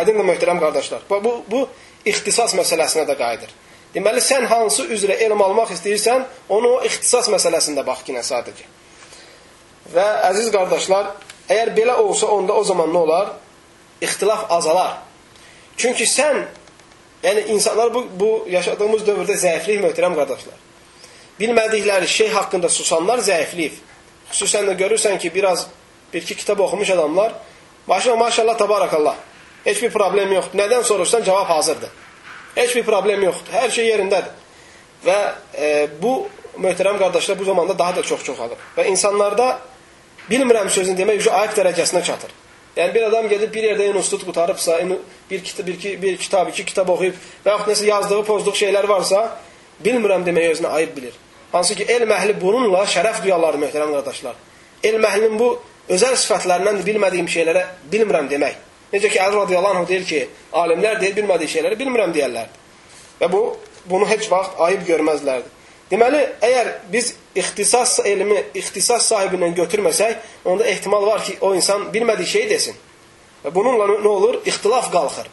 [0.00, 1.06] Aydındır möhtərəm qardaşlar.
[1.10, 1.64] Bu, bu, bu
[2.06, 3.54] ixtisas məsələsinə də qayıdır.
[3.94, 8.68] Deməli, sən hansı üzrə elm almaq istəyirsən, onu o ixtisas məsələsində bax ki, nə sadəcə.
[9.94, 11.12] Və əziz qardaşlar,
[11.48, 13.32] əgər belə olsa, onda o zaman nə olar?
[14.00, 14.98] İxtilaf azalar.
[15.76, 16.44] Çünki sən
[17.22, 20.56] Yəni insanlar bu bu yaşadığımız dövrdə zəiflik möhtərəm qardaşlar.
[21.40, 23.76] Bilmədikləri şey haqqında susanlar zəiflik.
[24.32, 25.66] Xüsusən də görürsən ki, biraz
[26.12, 27.32] bir-iki kitab oxumuş adamlar
[27.86, 29.16] maşallah, maşallah, tabarakallah.
[29.64, 30.58] Heç bir problem yoxdur.
[30.58, 31.88] Nədən soruşsan cavab hazırdır.
[32.54, 33.52] Heç bir problem yoxdur.
[33.52, 34.32] Hər şey yerindədir.
[35.04, 35.18] Və
[35.54, 38.56] e, bu möhtərəm qardaşlar bu zamanda daha da çox çoxalır.
[38.76, 39.58] Və insanlarda
[40.28, 42.34] bilmirəm sözünü demək üzə ayıq dərəcəsinə çatır.
[42.76, 44.78] Yəni bir adam gedib bir yerdə institut qutarıbsa,
[45.30, 49.24] bir kitab, bir, bir, kitab, iki kitab oxuyub və yaxud nəsə yazdığı, pozduğu şeylər varsa,
[49.84, 51.18] bilmirəm demək özünə ayıb bilir.
[51.52, 54.38] Hansı ki, elm əhli bununla şərəf duyarlar möhtərəm qardaşlar.
[54.84, 55.50] Elm əhlinin bu
[55.90, 58.54] özəl sifətlərindən bilmədiyim şeylərə bilmirəm demək.
[58.92, 60.20] Necə ki, Əli radiyallahu anh deyir ki,
[60.62, 62.48] alimlər deyir, bilmədiyi şeyləri bilmirəm deyərlər.
[63.20, 63.42] Və bu,
[63.90, 65.59] bunu heç vaxt ayıb görməzlərdir.
[65.90, 72.30] Deməli, əgər biz ixtisas elmi ixtisas sahibindən götürməsək, onda ehtimal var ki, o insan bilmədiyi
[72.34, 72.76] şeyi desin.
[73.42, 74.38] Və bununla nə olur?
[74.46, 75.26] İxtilaf qalxır.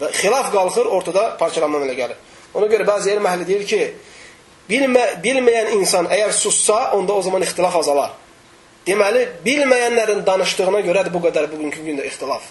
[0.00, 2.20] Və xilaf qalxır, ortada parçalanma əmələ gəlir.
[2.56, 3.80] Ona görə bəzi elm əhli deyir ki,
[4.68, 8.12] bilmə, bilməyən insan əgər sussa, onda o zaman ixtilaf azalar.
[8.86, 12.44] Deməli, bilməyənlərin danışdığına görədir bu qədər bugünkü gündə ixtilaf.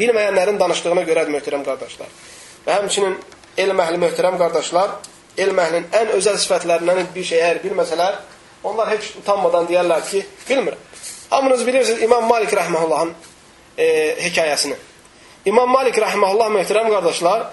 [0.00, 2.10] Bilməyənlərin danışdığına görədir möhtərəm qardaşlar.
[2.66, 3.14] Və həmçinin
[3.62, 4.98] elm əhli möhtərəm qardaşlar,
[5.44, 8.20] elm əhlinin ən özəl sifətlərindən bir şey əgər bilməsələr,
[8.64, 10.86] onlar heç utanmadan deyərlər ki, bilmirəm.
[11.30, 13.12] Hamınız bilirsiniz İmam Malik rəhməhullahın
[13.78, 13.86] e,
[14.26, 14.76] hekayəsini.
[15.44, 17.46] İmam Malik rəhməhullah möhtərəm qardaşlar,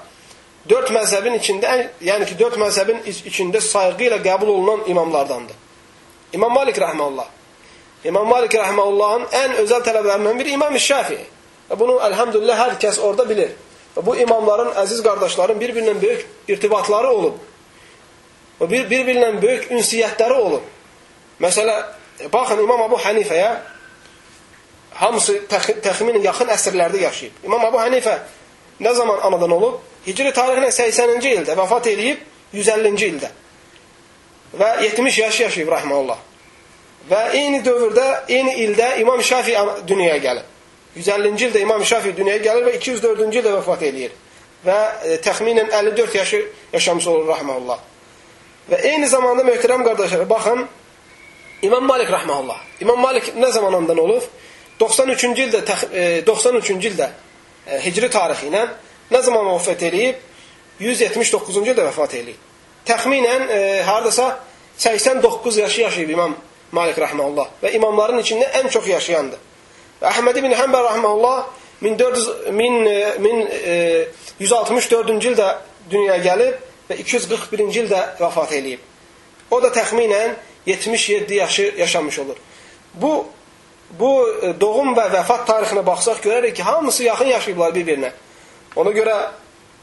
[0.67, 5.55] dörd məzhəbin içində, ən, yəni ki, dörd məzhəbin içində sayğı ilə qəbul olunan imamlardandır.
[6.33, 7.29] İmam Malik rəhməhullah.
[8.03, 11.23] İmam Malik rəhməhullahın ən özəl tələblərindən biri İmam Şafii.
[11.69, 13.53] Və bunu əlhamdülillah hər kəs orada bilir.
[13.95, 17.39] Və bu imamların, əziz qardaşların bir-birindən böyük irtibatları olub.
[18.59, 20.63] Və bir-birinlə böyük ünsiyyətləri olub.
[21.41, 21.75] Məsələ,
[22.33, 23.51] baxın İmam Abu Hanifəyə
[24.97, 27.43] hamısı təx təxminən yaxın əsrlərdə yaşayıb.
[27.45, 28.17] İmam Abu Hanifə
[28.81, 29.81] nə zaman anadan olub?
[30.07, 33.29] Hicri tarixlə 80-ci ildə vəfat eləyib 150-ci ildə.
[34.57, 36.19] Və 70 yaş yaşayıb rahmanullah.
[37.09, 39.55] Və eyni dövrdə, eyni ildə İmam Şafi
[39.87, 40.53] dünyaya gəlib.
[40.97, 44.15] 150-ci ildə İmam Şafi dünyaya gəlir və 204-cü ildə vəfat eləyir.
[44.65, 46.41] Və e, təxminən 54 yaşı
[46.73, 47.79] yaşamış olur rahmanullah.
[48.67, 50.65] Və eyni zamanda möhtərəm qardaşlar, baxın
[51.61, 52.57] İmam Malik rahmeullah.
[52.81, 54.23] İmam Malik nə zaman ondan olub?
[54.79, 55.61] 93-cü ildə
[56.27, 57.07] 93-cü ildə
[57.67, 58.65] e, Hicri tarixi ilə
[59.11, 60.19] nə zaman vəfat eləyib?
[60.83, 62.43] 179-cu ildə vəfat eləyib.
[62.85, 64.27] Təxminən e, hardasa
[64.77, 66.35] 89 yaşı yaşayıb İmam
[66.71, 69.39] Malik rahmeullah və imamların içində ən çox yaşayandır.
[70.01, 71.47] Və Əhməd ibn Həmbər rahmeullah
[71.81, 72.87] 1400 1000
[74.43, 75.51] 164-cü ildə
[75.89, 78.83] dünyaya gəlib və 241-ci ildə vəfat eləyib.
[79.51, 80.35] O da təxminən
[80.65, 82.37] 77 yaşı yaşamış olur.
[82.93, 83.25] Bu
[83.99, 84.11] bu
[84.43, 88.11] e, doğum və vəfat tarixinə baxsaq görərik ki, hamısı yaxın yaşayıblar bir-birinə.
[88.75, 89.15] Ona görə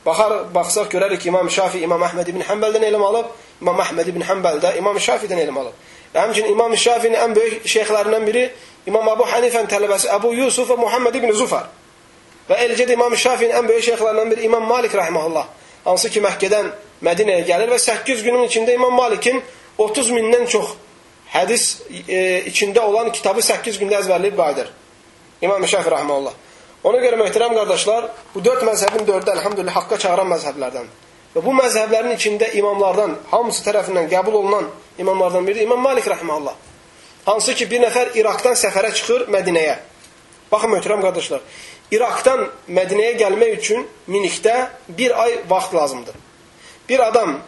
[0.07, 4.27] baxar baxsaq görərik ki, İmam Şafi İmam Əhməd ibn Həmbəldən elm alıb, İmam Əhməd ibn
[4.29, 5.73] Həmbəl də İmam Şafidən elm alıb.
[6.15, 8.45] Və həmçinin İmam Şafinin ən böyük şeyxlərindən biri
[8.87, 11.71] İmam Abu Hanifənin tələbəsi Əbu Yusuf və Muhammed ibn Zufar.
[12.49, 15.47] Və eləcə də İmam Şafinin ən böyük şeyxlərindən biri İmam Malik rahmehullah.
[15.85, 16.71] Hansı ki Məkkədən
[17.05, 19.43] Mədinəyə gəlir və 8 günün içində İmam Malikin
[19.79, 20.73] 30 mindən çox
[21.35, 24.71] hədis e, içində olan kitabı 8 gündə əzbərləyib qayıdır.
[25.45, 26.35] İmam Şəfi rəhməllah.
[26.85, 31.01] Ona görə möhtərəm qardaşlar, bu dörd məzhəbin dördü əlhamdülillah haqqa çağıran məzhəblərdəndir.
[31.35, 36.55] Və bu məzhəblərin içində imamlardan, hamısı tərəfindən qəbul olunan imamlardan biri İmam Malik rəhməllah.
[37.25, 39.79] Hansı ki, bir nəfər İraqdan səfərə çıxır Mədinəyə.
[40.53, 41.41] Baxın, möhtərəm qardaşlar,
[41.91, 46.24] İraqdan Mədinəyə gəlmək üçün minikdə bir ay vaxt lazımdır.
[46.89, 47.39] Bir adam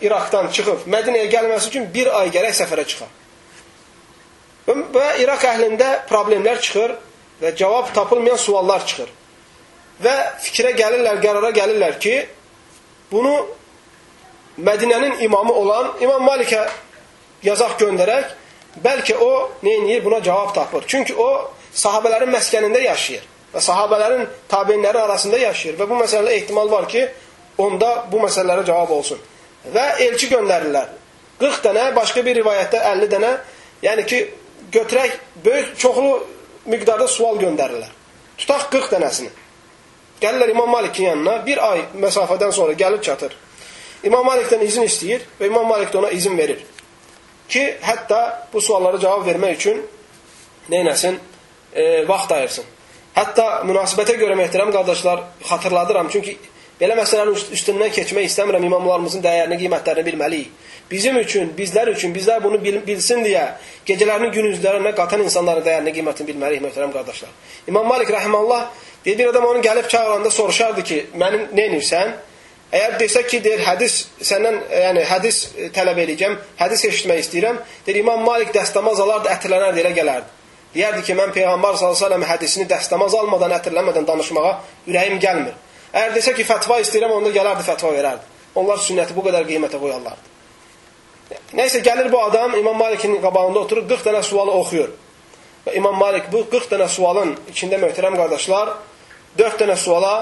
[0.00, 3.10] İraqdan çıxıb Mədinəyə gəlməsi üçün bir ay gərək səfərə çıxar.
[4.66, 6.94] Və İraq əhlində problemlər çıxır
[7.42, 9.10] və cavab tapılmayan suallar çıxır.
[10.00, 12.14] Və fikrə gəlirlər, qərara gəlirlər ki,
[13.12, 13.34] bunu
[14.60, 16.66] Mədinənin imamı olan İmam Malikə
[17.42, 18.32] yazaq göndərək,
[18.84, 20.84] bəlkə o neyniyir, buna cavab tapır.
[20.86, 26.88] Çünki o sahabələrin məskənində yaşayır və sahabələrin tabinləri arasında yaşayır və bu məsələdə ehtimal var
[26.88, 27.08] ki,
[27.60, 29.20] onda bu məsələlərə cavab olsun.
[29.74, 30.88] Və elçi göndərirlər.
[31.40, 33.30] 40 dənə, başqa bir rivayətdə 50 dənə,
[33.84, 34.20] yəni ki,
[34.72, 36.16] götürək böyük çoxlu
[36.70, 37.92] miqdarda sual göndərirlər.
[38.40, 39.30] Tutaq 40 dənəsini.
[40.20, 43.36] Gəlirlər İmam Malikin yanına, bir ay məsafədən sonra gəlib çatır.
[44.04, 46.60] İmam Malikdən izin istəyir və İmam Malik də ona izin verir.
[47.48, 48.20] Ki, hətta
[48.52, 49.80] bu suallara cavab vermək üçün
[50.70, 51.18] neynəsin?
[51.74, 52.68] E, vaxt ayırsın.
[53.16, 56.08] Hətta münasibətə görə möhtərəm qardaşlar xatırladıram.
[56.12, 56.38] Çünki
[56.80, 60.52] Belə məsələlərin üstündən keçmək istəmirəm, imamlarımızın dəyərini, qiymətlərini bilməliyik.
[60.90, 63.44] Bizim üçün, bizlər üçün, bizlər bunu bil bilsin deyə
[63.86, 67.36] gecələrini günüzlərinə qatan insanların dəyərini, qiymətini bilməliyik, möhtərəm qardaşlar.
[67.68, 68.64] İmam Malik rəhməllah
[69.04, 72.16] deyir, bir adam onu gəlib çağıranda soruşardı ki, mənim nə edirsən?
[72.72, 75.38] Əgər desək ki, deyir, hədis səndən, yəni hədis
[75.76, 80.36] tələb eləyəcəm, hədis eşitmək istəyirəm, deyir, İmam Malik dəstəmaz alardı, ətirlənərdi, elə gələrdi.
[80.74, 84.52] Deyərdi ki, mən Peyğəmbər s.ə.v hədisini dəstəmaz almadan, ətirlənmədən danışmağa
[84.86, 85.58] ürəyim gəlmir.
[85.90, 88.26] Əgər desə ki, fətva istəyirəm, onda gələrdi, fətva verərdi.
[88.60, 90.28] Onlar sünnəti bu qədər qiymətə qoyarlardı.
[91.54, 94.92] Nəysə, gəlir bu adam, İmam Malikin qabağında oturur, 40 dənə sualı oxuyur.
[95.66, 98.74] Və İmam Malik bu 40 dənə sualın içində möhtərəm qardaşlar,
[99.38, 100.14] 4 dənə suala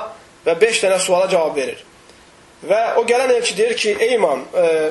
[0.46, 1.84] və 5 dənə suala cavab verir.
[2.68, 4.90] Və o gələn elçi deyir ki, ey imam, e,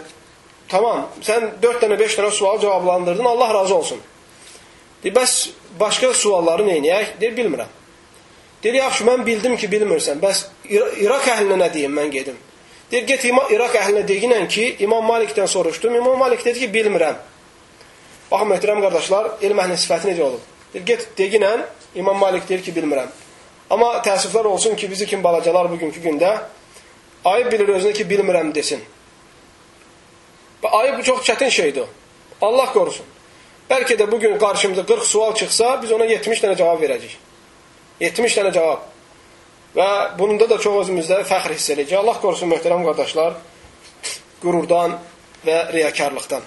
[0.69, 4.01] tamam, sən 4 dənə, 5 dənə sual cavablandırdın, Allah razı olsun.
[5.03, 5.33] Deyir, bəs
[5.79, 7.17] başqa sualları neynəyək?
[7.21, 7.76] Deyir, bilmirəm.
[8.63, 10.21] Deyir, yaxşı, mən bildim ki, bilmirsən.
[10.21, 12.37] Bəs İraq əhlinə nə deyim, mən gedim.
[12.91, 15.95] Deyir, get İraq əhlinə deyinən ki, İmam Malikdən soruşdum.
[15.95, 17.19] İmam Malik dedi ki, bilmirəm.
[18.31, 20.41] Baxın, möhtərəm qardaşlar, elm əhlinin sifəti necə olub?
[20.73, 23.13] Deyir, get deyinən, İmam Malik deyir ki, bilmirəm.
[23.69, 26.33] Amma təəssüflər olsun ki, bizi kim balacalar bugünkü gündə
[27.25, 28.81] ayıb bilir özünə ki, bilmirəm desin.
[30.63, 31.85] Ayıb çox çətin şeydir.
[32.41, 33.05] Allah qorusun.
[33.69, 37.26] Bəlkə də bugün qarşımıza 40 sual çıxsa, biz ona 70 dənə cavab verəcəyik.
[37.99, 38.85] 70 dənə cavab.
[39.77, 39.87] Və
[40.17, 41.97] bununda da çox özümüzdə fəxr hiss edəcək.
[41.99, 43.37] Allah qorusun möhtərəm qardaşlar,
[44.41, 44.97] qürurdan
[45.45, 46.45] və riyakarlıqdan.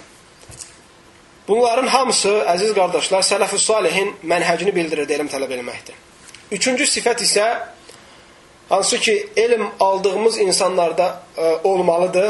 [1.48, 5.96] Bunların hamısı, əziz qardaşlar, sələf-ü salihin mənhəcini bildirir elm tələb eləməkdir.
[6.55, 7.46] Üçüncü sifət isə
[8.68, 12.28] hansı ki, elm aldığımız insanlarda ə, e, olmalıdır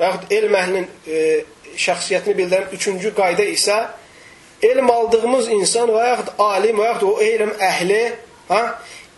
[0.00, 3.78] və yaxud elm əhlinin ə, e, şəxsiyyətini bildirən üçüncü qayda isə
[4.62, 8.02] elm aldığımız insan və yaxud alim və yaxud o elm əhli
[8.48, 8.62] ha,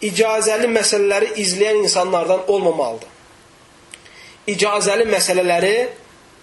[0.03, 3.09] icazəli məsələləri izləyən insanlardan olmamalıdır.
[4.51, 5.75] İcazəli məsələləri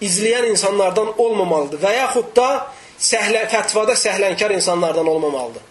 [0.04, 2.50] izləyən insanlardan olmamalıdır və yaxud da
[2.98, 5.64] səhlə, fətvada səhlənkar insanlardan olmamalıdır.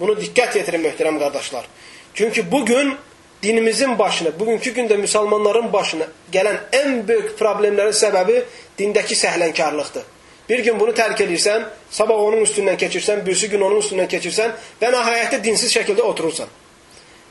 [0.00, 1.66] Bunu diqqət yetirin möhtərəm qardaşlar.
[2.14, 2.94] Çünki bu gün
[3.42, 8.42] dinimizin başına, bugünkü gündə müsəlmanların başına gələn ən böyük problemlərin səbəbi
[8.78, 10.02] dindəki səhlənkarlıqdır.
[10.48, 14.90] Bir gün bunu tərk edirsən, sabah onun üstündən keçirsən, birisi gün onun üstündən keçirsən və
[14.94, 16.50] nəhayətdə dinsiz şəkildə oturursan.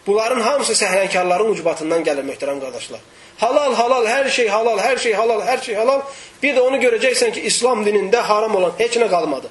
[0.08, 3.00] Bunların hamısı səhlənkarların ucbatından gəlir möhtərəm qardaşlar.
[3.42, 6.02] Halal, halal, hər şey halal, hər şey halal, hər şey halal.
[6.44, 9.50] Bir də onu görəcəksən ki, İslam dinində haram olan heç nə qalmadı.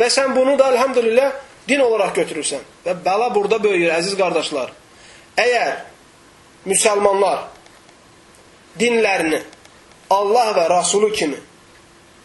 [0.00, 1.32] Və sən bunu da elhamdülillah
[1.68, 2.64] din olaraq götürürsən.
[2.86, 4.72] Və bəla burada böyüyür, əziz qardaşlar.
[5.36, 5.72] Əgər
[6.68, 7.44] müsəlmanlar
[8.80, 9.42] dinlərini
[10.10, 11.38] Allah və Rasulü kimi,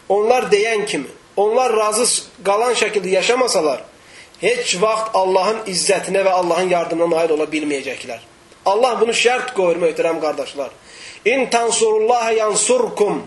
[0.08, 2.06] onlar deyən kimi, onlar razı
[2.44, 3.84] qalan şəkildə yaşamasalar,
[4.40, 8.20] heç vaxt Allahın izzətinə və Allahın yardımına nail ola bilməyəcəklər.
[8.66, 10.70] Allah bunu şərt qoyur, möhtərəm qardaşlar.
[11.24, 13.22] İn tansurullaha yansurkum.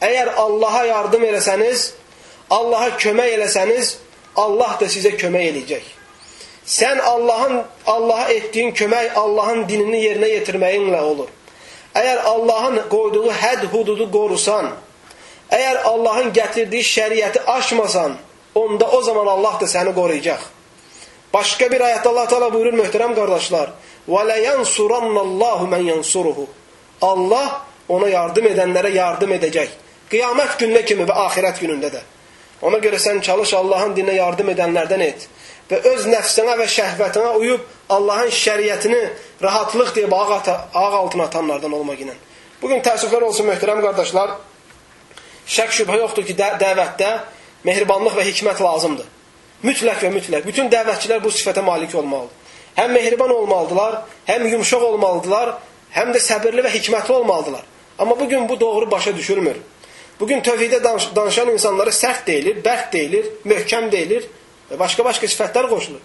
[0.00, 1.92] Əgər Allaha yardım eləsəniz,
[2.50, 3.94] Allaha kömək eləsəniz,
[4.36, 5.86] Allah da sizə kömək eləyəcək.
[6.66, 11.28] Sən Allahın Allaha etdiyin kömək Allahın dinini yerinə yetirməyinlə olur.
[11.94, 14.70] Əgər Allahın qoyduğu hədd hududu qorusan,
[15.50, 18.16] əgər Allahın gətirdiyi şəriəti aşmasan,
[18.54, 20.42] onda o zaman Allah da səni qoruyacaq.
[21.34, 23.68] Başqa bir ayətdə Allah Teala buyurur möhtərəm qardaşlar:
[24.08, 26.46] "Və la yansurannallahu men yansuruhu."
[27.02, 29.68] Allah ona yardım edənlərə yardım edəcək.
[30.10, 32.02] Qiyamət gününə kimi və axirət günündə də.
[32.62, 35.26] Ona görə sən çalış Allahın dininə yardım edənlərdən et.
[35.70, 39.00] Və öz nəfsinə və şəhvətinə uyub Allahın şəriətini
[39.42, 42.14] rahatlıq ağ, ağ altına atanlardan olmaq ilə.
[42.62, 44.36] Bugün təəssüflər olsun möhtərəm qardaşlar.
[45.46, 47.10] Şək şübhə yoxdur ki, də dəvətdə
[47.64, 49.06] mehribanlıq və hikmət lazımdır.
[49.64, 50.46] Mütləq və mütləq.
[50.46, 52.42] Bütün dəvətçilər bu sifətə malik olmalıdır.
[52.76, 55.54] Həm mehriban olmalıdırlar, həm yumşaq olmalıdırlar,
[55.94, 57.62] həm də səbirli və hikmətli olmalıdırlar.
[57.98, 59.56] Amma bugün bu doğru başa düşülmür.
[60.20, 60.82] Bugün tövhidə
[61.16, 64.26] danışan insanlara sərt deyilir, bərk deyilir, möhkəm deyilir
[64.70, 66.02] və başqa-başqa sifətlər qoşulur.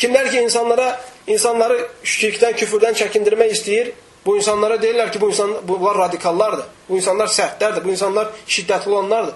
[0.00, 0.94] Kimlər ki insanlara
[1.26, 3.92] insanları şirkdən, küfrdən çəkindirmək istəyir,
[4.26, 6.64] bu insanlara deyirlər ki, bu insan bunlar radikallardır.
[6.88, 9.34] Bu insanlar sərtlərdir, bu insanlar şiddətli olanlardır.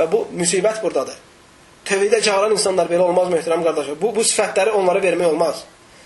[0.00, 1.18] Və bu müsibət burdadır.
[1.84, 3.98] Tövhidə çağıran insanlar belə olmaz möhtərəm qardaşlar.
[4.00, 5.64] Bu bu sifətləri onlara vermək olmaz.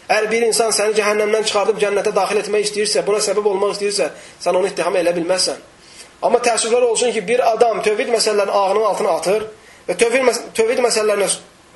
[0.09, 4.11] Əgər bir insan səni cəhənnəmdən çıxardıb cənnətə daxil etmək istəyirsə, buna səbəb olmaq istəyirsə,
[4.43, 5.63] sən onu ittiham elə bilməzsən.
[6.27, 9.47] Amma təəssüflər olsun ki, bir adam tövhid məsələlərini ağının altına atır
[9.89, 11.29] və tövhid, məs tövhid məsələlərinə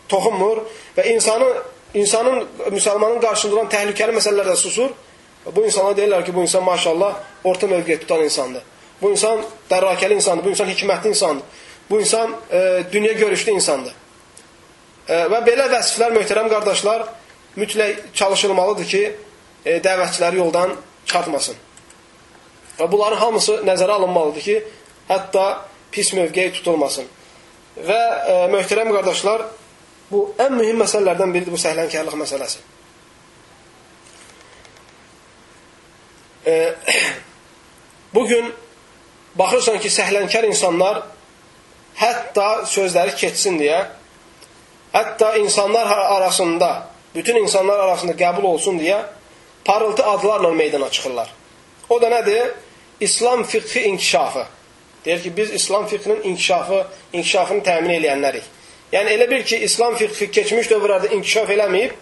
[0.09, 0.63] toxunmur
[0.97, 1.49] və insanı,
[1.95, 4.93] insanın, müsəlmanın qarşısında olan təhlükəli məsələlərdə susur.
[5.55, 8.63] Bu insana deyirlər ki, bu insan maşallah orta mövqeyə tutan insandır.
[9.03, 9.41] Bu insan
[9.71, 11.45] dərrakəli insandır, bu insan hikmətli insandır.
[11.91, 13.95] Bu insan e, dünya görüşlü insandır.
[15.09, 17.07] E, və belə vəsiflər, möhtərəm qardaşlar,
[17.57, 19.03] mütləq çalışılmalıdır ki,
[19.65, 20.75] e, dəvətçiləri yoldan
[21.07, 21.57] çıxartmasın.
[22.79, 24.59] Və bunların hamısı nəzərə alınmalıdır ki,
[25.09, 25.47] hətta
[25.91, 27.09] pis mövqeyi tutulmasın.
[27.89, 28.01] Və
[28.33, 29.47] e, möhtərəm qardaşlar,
[30.11, 32.61] bu ən mühüm məsələlərdən biridir bu səhlənkarlıq məsələsi.
[36.47, 36.75] E,
[38.15, 38.53] Bugün
[39.37, 41.03] baxırsan ki, səhlənkar insanlar
[41.99, 43.83] hətta sözləri keçsin deyə,
[44.93, 49.03] hətta insanlar arasında, bütün insanlar arasında qəbul olsun deyə
[49.65, 51.35] parıltı adlarla meydana çıxırlar.
[51.89, 52.55] O da nədir?
[53.01, 54.47] İslam fiqhi inkişafı.
[55.05, 58.47] Deyir ki, biz İslam fiqhinin inkişafı, inkişafını təmin edənlərik.
[58.93, 61.93] Yəni elə bir ki, İslam fiqhi keçmiş dövrlərdə inkişaf eləməyib,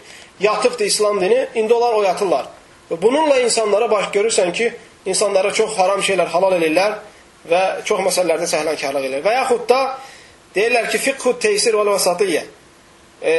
[0.40, 2.46] yatıbdır İslam dini, indi onlar oyatırlar.
[2.90, 4.72] Və bununla insanlara baş görürsən ki,
[5.06, 6.98] insanlara çox haram şeylər halal edirlər
[7.50, 9.24] və çox məsələlərdə səhlənkarlıq edirlər.
[9.24, 9.80] Və yaxud da
[10.54, 12.44] deyirlər ki, fiqhu teysir və vəsatiyyə.
[13.22, 13.34] E,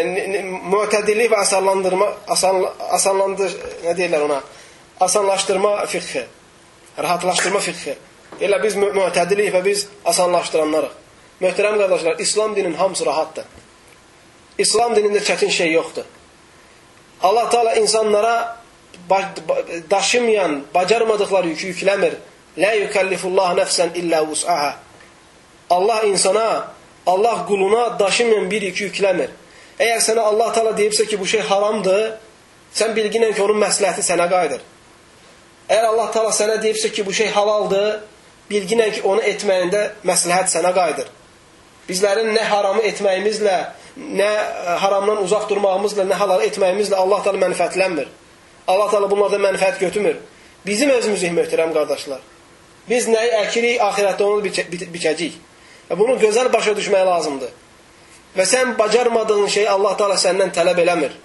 [0.73, 2.63] mütədillik və asanlandırma, asan,
[2.97, 3.53] asanlandır,
[3.85, 4.41] nə deyirlər ona?
[5.05, 6.25] Asanlaşdırma fiqhi.
[6.97, 7.97] Rahatlaşdırma fiqhi.
[8.39, 10.93] Deyirlər biz mütədilik və biz asanlaşdıranlarıq.
[11.41, 13.45] Möhtərəm qardaşlar, İslam dininin hamısı rahatdır.
[14.57, 16.05] İslam dinində çətin şey yoxdur.
[17.21, 18.57] Allah Teala insanlara
[19.89, 22.13] daşımayan, bacarmadıkları yükü yükləmir.
[22.57, 24.71] La yukallifullah nəfsən illə vus'aha.
[25.69, 26.67] Allah insana,
[27.05, 29.29] Allah quluna daşımayan bir yükü yükləmir.
[29.79, 32.15] Əgər sənə Allah Teala deyibsə ki, bu şey haramdır,
[32.73, 34.63] sən bilginlə ki, onun məsləhəti sənə qayıdır.
[35.69, 37.99] Əgər Allah Teala sənə deyibsə ki, bu şey halaldır,
[38.49, 41.11] bilginlə ki, onu etməyində məsləhət sənə qayıdır.
[41.87, 43.57] Bizlərin nə haramı etməyimizlə,
[44.17, 44.31] nə
[44.81, 48.09] haramdan uzaq durmağımızla, nə halal etməyimizlə Allah Teala mənfəətlənmir.
[48.67, 50.17] Allah Teala bunlardan mənfəət götürmür.
[50.65, 52.25] Bizim özümüzük möhtərəm qardaşlar.
[52.89, 54.43] Biz nəyi əkirik, axirətdə onu
[54.93, 55.39] biçəcəyik.
[55.89, 57.51] Və bunu gözəl başa düşmək lazımdır.
[58.37, 61.15] Və sən bacarmadığın şeyi Allah Teala səndən tələb eləmir.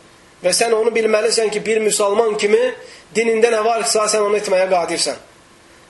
[0.42, 2.60] Və sən onu bilməlisən ki, bir müsəlman kimi
[3.14, 5.18] dinində nə varsa sən onu etməyə qadirsən.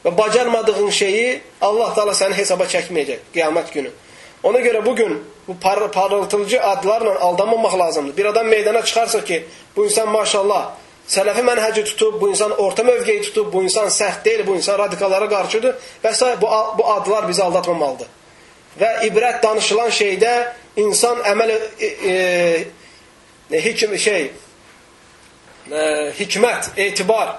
[0.04, 3.92] Və bacarmadığın şeyi Allah Teala səni hesaba çəkməyəcək qiyamət günü.
[4.42, 8.16] Ona görə bu par parıltıcı adlarla aldanmamaq lazımdır.
[8.16, 9.44] Bir adam meydana çıxarsa ki,
[9.76, 10.72] bu insan maşallah
[11.08, 15.28] sələfi mənhəci tutub, bu insan orta mövqeyi tutub, bu insan sərt deyil, bu insan radikallara
[15.28, 15.74] qarşıdır
[16.04, 16.36] və s.
[16.40, 16.48] Bu,
[16.78, 18.08] bu adlar bizi aldatmamalıdır.
[18.80, 20.32] Və ibrət danışılan şeydə
[20.80, 21.90] insan əməl e,
[23.50, 24.30] e, hikm şey
[25.70, 25.82] e,
[26.16, 27.36] hikmət, etibar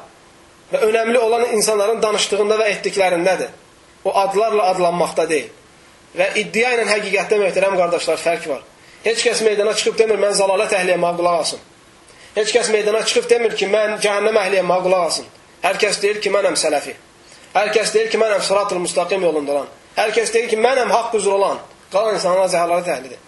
[0.74, 3.50] və önəmli olan insanların danışdığında və etdiklərindədir.
[4.06, 5.50] O adlarla adlanmaqda deyil.
[6.14, 8.64] Və iddia ilə həqiqətdə möhtərəm qardaşlar fərq var.
[9.04, 11.62] Heç kəs meydana çıxıb demir, mən zalalət əhliyəm, qulaq asın.
[12.36, 15.26] Heç kəs meydana çıxıb demir ki, mən cəhənnəm əhliyəm, qulaq asın.
[15.64, 16.96] Hər kəs deyir ki, mənəm sələfi.
[17.54, 19.68] Hər kəs deyir ki, mənəm sıratul müstaqim yolunda olan.
[19.98, 21.60] Hər kəs deyir ki, mənəm haqq üzrə olan.
[21.94, 23.20] Qalan insanlar zəhalarət əhlidir.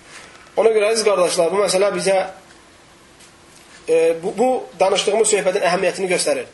[0.58, 2.16] Ona görə əziz qardaşlar, bu məsələ bizə
[3.88, 4.48] e, bu, bu
[4.80, 6.48] danışdığımız söhbətin əhəmiyyətini göstərir.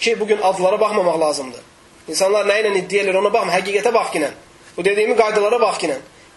[0.00, 1.68] Ki, bugün adlara baxmamaq lazımdır.
[2.08, 4.30] İnsanlar nə ilə iddia edir, ona baxma, həqiqətə bax ki,
[4.76, 5.88] Bu dediyimi qaydalara bax ki,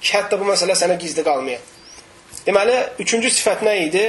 [0.02, 1.60] ki, hətta bu məsələ sənə gizli qalmaya.
[2.46, 4.04] Deməli, üçüncü sifət nə idi?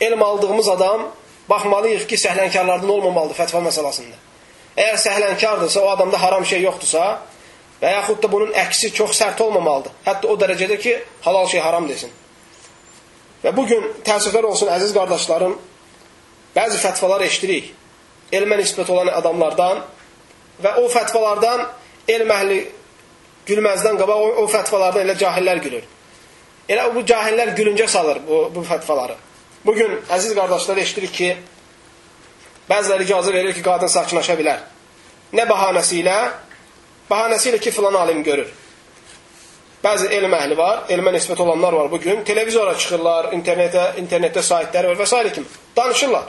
[0.00, 1.08] Elm aldığımız adam
[1.50, 4.18] baxmalıyıq ki, səhlənkarlardan olmamalıdır fətva məsələsində.
[4.76, 7.04] Əgər səhlənkardırsa, o adamda haram şey yoxdursa
[7.82, 9.92] və yaxud da bunun əksi çox sərt olmamalıdır.
[10.06, 10.94] Hətta o dərəcədə ki,
[11.26, 12.10] halal şey haram desin.
[13.44, 15.58] Və bugün təəssüflər olsun əziz qardaşlarım,
[16.56, 17.72] bəzi fətvalar eşdirik.
[18.32, 19.82] Elmə nisbət olan adamlardan
[20.64, 21.66] və o fətvalardan
[22.08, 22.62] elm əhli
[23.46, 25.84] gülməzdən qabaq o, o fətvalardan elə cahillər gülür.
[26.68, 29.18] Elə bu cahillər gülüncə salır bu, bu fətvaları.
[29.66, 31.28] Bugün əziz qardaşlar eşidirik ki,
[32.68, 34.60] bəziləri icazə verir ki, qadın sakinlaşa bilər.
[35.32, 36.16] Nə bahanəsi ilə?
[37.08, 38.50] Bahanəsi ilə ki, filan alim görür.
[39.84, 42.20] Bəzi elm əhli var, elmə nisbət olanlar var bugün.
[42.28, 45.32] Televizora çıxırlar, internetə, internetdə saytləri var və s.
[45.32, 45.46] kimi.
[45.76, 46.24] Danışırlar.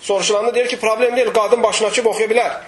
[0.00, 2.58] Soruşulanda deyir ki, problem deyil, qadın başını açıb oxuya bilər.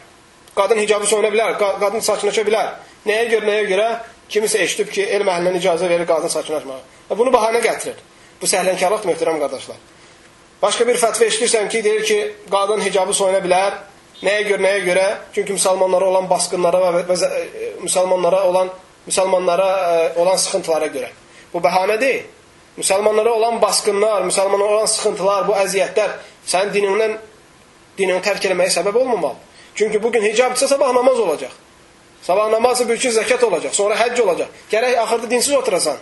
[0.54, 2.74] Qadın hicabı soyuna bilər, qadın saçınlaşa bilər.
[3.06, 3.90] Nəyə görə, nəyə görə?
[4.28, 6.80] Kimisə eşidib ki, elm əhlindən icazə verir qadın saçınlaşmağa.
[7.10, 8.08] Və bunu bahanə gətirir.
[8.42, 9.76] Bu səhlənkarlıqdır, möhtərəm qardaşlar.
[10.62, 12.18] Başqa bir fətvə eşidirsən ki, deyir ki,
[12.50, 13.76] qadın hicabı soyuna bilər.
[14.22, 15.04] Nəyə görə, nəyə görə?
[15.34, 18.70] Çünki müsəlmanlara olan basqınlara və, və e, müsəlmanlara olan
[19.06, 21.10] müsəlmanlara e, olan sıxıntılara görə.
[21.54, 22.24] Bu bəhanə deyil.
[22.78, 26.14] Müsəlmanlara olan basqınlar, müsəlmanlara olan sıxıntılar, bu əziyyətlər
[26.46, 27.16] sənin dinindən
[27.98, 29.38] dinini tərk eləməyə səbəb olmamalı.
[29.74, 31.50] Çünki bugün hicabdırsa sabah namaz olacaq.
[32.22, 34.50] Sabah namazı bir üçün zəkat olacaq, sonra həcc olacaq.
[34.70, 35.96] Gərək axırda dinsiz oturasan.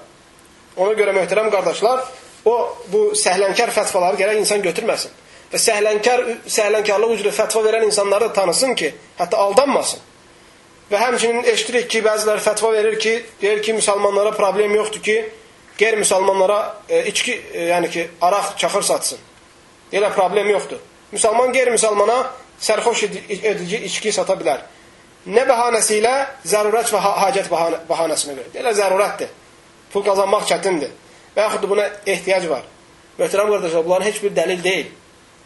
[0.76, 2.04] Ona görə möhtərəm qardaşlar,
[2.44, 2.54] o
[2.92, 5.12] bu səhlənkar fətvaları gərək insan götürməsin.
[5.50, 10.00] Və səhlənkar səhlənkarlıq üzrə fətva verən insanları da tanısın ki, hətta aldanmasın.
[10.90, 15.16] Və həmçinin eşidirik ki, bəziləri fətva verir ki, deyir ki, müsəlmanlara problem yoxdur ki,
[15.78, 19.18] qeyri-müsəlmanlara e, içki, e, yəni ki, araq, çaxır satsın.
[19.92, 20.78] Elə problem yoxdur.
[21.12, 22.18] Müsəlman qeyri-müsəlmana
[22.62, 24.62] sərxoş edici içki sata bilər.
[25.30, 26.14] Nə bəhanəsi ilə?
[26.48, 28.50] Zərurət və hacət bəhanəsinə görə.
[28.62, 29.32] Elə zərurətdir.
[29.92, 30.92] Pul qazanmaq çətindir.
[31.36, 32.64] Və yaxud buna ehtiyac var.
[33.18, 34.86] Möhtərəm qardaşlar, bunların heç bir dəlil deyil.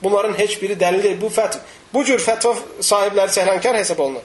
[0.03, 1.21] Bunların heç biri dəlil deyil.
[1.21, 1.59] Bu, fət,
[1.95, 4.25] bu cür fətva sahibləri səhlənkar hesab olunur.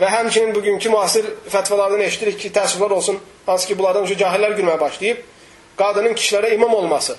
[0.00, 4.80] və həmçinin bugünkü müasir fətvalardan eşidirik ki, təəssüflər olsun, hansı ki, bunlardan önce cahillər gülməyə
[4.80, 5.18] başlayıb,
[5.76, 7.16] qadının kişilərə imam olması.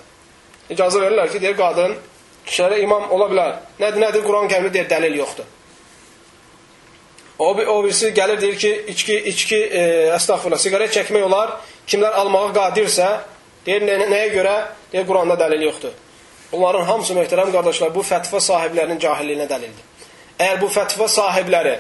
[0.74, 1.93] İcazə verirlər ki, deyir, qadın
[2.47, 3.59] kişilərə imam ola bilər.
[3.82, 4.26] Nədir, nədir?
[4.26, 5.51] Quran kərimdə deyir, dəlil yoxdur.
[7.39, 11.57] O, o birisi gəlir, deyir ki, içki, içki e, əstəğfurullah, sigaret çəkmək olar,
[11.89, 13.09] kimlər almağa qadirsə,
[13.66, 14.55] deyir, nə, nəyə görə?
[14.91, 15.95] Deyir, Quranda dəlil yoxdur.
[16.51, 19.89] Bunların hamısı möhtərəm qardaşlar, bu fətva sahiblərinin cahilliyinə dəlildir.
[20.38, 21.78] Əgər bu fətva sahibləri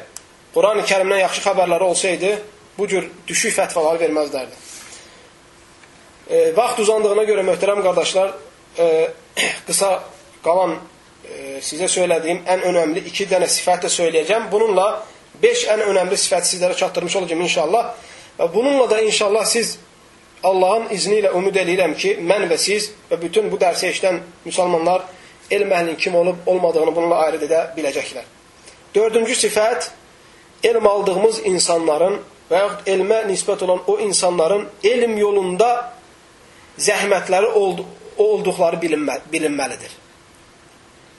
[0.53, 2.31] Quran-ı kərimdən yaxşı xəbərləri olsaydı,
[2.77, 4.57] bu cür düşük fətvaları verməzlərdi.
[6.29, 8.33] E, vaxt uzandığına görə möhtərəm qardaşlar,
[8.77, 8.89] e,
[9.67, 9.91] qısa
[10.45, 14.49] qalan e, sizə söylədiyim ən önəmli iki dənə sifət də söyləyəcəm.
[14.51, 14.87] Bununla
[15.41, 17.93] beş ən önəmli sifəti sizlərə çatdırmış olacağım inşallah.
[18.39, 19.77] Və bununla da inşallah siz
[20.43, 25.05] Allahın izni ilə ümid edirəm ki, mən və siz və bütün bu dərsi eşidən müsəlmanlar
[25.51, 28.25] elm əhlinin kim olub olmadığını bununla ayrı edə biləcəklər.
[28.95, 29.89] Dördüncü sifət
[30.63, 32.19] elm aldığımız insanların
[32.51, 35.69] və yaxud elmə nisbət olan o insanların elm yolunda
[36.77, 37.85] zəhmətləri oldu,
[38.17, 39.95] olduqları bilinmə, bilinməlidir.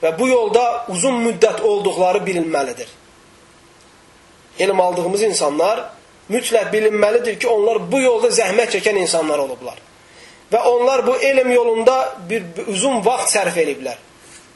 [0.03, 2.87] Və bu yolda uzun müddət olduqları bilinməlidir.
[4.59, 5.83] Elm aldığımız insanlar
[6.29, 9.77] mütləq bilinməlidir ki, onlar bu yolda zəhmət çəkən insanlar olublar.
[10.51, 11.95] Və onlar bu elm yolunda
[12.29, 13.97] bir, uzun vaxt sərf ediblər.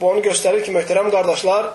[0.00, 1.72] Bu onu göstərir ki, möhtərəm qardaşlar,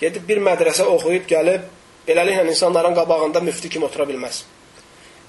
[0.00, 1.64] gedib bir mədrəsə oxuyub gəlib,
[2.08, 4.44] beləliklə insanların qabağında müftü kimi otura bilməz.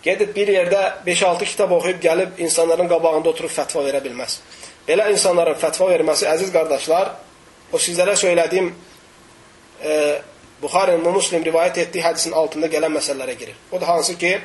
[0.05, 4.39] Gedib bir yerdə 5-6 kitab oxuyub gəlib insanların qabağında oturub fətva verə bilməz.
[4.85, 7.15] Belə insanların fətva verməsi, əziz qardaşlar,
[7.73, 8.67] o sizlərə söylədiyim
[9.81, 9.95] e,
[10.61, 13.55] Buxarinin və Muslim rivayət etdiyi hədisin altında gələn məsələlərə girir.
[13.71, 14.37] O da hansı ki,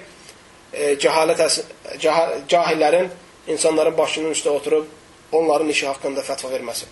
[0.72, 1.62] e, cəhalət
[2.02, 3.10] cah cahillərin
[3.46, 4.86] insanların başının üstə oturub
[5.32, 6.88] onların işi haqqında fətva verməsi.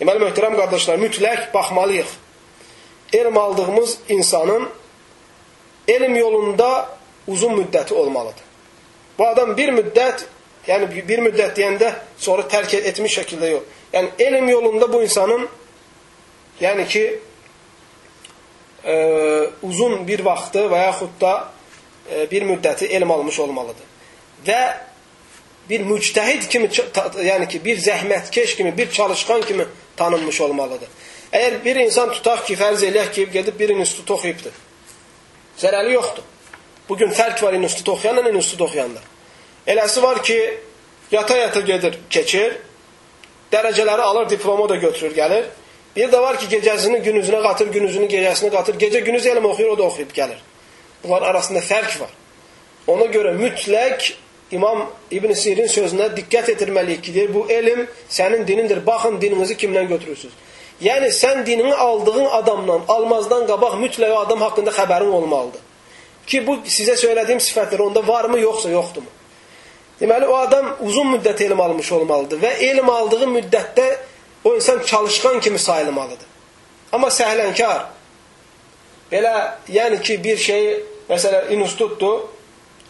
[0.00, 2.12] Deməli, möhtərəm qardaşlar, mütləq baxmalıyıq
[3.12, 4.68] elm aldığımız insanın
[5.88, 6.88] elm yolunda
[7.28, 8.44] uzun müddəti olmalıdır.
[9.18, 10.24] Bu adam bir müddət,
[10.66, 13.64] yəni bir müddət deyəndə sonra tərk etmiş şəkildə yox.
[13.92, 15.48] Yəni elm yolunda bu insanın
[16.60, 17.04] yəni ki
[18.84, 18.94] e,
[19.62, 21.34] uzun bir vaxtı və yaxud da
[22.10, 23.86] e, bir müddəti elm almış olmalıdır.
[24.46, 24.62] Və
[25.70, 26.70] bir müctəhid kimi,
[27.24, 29.66] yəni ki, bir zəhmətkeş kimi, bir çalışqan kimi
[29.96, 30.88] tanınmış olmalıdır.
[31.32, 34.56] Əgər bir insan tutaq ki, fərz eləyək ki, gedib bir institut oxuyubdur.
[35.60, 36.26] Zərəli yoxdur.
[36.88, 39.00] Bugün fərq var institut oxuyanla institut oxuyanda.
[39.66, 40.38] Eləsi var ki,
[41.10, 42.56] yata-yata gedir, keçir,
[43.52, 45.46] dərəcələri alır, diplomu da götürür, gəlir.
[45.96, 49.78] Bir də var ki, gecəsini günüzünə qatır, günüzünü gecəsini qatır, gecə günüz elm oxuyur, o
[49.78, 50.38] da oxuyub gəlir.
[51.04, 52.12] Bunlar arasında fərq var.
[52.86, 54.12] Ona görə mütləq
[54.50, 58.86] İmam İbn Sirin sözünə diqqət etirməliyik ki, deyir, bu elm sənin dinindir.
[58.86, 60.34] Baxın dininizi kimdən götürürsünüz.
[60.82, 65.60] Yəni sən dinini aldığın adamdan almazdan qabaq mütləq o adam haqqında xəbərin olmalıdır.
[66.26, 69.10] Ki bu sizə söylədiyim sifətlər onda varmı yoxsa yoxdurmu?
[70.00, 73.86] Deməli o adam uzun müddət elm almış olmalıdır və elm aldığı müddətdə
[74.44, 76.26] o insan çalışqan kimi sayılmalıdır.
[76.92, 77.82] Amma səhlənkar
[79.12, 79.34] belə
[79.68, 82.20] yəni ki bir şeyi məsələn institutdur.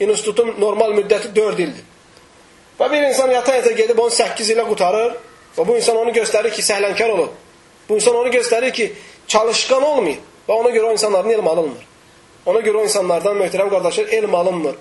[0.00, 1.84] İnstitutun normal müddəti 4 ildir.
[2.80, 5.12] Və bir insan yata-yata gedib onu 8 ilə qutarır
[5.56, 7.34] və bu insan onu göstərir ki, səhlənkar olub.
[7.88, 8.92] Bu insan onu göstərir ki,
[9.28, 11.84] çalışqan olmayın və ona görə o insanlardan elm alınmır.
[12.46, 14.78] Ona görə o insanlardan möhtərəm qardaşlar elm alınmır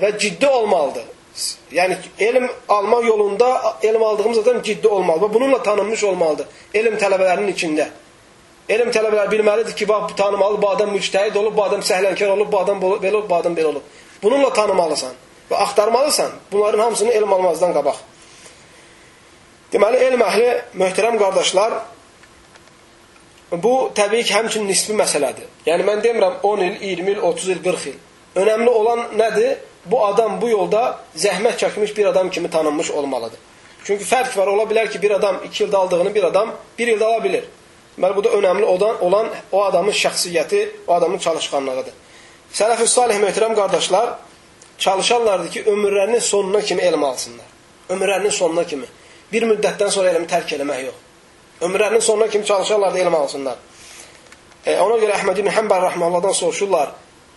[0.00, 1.04] və ciddi olmalıdır.
[1.72, 7.54] Yəni elm alma yolunda elm aldığımız adam ciddi olmalı və bununla tanınmış olmalıdır elm tələbələrinin
[7.54, 7.88] içində.
[8.68, 12.52] Elm tələbələri bilməlidir ki, bax bu tanımalı, bu adam müctəhid olub, bu adam səhlənkar olub,
[12.52, 13.82] bu adam belə olub, bu adam belə olub.
[14.22, 15.16] Bununla tanımalısan
[15.50, 17.96] və axtarmalısan bunların hamısını elm almazdan qabaq.
[19.72, 21.80] Deməli, elm əhli, möhtərəm qardaşlar,
[23.52, 25.48] Bu təbii ki, həmçinin nisbi məsələdir.
[25.66, 27.98] Yəni mən demirəm 10 il, 20 il, 30 il, 40 il.
[28.40, 29.58] Önəmli olan nədir?
[29.86, 33.38] Bu adam bu yolda zəhmət çəkmiş bir adam kimi tanınmış olmalıdır.
[33.84, 37.04] Çünki fərq var, ola bilər ki, bir adam 2 ildə aldığını bir adam 1 ildə
[37.04, 37.44] ala bilir.
[37.96, 41.92] Deməli, bu da önəmli olan, olan o adamın şəxsiyyəti, o adamın çalışqanlığıdır.
[42.52, 44.14] Sələf-ü salih möhtərəm qardaşlar
[44.78, 47.46] çalışarlardı ki, ömürlərinin sonuna kimi elm alsınlar.
[47.88, 48.86] Ömürlərinin sonuna kimi.
[49.32, 50.96] Bir müddətdən sonra elmi tərk eləmək yox.
[51.60, 53.56] Ömrlərinin sonuna kimi çalışarlar da elm alsınlar.
[54.66, 56.92] E, ona görə Əhməd ibn Həmbəl rəhməllahdan soruşurlar.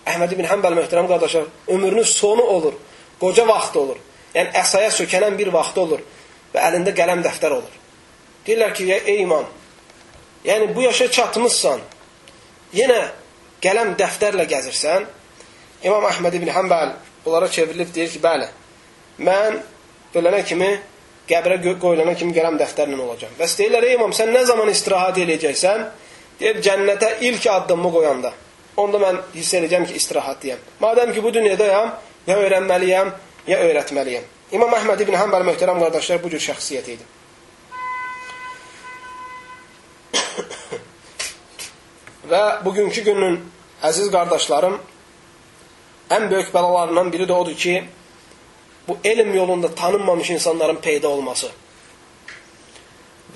[0.05, 2.73] Əhməd ibn Həmbəl möhtərəm qardaşlar, ömrünün sonu olur,
[3.19, 3.99] qoca vaxtı olur.
[4.35, 6.01] Yəni əsaya sökənən bir vaxtı olur
[6.53, 7.75] və əlində qələm dəftər olur.
[8.45, 9.45] Deyirlər ki, ey imam,
[10.45, 11.81] yəni bu yaşa çatmışsan,
[12.77, 13.01] yenə
[13.63, 15.07] qələm dəftərlə gəzirsən,
[15.85, 16.93] İmam Əhməd ibn Həmbəl
[17.25, 18.47] onlara çevrilib deyir ki, bəli,
[19.27, 19.59] mən
[20.17, 20.69] ölənə kimi
[21.29, 23.35] qəbrə qoyulana kimi qələm dəftərlə olacaq.
[23.39, 25.85] Və deyirlər, ey imam, sən nə zaman istirahat eləyəcəksən?
[26.39, 28.31] Deyir, cənnətə ilk addımımı qoyanda.
[28.77, 30.59] Onda mən hiss edəcəm ki, istirahatlıyam.
[30.81, 31.93] Madəm ki, bu dünyadayam,
[32.27, 33.11] ya öyrənməliyəm,
[33.47, 34.23] ya öyrətməliyəm.
[34.55, 37.05] İmam Əhməd ibn Həmbəl möhtərəm qardaşlar bu cür şəxsiyyət idi.
[42.31, 43.35] Və bugünkü günün
[43.83, 44.75] əziz qardaşlarım,
[46.15, 47.83] ən böyük bəlalarından biri də odur ki,
[48.87, 51.47] bu elm yolunda tanınmamış insanların peyda olması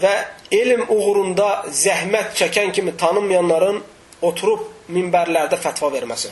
[0.02, 0.14] və
[0.56, 3.82] elm uğrunda zəhmət çəkən kimi tanınmayanların
[4.22, 6.32] oturub minbərlərdə fətva verməsi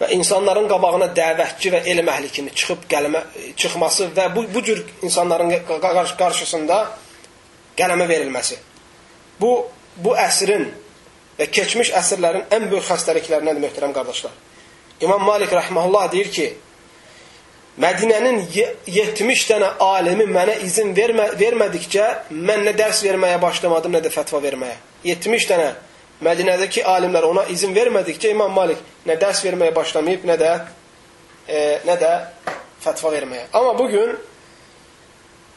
[0.00, 3.22] və insanların qabağına dəvətçi və elm əhli kimi çıxıb qələmə
[3.56, 5.54] çıxması və bu bu cür insanların
[6.18, 6.80] qarşısında
[7.78, 8.58] qələmə verilməsi.
[9.40, 9.52] Bu
[9.96, 10.68] bu əsrin
[11.38, 14.32] və keçmiş əsrlərin ən böyük xəstəliklərindəndir möhtərəm qardaşlar.
[15.00, 16.46] İmam Malik rəhməhullah deyir ki,
[17.76, 18.38] Mədinənin
[18.88, 24.40] 70 dənə alimi mənə izin vermə, vermədikcə mən nə dərs verməyə başlamadım, nə də fətva
[24.40, 24.78] verməyə.
[25.04, 25.66] 70 dənə
[26.24, 30.52] Mədinədəki alimlər ona izin vermədikcə İmam Malik nə dərs verməyə başlamayıb, nə də
[31.48, 32.12] e, nə də
[32.84, 33.50] fətva verməyə.
[33.52, 34.16] Amma bu gün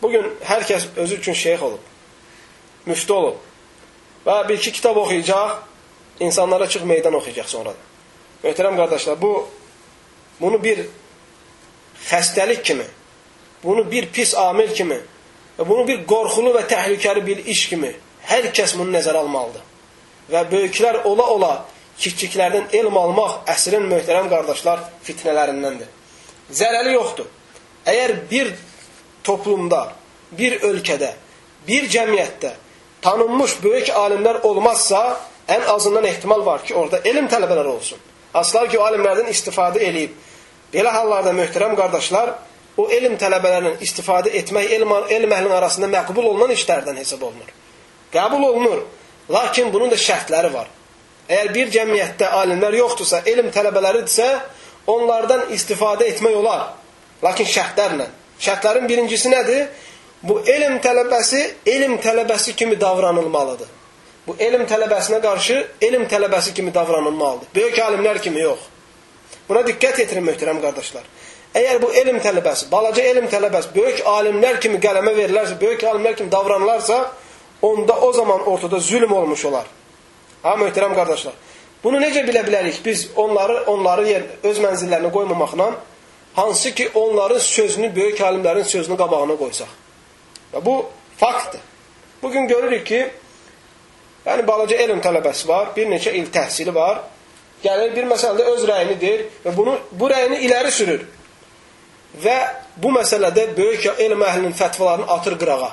[0.02, 1.86] bu gün hər kəs özü üçün şeyx olub.
[2.86, 3.38] Müftü olub.
[4.26, 5.56] Və bir-iki kitab oxuyacaq,
[6.20, 7.88] insanlara çıx meydan oxuyacaq sonra da.
[8.44, 9.48] Möhtərəm qardaşlar, bu
[10.42, 10.86] bunu bir
[12.10, 12.86] xəstəlik kimi,
[13.64, 15.00] bunu bir pis amil kimi
[15.58, 17.96] və bunu bir qorxulu və təhlükəli bir iş kimi
[18.28, 19.69] hər kəs bunu nəzərə almalıdır.
[20.30, 21.54] Və böyüklər ola-ola
[22.00, 25.90] kiçiklərdən elm almaq əsrin möhtərəm qardaşlar fitnələrindəndir.
[26.54, 27.28] Zərəli yoxdur.
[27.90, 28.54] Əgər bir
[29.26, 29.82] toplumda,
[30.32, 31.14] bir ölkədə,
[31.68, 32.54] bir cəmiyyətdə
[33.02, 38.00] tanınmış böyük alimlər olmazsa, ən azından ehtimal var ki, orada elm tələbələri olsun.
[38.34, 40.14] Aslar ki, o alimlərdən istifadə eləyib.
[40.74, 42.36] Belə hallarda möhtərəm qardaşlar,
[42.78, 47.50] o elm tələbələrinin istifadə etmək elm, elm əhlinin arasında məqbul olunan işlərdən hesab olunur.
[48.14, 48.84] Qəbul olunur.
[49.30, 50.70] Lakin bunun da şərtləri var.
[51.30, 54.30] Əgər bir cəmiyyətdə alimlər yoxdursa, elm tələbələridirsə,
[54.90, 56.72] onlardan istifadə etmək olar.
[57.24, 58.08] Lakin şərtlərlə.
[58.42, 59.68] Şərtlərin birincisi nədir?
[60.24, 63.70] Bu elm tələbəsi elm tələbəsi kimi davranılmalıdır.
[64.28, 67.54] Bu elm tələbəsinə qarşı elm tələbəsi kimi davranılmalıdır.
[67.56, 68.66] Böyük alimlər kimi yox.
[69.50, 71.06] Buna diqqət yetirin möhtərəm qardaşlar.
[71.56, 76.30] Əgər bu elm tələbəsi, balaca elm tələbəsi böyük alimlər kimi qələmə verilərsə, böyük alimlər kimi
[76.30, 77.00] davranılarsa,
[77.62, 79.66] onda o zaman ortada zülm olmuş olar.
[80.44, 81.34] Ha möhtərəm qardaşlar.
[81.84, 82.80] Bunu necə bilə bilərik?
[82.86, 85.72] Biz onları onları yer, öz mənzillərinə qoymamaqla
[86.36, 89.72] hansı ki onların sözünü böyük alimlərin sözünü qabağına qoysaq.
[90.54, 90.86] Və bu
[91.18, 91.62] faktdır.
[92.24, 93.00] Bugün görürük ki,
[94.26, 97.04] yəni balaca elm tələbəsi var, bir neçə il təhsili var,
[97.64, 101.06] gəlir bir məsələdə öz rəyini deyir və bunu bu rəyini iləri sürür.
[102.24, 102.38] Və
[102.78, 105.72] bu məsələdə böyük elm əhlinin fətvalarını atır qırağa.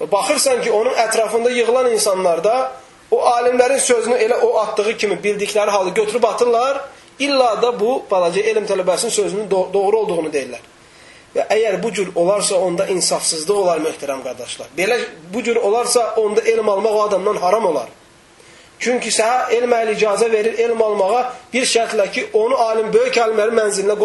[0.00, 2.72] Baxırsan ki, onun ətrafında yığılan insanlarda
[3.10, 6.80] o alimlərin sözünü elə o atdığı kimi bildikləri halı götürüb atırlar,
[7.18, 10.62] illa da bu balaca elm tələbəsinin sözünün doğru olduğunu deyirlər.
[11.36, 14.72] Və əgər bu cür olarsa, onda insafsızlıq olar, möhtərəm qardaşlar.
[14.78, 14.98] Belə
[15.34, 17.88] bu cür olarsa, onda elm almaq o adamdan haram olar.
[18.78, 21.22] Çünki sənə elm əhli icazə verir elm almağa
[21.52, 23.96] bir şərtlə ki, onu alim, böyük alimlərin mənzilinə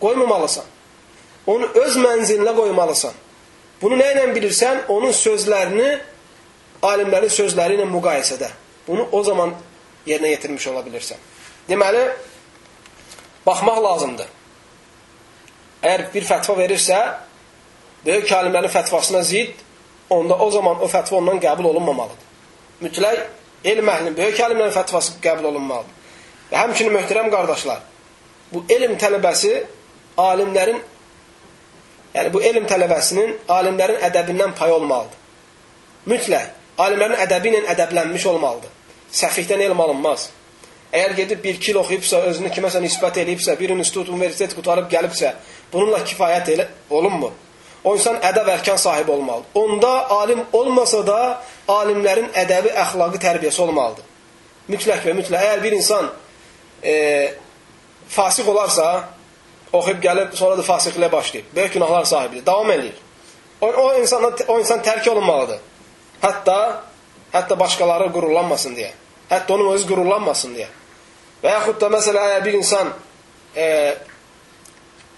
[0.00, 0.64] qoymamalısan.
[1.46, 3.12] Onu öz mənzilinə qoymalısan.
[3.82, 4.86] Bunu nə ilə bilirsən?
[4.90, 5.90] Onun sözlərini
[6.82, 8.50] alimlərin sözləri ilə müqayisədə.
[8.86, 9.54] Bunu o zaman
[10.06, 11.18] yerinə yetirmiş ola bilirsən.
[11.68, 12.02] Deməli,
[13.46, 14.28] baxmaq lazımdır.
[15.82, 16.98] Əgər bir fətva verirsə,
[18.06, 19.52] böyük alimlərin fətvasına zid,
[20.10, 22.26] onda o zaman o fətva ondan qəbul olunmamalıdır.
[22.82, 23.24] Mütləq
[23.64, 25.94] elm əhlinin, böyük alimlərin fətvası qəbul olunmalıdır.
[26.50, 27.82] Və həmçinin möhtərəm qardaşlar,
[28.52, 29.52] bu elm tələbəsi
[30.18, 30.80] alimlərin,
[32.14, 35.18] yəni bu elm tələbəsinin alimlərin ədəbindən pay olmalıdır.
[36.08, 38.74] Mütləq, alimlərin ədəbi ilə ədəblənmiş olmalıdır.
[39.20, 40.28] Səfihdən elm alınmaz.
[40.92, 45.34] Əgər gedib bir kil oxuyubsa, özünü kiməsə nisbət eləyibsə, bir institut, universitet qutarıb gəlibsə,
[45.72, 47.34] bununla kifayət elə, olunmur.
[47.84, 49.50] O insan ədəb ərkan sahibi olmalıdır.
[49.54, 51.18] Onda alim olmasa da
[51.68, 54.08] alimlərin ədəbi, əxlaqı tərbiyəsi olmalıdır.
[54.72, 55.44] Mütləq və mütləq.
[55.44, 56.08] Əgər bir insan
[56.82, 56.94] e,
[58.08, 58.88] fasıq olarsa,
[59.72, 62.94] oxuyub gəlib, sonra da fasiqliyə başlayıb, böyük günahlar sahibidir, davam edir.
[63.60, 65.58] O, o, insana, o insan tərk olunmalıdır.
[66.22, 66.58] Hətta,
[67.32, 68.90] hətta başqaları qürurlanmasın deyə.
[69.30, 70.68] Hətta onun özü qürurlanmasın deyə.
[71.42, 72.92] Və yaxud da məsələ əgər bir insan
[73.56, 73.66] e,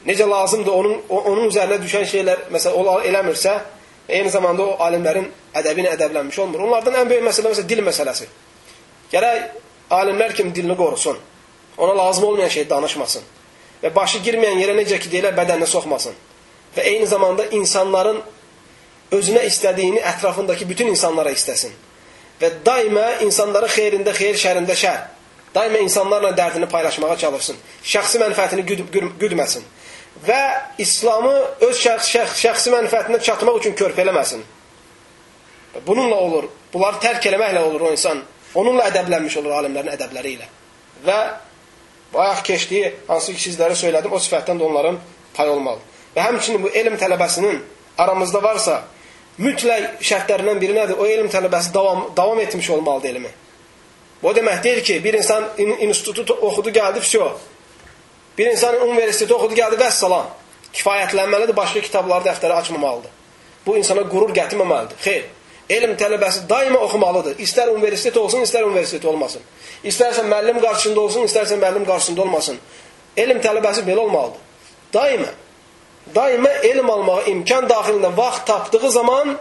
[0.07, 3.57] necə lazımdır onun onun üzərinə düşən şeylər məsələ o eləmirsə,
[4.09, 6.67] eyni zamanda o alimlərin ədəbi ilə ədəblənmiş olmur.
[6.67, 8.29] Onlardan ən böyük məsələ məsələ dil məsələsi.
[9.13, 9.61] Gərək
[10.01, 11.19] alimlər kimi dilini qorusun.
[11.79, 13.23] Ona lazım olmayan şey danışmasın.
[13.83, 16.17] Və başı girməyən yerə necə ki deyirlər bədəninə soxmasın.
[16.77, 18.21] Və eyni zamanda insanların
[19.13, 21.73] özünə istədiyini ətrafındakı bütün insanlara istəsin.
[22.41, 25.01] Və daima insanların xeyrində xeyir, şərində şər.
[25.55, 27.57] Daima insanlarla dərdini paylaşmağa çalışsın.
[27.83, 28.85] Şəxsi mənfəətini güd
[29.21, 29.65] güdməsin.
[30.27, 30.41] Və
[30.79, 31.35] İslamı
[31.67, 34.43] öz şəxs şəxs şəxsi mənfəətinə çatmaq üçün körpələməsin.
[35.87, 36.49] Bununla olur.
[36.73, 38.23] Bunları tərk eləməklə olur o insan.
[38.55, 40.49] Onunla ədəblənmiş olur alimlərin ədəbləri ilə.
[41.07, 41.19] Və
[42.15, 44.99] bayaq keçdiyi, hansı ki sizlərə söylədim, o sifətdən də onların
[45.35, 45.81] pay olmalı.
[46.17, 47.61] Və həmçinin bu elm tələbəsinin
[47.99, 48.83] aramızda varsa,
[49.39, 50.99] mütləq şərtlərindən biri nədir?
[50.99, 53.31] O elm tələbəsi davam, davam etmiş olmalıdır elmi.
[54.23, 57.31] Bu demək deyil ki, bir insan institutu oxudu, gəldi, vəsiyo.
[58.39, 60.29] Bir insan universiteti oxudu, gəldi, vəssalam.
[60.73, 63.11] Kifayətlənməlidir, başqa kitabları, dəftəri açmamalıdır.
[63.67, 65.01] Bu insana qurur gətirməməlidir.
[65.05, 65.25] Xeyr.
[65.71, 67.37] Elm tələbəsi daima oxumalıdır.
[67.39, 69.43] İstər universitet olsun, istər universitet olmasın.
[69.87, 72.59] İstərsən müəllim qarşısında olsun, istərsən müəllim qarşısında olmasın.
[73.17, 74.49] Elm tələbəsi belə olmalıdır.
[74.95, 75.31] Daima
[76.15, 79.37] daima elm almağa imkan daxilində vaxt tapdığı zaman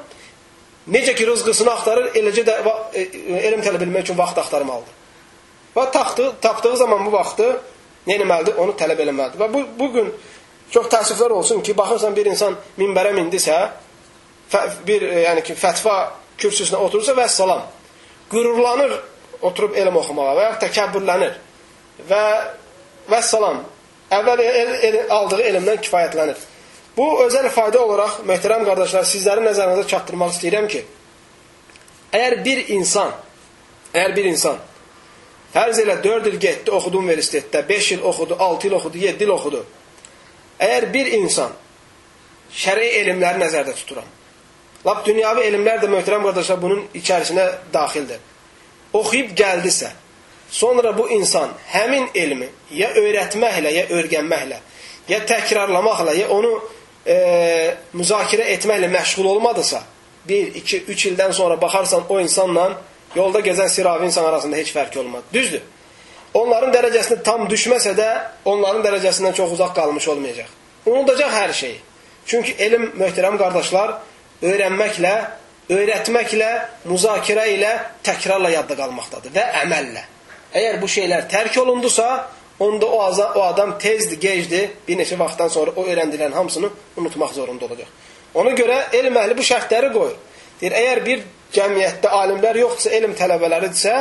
[0.91, 2.56] necə ki rızqısını axtarır, eləcə də
[2.93, 3.06] e,
[3.49, 4.95] elm tələb etmək üçün vaxt axtarmalıdır.
[5.76, 7.49] Və taxtı, tapdığı zaman bu vaxtı
[8.07, 8.57] nə etməlidir?
[8.61, 9.41] Onu tələb eləməlidir.
[9.41, 10.11] Və bu, bu gün
[10.73, 13.60] çox təəssüflər olsun ki, baxırsan bir insan minbərə mindisə,
[14.88, 15.95] bir e, yəni ki, fətva
[16.39, 17.65] kürsüsünə oturursa və salam.
[18.31, 18.95] Qürurlanır
[19.41, 21.35] oturub elm oxumağa və ya təkəbbürlənir.
[22.09, 22.23] Və
[23.09, 23.63] və salam.
[24.13, 26.39] Əvvəl el, el, aldığı elmdən kifayətlənir.
[26.97, 30.81] Bu özəl fayda olaraq möhtərəm qardaşlar sizlərin nəzərinizə çatdırmaq istəyirəm ki,
[32.11, 33.13] əgər bir insan,
[33.93, 34.57] əgər bir insan
[35.53, 39.34] fərz elə 4 il getdi, oxudu universitetdə, 5 il oxudu, 6 il oxudu, 7 il
[39.34, 39.63] oxudu.
[40.59, 41.53] Əgər bir insan
[42.53, 44.09] şəri elmləri nəzərdə tuturam.
[44.85, 48.19] Lap dünyavi elmlər də möhtərəm qardaşlar bunun içərisinə daxildir.
[48.95, 49.91] Oxuyub gəldisə,
[50.51, 54.60] sonra bu insan həmin elmi ya öyrətməklə, ya öyrənməklə,
[55.11, 56.53] ya təkrarlamaqla, ya onu
[57.06, 57.18] e,
[57.93, 59.84] müzakirə etməklə məşğul olmadısa,
[60.30, 62.69] 1, 2, 3 ildən sonra baxarsan o insanla
[63.15, 65.27] yolda gəzən siravi insan arasında heç fərq olmaz.
[65.34, 65.61] Düzdür.
[66.34, 68.10] Onların dərəcəsində tam düşməsə də,
[68.45, 70.49] onların dərəcəsindən çox uzaq qalmış olmayacaq.
[70.85, 71.80] Unudacaq hər şeyi.
[72.30, 73.95] Çünki elm, möhtərəm qardaşlar,
[74.45, 75.13] öyrənməklə,
[75.69, 76.49] öyrətməklə,
[76.89, 77.71] müzakirə ilə,
[78.05, 80.03] təkrarla yadda qalmaqdadır və əməllə.
[80.55, 82.07] Əgər bu şeylər tərk olundusa,
[82.59, 83.01] onda o,
[83.35, 87.91] o adam tezdir, gecdir, bir neçə vaxtdan sonra o öyrəndilərin hamısını unutmaq zorunda olacaq.
[88.33, 90.17] Ona görə elm əhli bu şərtləri qoyur.
[90.61, 93.95] Deyir, əgər bir cəmiyyətdə alimlər yoxdursa, elm tələbələridirsə,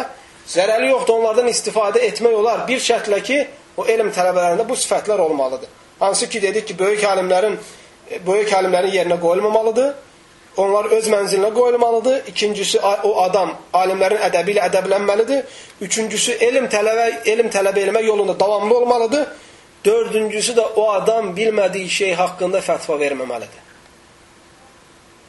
[0.49, 2.65] zərəli yoxdur, onlardan istifadə etmək olar.
[2.69, 3.39] Bir şərtlə ki,
[3.79, 5.71] o elm tələbələrində bu sifətlər olmalıdır.
[6.01, 7.57] Hansı ki, dedik ki, böyük alimlərin,
[8.27, 9.95] böyük alimlərin yerinə qoyulmamalıdır
[10.59, 12.27] onlar öz mənzilinə qoyulmalıdır.
[12.33, 15.45] İkincisi o adam alimlərin ədəbi ilə ədəblənməlidir.
[15.87, 19.27] Üçüncüsü elm tələbə elm tələb etmək yolunda davamlı olmalıdır.
[19.85, 23.67] Dördüncüsü də o adam bilmədiyi şey haqqında fətva verməməlidir.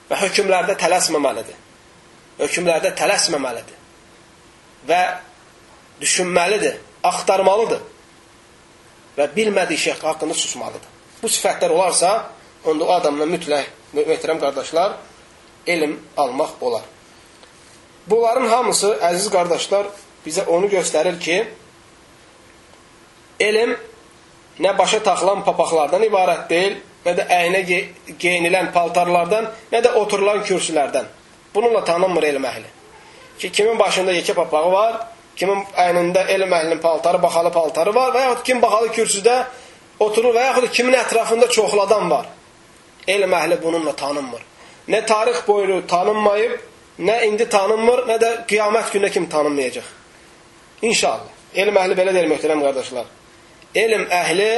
[0.09, 1.59] Və hökmlərdə tələsməməlidir.
[2.39, 3.77] Hökmlərdə tələsməməlidir.
[4.89, 5.01] Və
[6.01, 7.83] düşünməlidir, axtarmalıdır.
[9.17, 10.89] Və bilmədiyi şey haqqında susmalıdır.
[11.21, 12.31] Bu sifətlər olarsa,
[12.65, 14.97] onda o adamla mütləq, möhtərəm qardaşlar,
[15.67, 16.81] elm almaq olar.
[18.07, 19.89] Bunların hamısı, əziz qardaşlar,
[20.25, 21.35] bizə onu göstərir ki,
[23.39, 23.75] elm
[24.59, 27.61] nə başa taxılan papaqlardan ibarət deyil, nə də əynə
[28.19, 31.05] geyinilən paltarlardan, nə də oturulan kürsülərdən.
[31.55, 32.67] Bununla tanınmır elm əhli.
[33.39, 34.99] Ki, kimin başında yekə papağı var,
[35.35, 39.39] kimin əynində elm əhlinin paltarı, baxalı paltarı var və yaxud kim baxalı kürsüdə
[39.99, 42.25] oturur və yaxud kimin ətrafında çoxlu adam var.
[43.07, 44.48] Elm əhli bununla tanınmır
[44.89, 46.57] nə tarix boyu tanınmayıb,
[46.99, 49.85] nə indi tanınmır, nə də qiyamət günə kim tanınmayacaq.
[50.81, 51.37] İnşallah.
[51.55, 53.05] Elm əhli belə deyir, möhtərəm qardaşlar.
[53.75, 54.49] Elm əhli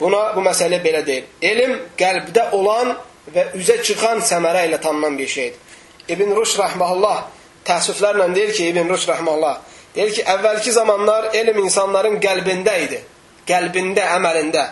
[0.00, 1.24] buna bu məsələ belə deyir.
[1.42, 2.92] Elm qəlbdə olan
[3.34, 5.60] və üzə çıxan səmərə ilə tanınan bir şeydir.
[6.08, 7.24] İbn Ruş rəhməhullah
[7.66, 9.56] təəssüflərlə deyir ki, İbn Ruş rəhməhullah
[9.96, 13.00] deyir ki, əvvəlki zamanlar elm insanların qəlbində idi.
[13.48, 14.66] Qəlbində, əməlində.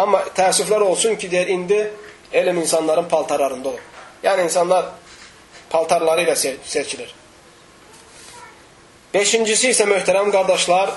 [0.00, 1.80] Amma təəssüflər olsun ki, deyir, indi
[2.32, 3.86] elm insanların paltarlarında olur.
[4.22, 4.92] Yəni insanlar
[5.70, 7.14] paltarları ilə seçilir.
[9.14, 10.92] Beşincisi isə möhtərəm qardaşlar,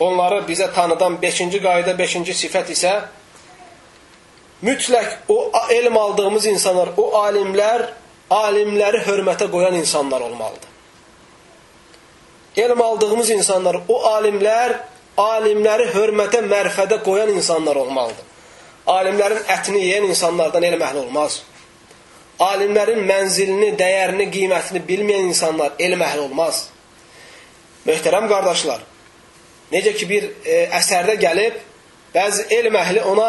[0.00, 2.94] onları bizə tanıdan beşinci qayda, beşinci sifət isə
[4.64, 7.86] mütləq o elm aldığımız insanlar, o alimlər,
[8.30, 10.68] alimləri hörmətə qoyan insanlar olmalıdır.
[12.56, 14.74] Elm aldığımız insanlar, o alimlər,
[15.16, 18.26] alimləri hörmətə, mərfədə qoyan insanlar olmalıdır.
[18.90, 21.42] Alimlərin ətini yeyən insanlardan elm əhli olmaz
[22.40, 26.62] alimlərin mənzilini, dəyərini, qiymətini bilməyən insanlar elm əhli olmaz.
[27.84, 28.82] Möhtərəm qardaşlar,
[29.72, 31.58] necə ki bir e, əsərdə gəlib,
[32.14, 33.28] bəzi elm əhli ona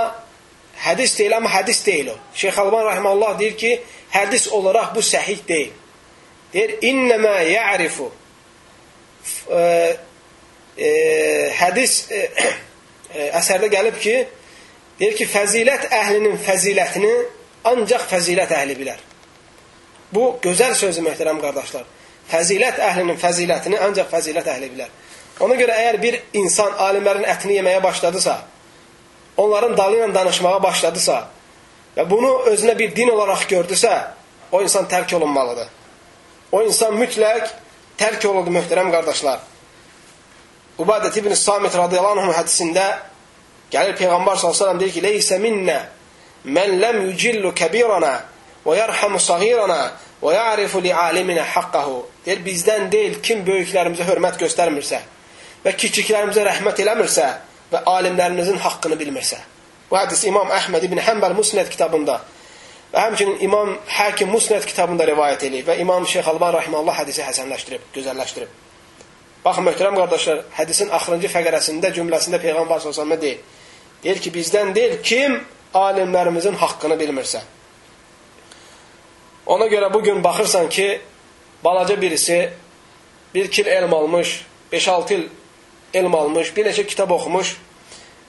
[0.85, 2.17] hədis deyil, amma hədis deyil o.
[2.35, 3.75] Şeyx Alban Rəhməllah deyir ki,
[4.15, 5.75] hədis olaraq bu səhih deyil.
[6.53, 8.09] Deyir, innəmə ya'rifu
[9.51, 9.61] e,
[10.75, 10.89] e,
[11.59, 12.23] hədis e,
[13.15, 14.17] e, əsərdə gəlib ki,
[14.99, 17.13] deyir ki, fəzilət əhlinin fəzilətini
[17.67, 19.01] ancaq fəzilət əhli bilər.
[20.11, 21.85] Bu, gözəl sözü möhtərəm qardaşlar.
[22.31, 24.89] Fəzilət əhlinin fəzilətini ancaq fəzilət əhli bilər.
[25.41, 28.37] Ona görə əgər bir insan alimlərin ətini yeməyə başladısa,
[29.41, 31.17] onların dalı ilə danışmağa başladısa
[31.95, 33.93] və bunu özünə bir din olaraq gördüsə,
[34.51, 35.67] o insan tərk olunmalıdır.
[36.51, 37.47] O insan mütləq
[37.97, 39.39] tərk olundu möhtərəm qardaşlar.
[40.79, 42.85] Ubadət ibn Samit radiyallahu anh hədisində
[43.71, 45.79] gəlir Peyğəmbər s.ə.v deyir ki, Leysə minnə
[46.45, 48.13] mən ləm yücillu kəbirana
[48.65, 49.81] və yərhamu sağirana
[50.21, 52.01] və ya'rifu li aliminə haqqahu.
[52.25, 55.01] Deyir, bizdən deyil, kim böyüklərimizə hörmət göstərmirsə
[55.65, 57.27] və kiçiklərimizə rəhmət eləmirsə
[57.71, 59.39] və alimlərimizin haqqını bilmirsə.
[59.89, 62.21] Bu hədis İmam Əhməd ibn Həmbəl Musned kitabında
[62.93, 67.89] və həmçinin İmam Həkim Musned kitabında rivayət edib və İmam Şeyx Alban Rahiməllah hədisi həsənləşdirib,
[67.95, 68.59] gözəlləşdirib.
[69.45, 73.39] Baxın, möhtərəm qardaşlar, hədisin axırıncı fəqərəsində, cümləsində Peyğəmbər s.ə.v deyir.
[74.03, 75.39] Deyir ki, bizdən deyil, kim
[75.73, 77.41] alimlərimizin haqqını bilmirsə.
[79.45, 81.01] Ona görə bugün baxırsan ki,
[81.63, 82.53] balaca birisi
[83.33, 85.27] bir kil elm almış, 5-6 il
[85.93, 87.55] elm almış, bir neçə kitab oxumuş,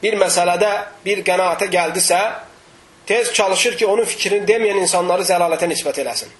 [0.03, 0.71] bir məsələdə
[1.05, 2.21] bir qənaətə gəldisə,
[3.07, 6.31] tez çalışır ki, onun fikrini deməyən insanları zəlalətə nisbət eləsin.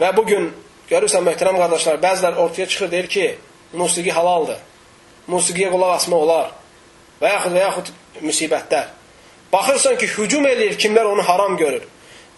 [0.00, 0.50] Və bugün
[0.90, 3.26] görürsən möhtərəm qardaşlar, bəzilər ortaya çıxır deyir ki,
[3.72, 4.58] musiqi halaldır.
[5.28, 6.50] Musiqiyə qulaq asma olar.
[7.20, 8.90] Və yaxud və yaxud müsibətlər.
[9.52, 11.82] Baxırsan ki, hücum eləyir kimlər onu haram görür.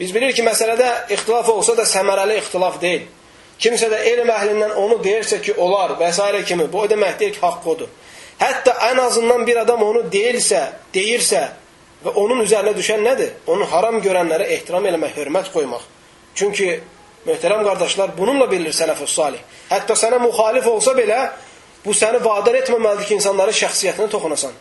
[0.01, 3.05] Biz bilirik ki, məsələdə ixtilaf olsa da səmərəli ixtilaf deyil.
[3.63, 6.43] Kimsə də elm əhlindən onu deyirsə ki, olar və s.
[6.47, 7.93] kimi, bu o demək deyil ki, haqq odur.
[8.41, 10.65] Hətta ən azından bir adam onu deyirsə,
[10.95, 11.45] deyirsə
[12.05, 13.31] və onun üzərinə düşən nədir?
[13.47, 15.87] Onu haram görənlərə ehtiram eləmək, hörmət qoymaq.
[16.35, 16.81] Çünki
[17.29, 19.39] möhtərəm qardaşlar, bununla bilir sələf-ü salih.
[19.71, 21.29] Hətta sənə müxalif olsa belə,
[21.85, 24.53] bu səni vadar etməməlidir ki, insanların şəxsiyyətinə toxunasan.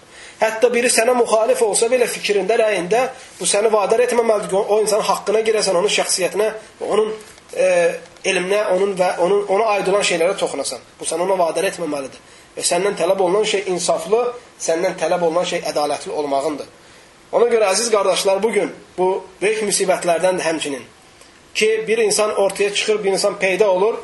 [0.42, 3.06] Hətta biri sənə müxalif olsa belə fikrində, rəyində
[3.40, 6.50] bu səni vadar etməməlidir o insanın haqqına girəsən, onun şəxsiyyətinə,
[6.90, 7.12] onun
[7.56, 7.68] e,
[8.26, 10.82] elminə, onun və onun ona aid olan şeylərə toxunasan.
[11.00, 12.24] Bu səni ona vadar etməməlidir.
[12.58, 14.24] Və səndən tələb olunan şey insaflı,
[14.62, 16.68] səndən tələb olunan şey ədalətli olmağındır.
[17.34, 19.08] Ona görə əziz qardaşlar, bu gün bu
[19.42, 20.84] böyük müsibətlərdən də həmçinin
[21.54, 23.98] ki, bir insan ortaya çıxır, bir insan peyda olur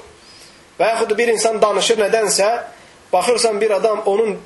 [0.80, 2.50] və yaxud bir insan danışır nədənsə,
[3.14, 4.38] baxırsan bir adam onun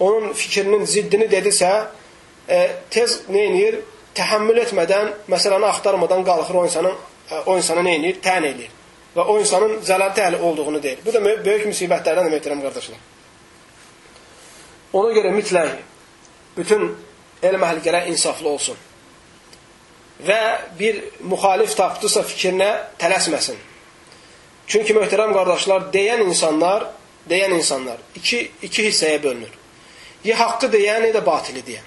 [0.00, 1.70] onun fikrinin ziddini dedisə,
[2.48, 2.60] e,
[2.90, 3.80] tez edir?
[4.16, 6.96] Təhəmmül etmədən, məsələni axtarmadan qalxır o insanın
[7.30, 8.18] e, o insana edir?
[8.24, 8.70] Tən edir.
[9.14, 10.98] Və o insanın zəlalət əhli olduğunu deyir.
[11.06, 12.98] Bu da böyük müsibətlərdən möhtərəm qardaşlar.
[14.92, 15.76] Ona görə mütləq
[16.56, 16.88] bütün
[17.42, 18.78] elm əhli gərək insaflı olsun.
[20.26, 20.42] Və
[20.78, 22.70] bir müxalif tapdısa fikrinə
[23.00, 23.56] tələsməsin.
[24.70, 26.90] Çünki möhtərəm qardaşlar, deyən insanlar,
[27.30, 29.59] deyən insanlar iki, iki hissəyə bölünür.
[30.24, 31.86] Ya haqqı deyən, ya da batili deyən.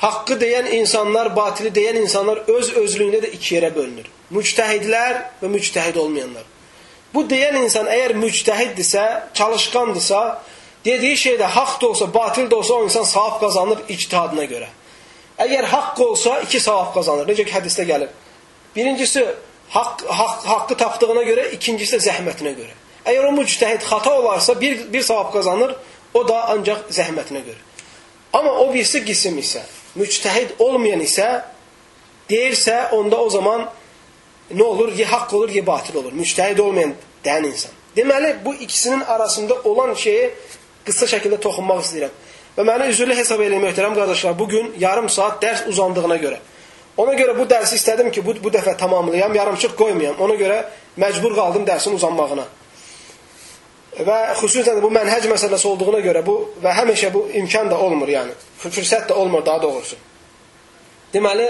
[0.00, 4.08] Haqqı deyən insanlar, batili deyən insanlar öz özlüyündə də iki yerə bölünür.
[4.32, 6.44] Müctəhidlər və müctəhid olmayanlar.
[7.14, 9.04] Bu deyən insan əgər müctəhiddirsə,
[9.34, 10.20] çalışqandırsa,
[10.84, 14.68] dediyi şey də haqq da olsa, batil də olsa o insan savab qazanır ictihadına görə.
[15.38, 17.28] Əgər haqq olsa, iki savab qazanır.
[17.28, 18.10] Necə ki, hədisdə gəlir.
[18.76, 19.24] Birincisi,
[19.70, 22.74] haqq, haqq, haqqı tapdığına görə, ikincisi də zəhmətinə görə.
[23.04, 25.74] Əgər o müctəhid xata olarsa, bir, bir savab qazanır,
[26.14, 27.60] O da ancaq zəhmətinə görə.
[28.34, 29.62] Amma o birisi qism isə,
[29.98, 31.28] müctəhid olmayan isə,
[32.30, 33.66] deyirsə, onda o zaman
[34.50, 34.92] nə olur?
[34.98, 36.14] Ya haqq olur, ya batil olur.
[36.14, 37.70] Müctəhid olmayan dən insan.
[37.96, 40.30] Deməli, bu ikisinin arasında olan şeyi
[40.86, 42.16] qısa şəkildə toxunmaq istəyirəm.
[42.56, 46.38] Və məni üzrlü hesab edin, möhtərəm qardaşlar, bugün yarım saat dərs uzandığına görə.
[46.96, 50.20] Ona görə bu dərsi istədim ki, bu, bu dəfə tamamlayam, yarımçıq qoymayam.
[50.22, 50.60] Ona görə
[50.98, 52.44] məcbur qaldım dərsin uzanmağına.
[53.94, 58.32] Və xüsusən bu mənhəc məsələsi olduğuna görə bu və həmişə bu imkan da olmur, yəni.
[58.58, 59.96] Fürsət də olmur daha doğrusu.
[61.14, 61.46] Deməli,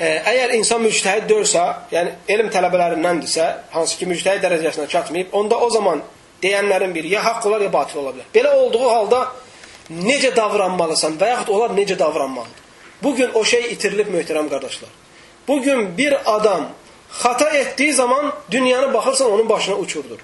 [0.00, 3.46] e, əgər insan müctəhid dörsə, yəni elm tələbələrindəndirsə,
[3.76, 6.02] hansı ki müctəhid dərəcəsinə çatmayıb, onda o zaman
[6.42, 8.26] deyənlərin biri ya haqq olar, ya batil ola bilər.
[8.34, 9.22] Belə olduğu halda
[10.02, 12.58] necə davranmalısan və yaxud onlar necə davranmalıdır?
[13.02, 14.90] Bugün o şey itirilib möhtərəm qardaşlar.
[15.48, 16.68] Bugün bir adam
[17.22, 20.18] xata etdiyi zaman dünyanı baxırsan onun başına uçurdur.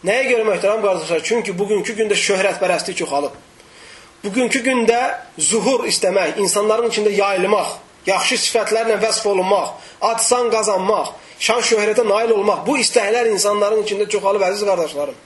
[0.00, 1.22] Nəyə görə möhtərəm qardaşlar?
[1.28, 3.34] Çünki bugünkü gündə şöhrətpərəstlik çoxalıb.
[4.24, 5.00] Bugünkü gündə
[5.36, 7.74] zuhur istəmək, insanların içində yayılmaq,
[8.06, 9.74] yaxşı sifətlərlə vəsf olunmaq,
[10.12, 15.20] adsan qazanmaq, şan şöhrətə nail olmaq, bu istəklər insanların içində çoxalıb əziz qardaşlarım.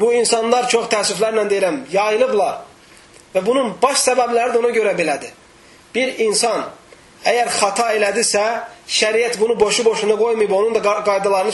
[0.00, 2.64] Bu insanlar çox təəssüflərlə deyirəm, yayılıblar.
[3.34, 5.32] Və bunun baş səbəbləri də ona görə belədir.
[5.94, 6.64] Bir insan
[7.26, 8.44] əgər xata elədisə,
[8.86, 11.52] şəriət bunu boşu-boşuna qoymayıb, onun da qaydalarını,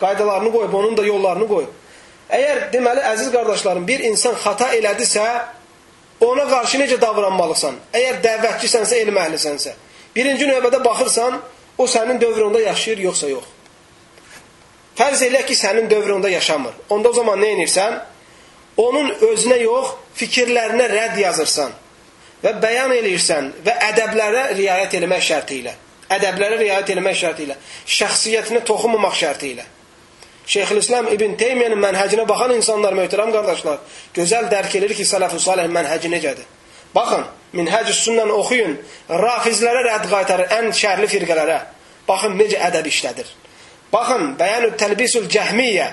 [0.00, 1.76] qaydalarını qoyub, onun da yollarını qoyub.
[2.30, 5.26] Əgər deməli əziz qardaşlarım, bir insan xata elədisə,
[6.20, 7.78] ona qarşı necə davranmalısan?
[7.94, 9.74] Əgər dəvətçisənsə, elm əhlisənsə,
[10.14, 11.40] birinci növbədə baxırsan,
[11.78, 13.56] o sənin dövründə yaşayır yoxsa yox.
[14.98, 16.74] Fərz elə ki, sənin dövründə yaşamır.
[16.90, 18.00] Onda o zaman nə edirsən?
[18.82, 21.74] Onun özünə yox, fikirlərinə rədd yazırsan
[22.42, 25.74] və bəyan eləyirsən və ədəblərə riayət eləmək şərti ilə.
[26.16, 27.56] Ədəblərə riayət eləmək şərti ilə.
[27.98, 29.64] Şəxsiyyətinə toxunmamaq şərti ilə.
[30.48, 33.82] Şeyxülislam İbn Teymiyyənin mənhəcinə baxan insanlar, möhtərəm qardaşlar,
[34.16, 36.46] gözəl dərk edir ki, sələf-ü salih mənhəci necədir.
[36.94, 38.78] Baxın, minhəc sünnəni oxuyun,
[39.12, 41.58] rafizlərə rədd qaytarır, ən şərli firqələrə.
[42.08, 43.28] Baxın, necə ədəb işlədir.
[43.92, 45.90] Baxın, Bəyanü Təlbisul Cəhmiyyə,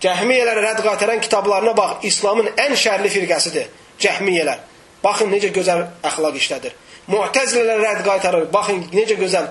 [0.00, 3.68] Cəhmiyyələrə rədd qaytaran kitablarına bax, İslamın ən şərli firqəsidir,
[4.00, 4.69] Cəhmiyyələr.
[5.04, 6.76] Baxın, necə gözəl əxlaq işlədir.
[7.10, 9.48] Mu'təzilələrə rədd qaytarır, baxın, necə gözəl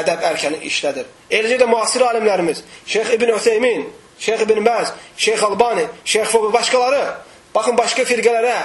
[0.00, 1.06] ədəb ərkəni işlədir.
[1.30, 3.86] Eləcə də müasir alimlərimiz, Şeyx İbn Ötheymin,
[4.18, 7.02] Şeyx İbn Bəz, Şeyx Albani, Şeyx Foqi, başqaları,
[7.54, 8.56] baxın başqa firqələrə,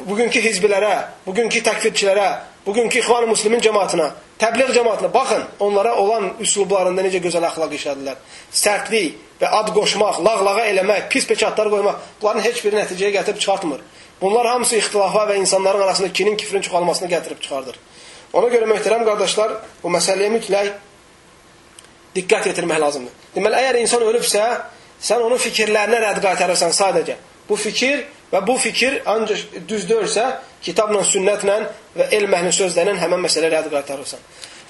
[0.00, 0.94] bugünkü hizbilərə,
[1.26, 2.28] bugünkü təkfirçilərə,
[2.66, 8.22] bugünkü İxvan-ı Müslimin cəmaatına, təbliğ cəmaatına baxın, onlara olan üslublarında necə gözəl əxlaq işlədirlər.
[8.52, 13.80] Sərtlik və ad qoşmaq, lağlağa eləmək, pis peçatlar qoymaq, bunların heç biri nəticəyə gətirib çıxartmır.
[14.20, 17.78] Bunlar hamısı ixtilafa və insanların arasında kinin, kifrin çoxalmasına gətirib çıxardır.
[18.32, 20.70] Ona görə möhtərəm qardaşlar, bu məsələyə mütləq
[22.14, 23.12] diqqət yetirmək lazımdır.
[23.34, 24.44] Deməli, əgər insan ölübsə,
[25.02, 27.16] sən onun fikirlərinə rədd qaytarırsan sadəcə.
[27.48, 30.26] Bu fikir və bu fikir ancaq düz deyilsə,
[30.62, 31.58] kitabla, sünnətlə
[31.94, 34.22] və elm əhli sözlərlə həmən məsələ rədd qaytarırsan.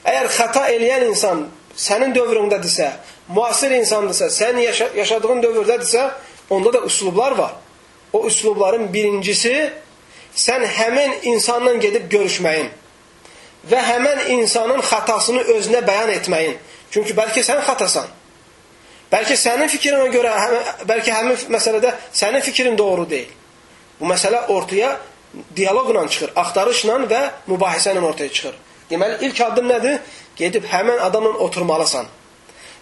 [0.05, 1.47] Əgər xəta eləyən insan
[1.77, 2.91] sənin dövründədirsə,
[3.33, 6.11] müasir insandırsa, sən yaşa yaşadığın dövrdədirsə,
[6.51, 7.55] onda da üslublar var.
[8.13, 9.73] O üslubların birincisi,
[10.37, 12.69] sən həmin insanla gedib görüşməyin
[13.71, 16.59] və həmən insanın xatasını özünə bəyan etməyin.
[16.91, 18.11] Çünki bəlkə sən xatasan.
[19.13, 20.35] Bəlkə sənin fikrinə görə,
[20.89, 23.33] bəlkə həmin məsələdə sənin fikrin doğru deyil.
[24.01, 24.99] Bu məsələ ortaya
[25.57, 28.55] dialoqla çıxır, axtarışla və mübahisə ilə ortaya çıxır.
[28.91, 29.99] Deməli, ilk addım nədir?
[30.37, 32.07] Gedib həmən adamla oturmalısan.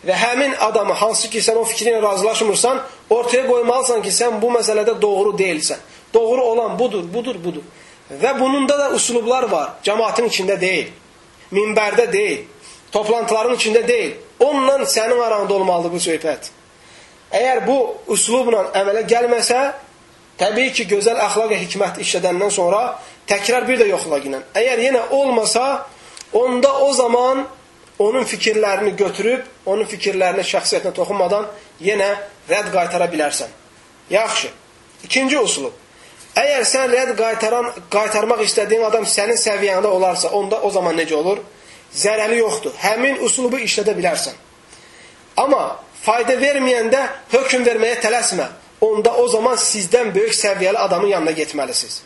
[0.07, 2.81] Və həmin adamı, hansı ki, sən o fikri ilə razılaşmırsan,
[3.11, 5.79] ortaya qoymalısan ki, sən bu məsələdə doğru deyilsən.
[6.15, 7.63] Doğru olan budur, budur, budur.
[8.23, 9.77] Və bunun da da üslublar var.
[9.85, 10.91] Cəmaatın içində deyil.
[11.53, 12.43] Minbərdə deyil.
[12.93, 14.17] Toplantıların içində deyil.
[14.41, 16.51] Onunla sənin aranda olmalıdır bu söhbət.
[17.33, 17.79] Əgər bu
[18.13, 19.61] üslubla əmələ gəlməsə,
[20.41, 22.83] təbii ki, gözəl əxlaq və hikmət işlədəndən sonra
[23.29, 24.43] təkrar bir də yoxlaq ilə.
[24.55, 25.87] Əgər yenə olmasa,
[26.33, 27.47] onda o zaman
[27.99, 31.47] onun fikirlərini götürüb, onun fikirlərini şəxsiyyətinə toxunmadan
[31.81, 32.09] yenə
[32.51, 33.51] rədd qaytara bilərsən.
[34.11, 34.51] Yaxşı.
[35.05, 35.75] İkinci uslub.
[36.39, 41.43] Əgər sən rədd qaytaran, qaytarmaq istədiyin adam sənin səviyyəndə olarsa, onda o zaman necə olur?
[41.93, 42.73] Zərəli yoxdur.
[42.81, 44.39] Həmin uslubu işlədə bilərsən.
[45.37, 47.03] Amma fayda verməyəndə
[47.35, 48.49] hökm verməyə tələsmə.
[48.83, 52.01] Onda o zaman sizdən böyük səviyyəli adamın yanına getməlisiniz.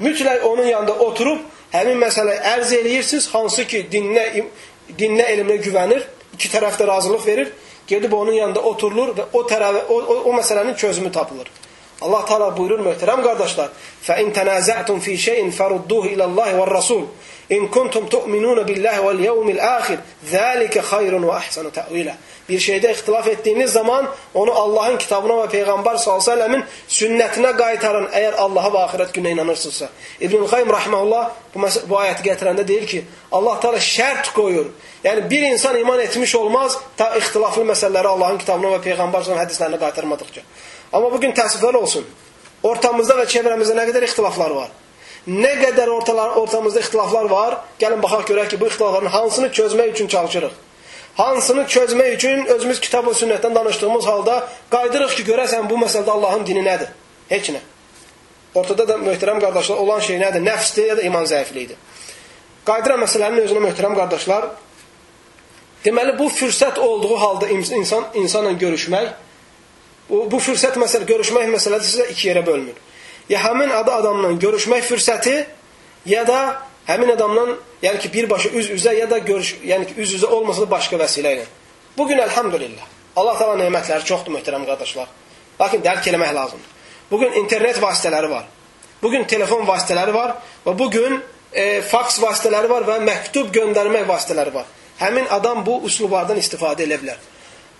[0.00, 1.40] Mütləq onun yanında oturub
[1.72, 4.28] həmin məsələyi ərz eləyirsiniz, hansı ki dinlə,
[4.98, 7.52] dinlə elminə güvənir, iki tərəf də razılıq verir,
[7.86, 11.50] gedib onun yanında oturulur və o, tərəf, o, o, o məsələnin çözümü tapılır.
[12.02, 13.70] Allah Teala buyurur möhtərəm qardaşlar:
[14.06, 17.04] "Fə in tənaza'tum fi şey'in farudduhu ila Allah və Rasul
[17.50, 19.98] in kuntum tu'minun billahi vel yevmil ahir.
[20.30, 22.16] Zalika hayrun və ahsanu ta'wila."
[22.52, 28.70] Bir şeydə ixtilaf etdiyiniz zaman onu Allahın kitabına və peyğəmbər səlləmin sünnətinə qaytarın, əgər Allaha
[28.74, 29.86] və axirət gününə inanırsınızsa.
[30.20, 33.00] İbn Qayyim rahmeullah bu bu ayəti gətirəndə deyir ki,
[33.32, 34.66] Allah Teala şərt qoyur.
[35.04, 39.78] Yəni bir insan iman etmiş olmaz ta ixtilaflı məsələləri Allahın kitabına və peyğəmbər sallallahu hədislərinə
[39.84, 40.42] qaytarmadıqca.
[40.92, 42.04] Amma bugün təəssüflər olsun.
[42.62, 44.68] Ortamızda və çevrəmizdə nə qədər ixtilaflar var.
[45.26, 50.12] Nə qədər ortalar, ortamızda ixtilaflar var, gəlin baxaq görək ki, bu ixtilafların hansını çözmək üçün
[50.16, 50.60] çalışırıq.
[51.16, 54.36] Hansını çözmək üçün özümüz kitab və sünnətdən danışdığımız halda
[54.72, 56.88] qaydırıq ki, görəsən bu məsələdə Allahın dini nədir?
[57.28, 57.60] Heç nə.
[58.54, 60.44] Ortada da möhtərəm qardaşlar olan şey nədir?
[60.46, 61.76] Nəfsdir ya da iman zəifliyidir.
[62.64, 64.48] Qaydıra məsələnin özünə möhtərəm qardaşlar,
[65.84, 69.12] deməli bu fürsət olduğu halda insan insanla görüşmək
[70.12, 72.76] Bu, bu fürsət məsələ, görüşmək məsələsi sizə iki yerə bölünür.
[73.30, 75.36] Ya həmin adı adamla görüşmək fürsəti,
[76.06, 76.40] ya da
[76.86, 80.96] həmin adamla, yəni ki, birbaşa üz-üzə ya da görüş, yəni ki, üz-üzə olmasa da başqa
[81.00, 81.46] vəsilə ilə.
[81.98, 82.86] Bu gün elhamdülillah.
[83.16, 85.08] Allah təala nemətləri çoxdur möhtərəm qardaşlar.
[85.60, 86.68] Lakin dərk eləmək lazımdır.
[87.10, 88.46] Bu gün internet vasitələri var.
[89.02, 90.36] Bu gün telefon vasitələri var
[90.66, 91.18] və bu gün
[91.52, 94.70] e, faks vasitələri var və məktub göndərmək vasitələri var.
[95.00, 97.18] Həmin adam bu üslublardan istifadə edə bilər.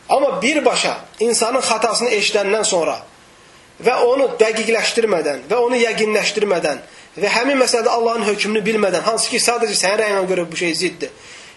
[0.08, 2.98] Amma birbaşa insanın xatasını eşidəndən sonra
[3.82, 6.82] və onu dəqiqləşdirmədən və onu yəqinləşdirmədən
[7.16, 11.10] və həmin məsələdə Allahın hökmünü bilmədən, hansı ki, sadəcə sənin rəyinə görə bu şey ziddir.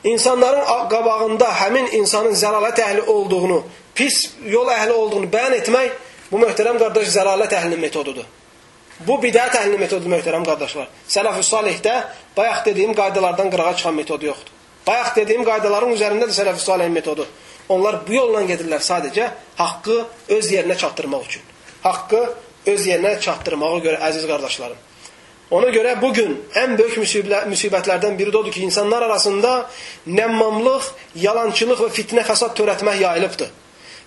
[0.03, 3.63] İnsanların qabağında həmin insanın zəlalət əhli olduğunu,
[3.95, 5.91] pis yol əhli olduğunu bəyan etmək
[6.31, 8.25] Bu möhtərəm qardaş zəlalət əhlinin metodudur.
[9.05, 10.87] Bu bidət əhlinin metodudur möhtərəm qardaşlar.
[11.11, 11.93] Sələf-ü salihdə
[12.37, 14.53] bayaq dediyim qaydalardan qırağa çıxan metodu yoxdur.
[14.87, 17.27] Bayaq dediyim qaydaların üzərində də sələf-ü salihin metodu.
[17.69, 19.29] Onlar bu yolla gedirlər sadəcə
[19.61, 19.99] haqqı
[20.37, 21.45] öz yerinə çatdırmaq üçün.
[21.83, 22.21] Haqqı
[22.73, 24.81] öz yerinə çatdırmağa görə əziz qardaşlarım.
[25.53, 26.97] Ona görə bugün ən böyük
[27.51, 29.51] müsibətlərdən biri də odur ki, insanlar arasında
[30.07, 30.87] nəmmamlıq,
[31.21, 33.51] yalançılıq və fitnə fəsad törətmək yayılıbdır.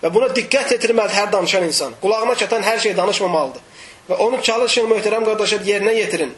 [0.03, 1.95] Və buna diqqət yetirməli hər danışan insan.
[2.01, 3.63] Qulağına çatan hər şey danışmamalıdır.
[4.09, 6.33] Və onu çalışın, möhtərəm qardaşlar, yerinə yetirin.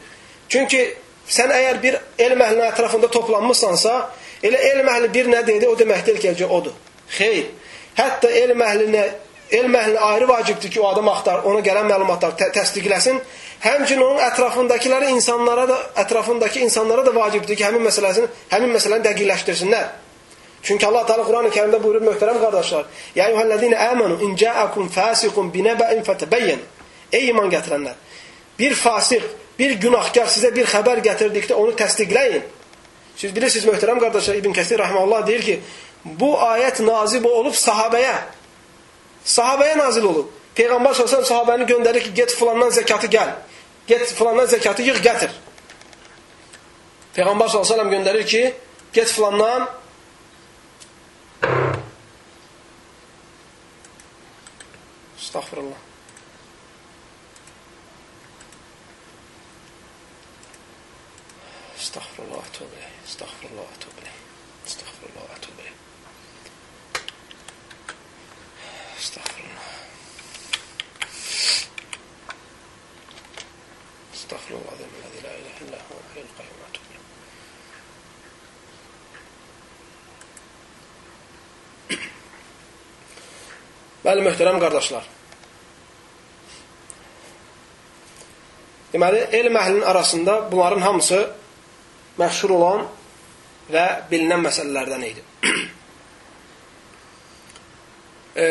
[0.48, 0.84] Çünki
[1.28, 3.96] sən əgər bir elm əhlinin ətrafında toplanmışsansa,
[4.42, 6.78] elə elm əhli bir nə dedi, o demək deyil ki, odur.
[7.18, 7.50] Xeyr.
[7.98, 9.06] Hətta elm əhlinə
[9.52, 13.18] elm əhlinə ayrı vacibdir ki, o adam axtar, ona gələn məlumatları tə təsdiqləsin.
[13.62, 19.84] Həmçinin onun ətrafındakiləri insanlara da ətrafındakı insanlara da vacibdir ki, həmin məsələsini, həmin məsələni dəqiqləşdirsinlər.
[20.62, 22.84] Çünki Allah Teala Qurani-Kərimdə buyurur möhtərəm qardaşlar:
[23.14, 26.60] "Ya eyyuhellezine amanu in ja'akum fasiqun binaba'in fatabayyan."
[27.12, 27.94] Ey iman gətirənlər,
[28.58, 29.22] bir fasiq,
[29.58, 32.42] bir günahkar sizə bir xəbər gətirdikdə onu təsdiqləyin.
[33.16, 35.60] Siz bilirsiniz möhtərəm qardaşlar İbn Kəsir rahmeullah deyir ki,
[36.04, 38.14] bu ayət nazil olub sahabəyə.
[39.26, 40.41] Sahabəyə nazil olub.
[40.56, 43.30] Peyğəmbər sallallahu sahabəni göndərir ki, get filandan zəkatı gəl.
[43.88, 45.30] Get filandan zəkatı yığ, gətir.
[47.16, 48.42] Peyğəmbər sallallahu göndərir ki,
[48.92, 49.68] get filandan
[55.32, 55.76] Estağfurullah.
[61.78, 62.82] Estağfurullah, tövbe.
[63.06, 64.08] Estağfurullah, tövbe.
[64.66, 65.68] Estağfurullah, tövbe.
[68.98, 69.31] Estağfurullah.
[74.31, 77.05] Estağfurullah, الذي لا إله إلا هو الحي القيوم أتوب إليه.
[84.05, 85.03] Bəli, möhtərəm qardaşlar.
[88.93, 91.19] Deməli, elm əhlinin arasında bunların hamısı
[92.19, 92.85] məşhur olan
[93.71, 95.23] və bilinən məsələlərdən idi.
[98.43, 98.45] e,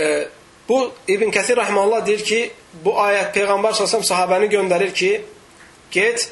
[0.68, 2.40] bu İbn Kəsir rəhməhullah deyir ki,
[2.84, 5.10] bu ayət Peyğəmbər sallallahu sahabəni göndərir ki,
[5.91, 6.29] get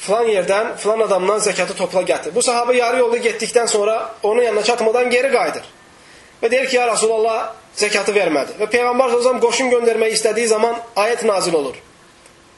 [0.00, 2.34] filan yerdən, filan adamdan zəkatı topla gətir.
[2.34, 5.68] Bu sahabə yarı yolda getdikdən sonra onun yanına çatmadan geri qayıdır.
[6.42, 8.56] Və deyir ki, ya Rasulallah zəkatı vermədi.
[8.60, 11.76] Və Peyğəmbər s.ə.v qoşun göndərmək istədiyi zaman ayət nazil olur.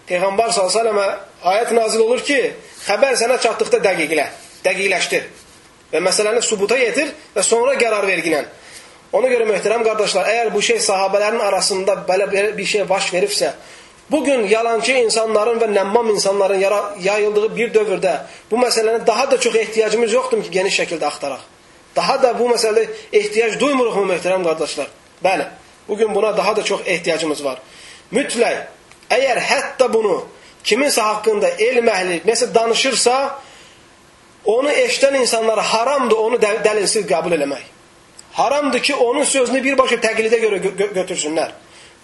[0.09, 1.09] Peyğəmbər s.ə.və
[1.53, 2.39] ayət nazil olur ki,
[2.87, 4.27] xəbər sənə çatdıqda dəqiqlə,
[4.65, 5.29] dəqiqləşdir.
[5.93, 8.47] Və məsələni subuta yetir və sonra qərar verginən.
[9.13, 13.53] Ona görə möhtərəm qardaşlar, əgər bu şey sahabələrin arasında belə bir şey baş veribsə,
[14.13, 16.61] Bugün yalancı insanların və nəmmam insanların
[17.01, 18.17] yayıldığı bir dövrdə
[18.51, 21.41] bu məsələni daha da çox ehtiyacımız yoxdur ki, geniş şəkildə axtaraq.
[21.97, 24.91] Daha da bu məsələdə ehtiyac duymuruqmu möhtərəm qardaşlar?
[25.25, 25.47] Bəli,
[25.89, 27.63] bugün buna daha da çox ehtiyacımız var.
[28.13, 28.67] Mütləq,
[29.11, 30.19] əgər hətta bunu
[30.65, 33.17] kiminsə haqqında elm əhli nəsə danışırsa,
[34.45, 37.65] onu eşdən insanlara haramdır onu dəlilsiz qəbul eləmək.
[38.33, 41.53] Haramdır ki, onun sözünü birbaşa təqlidə görə gö götürsünlər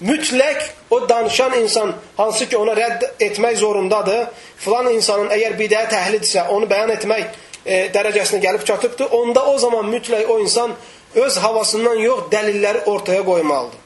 [0.01, 6.47] mütləq o danışan insan hansı ki ona rədd etmək zorundadır, filan insanın əgər bidət əhlidirsə,
[6.55, 7.25] onu bəyan etmək
[7.65, 10.75] e, dərəcəsinə gəlib çatıbdır, onda o zaman mütləq o insan
[11.15, 13.81] öz havasından yox, dəlilləri ortaya qoymalıdır.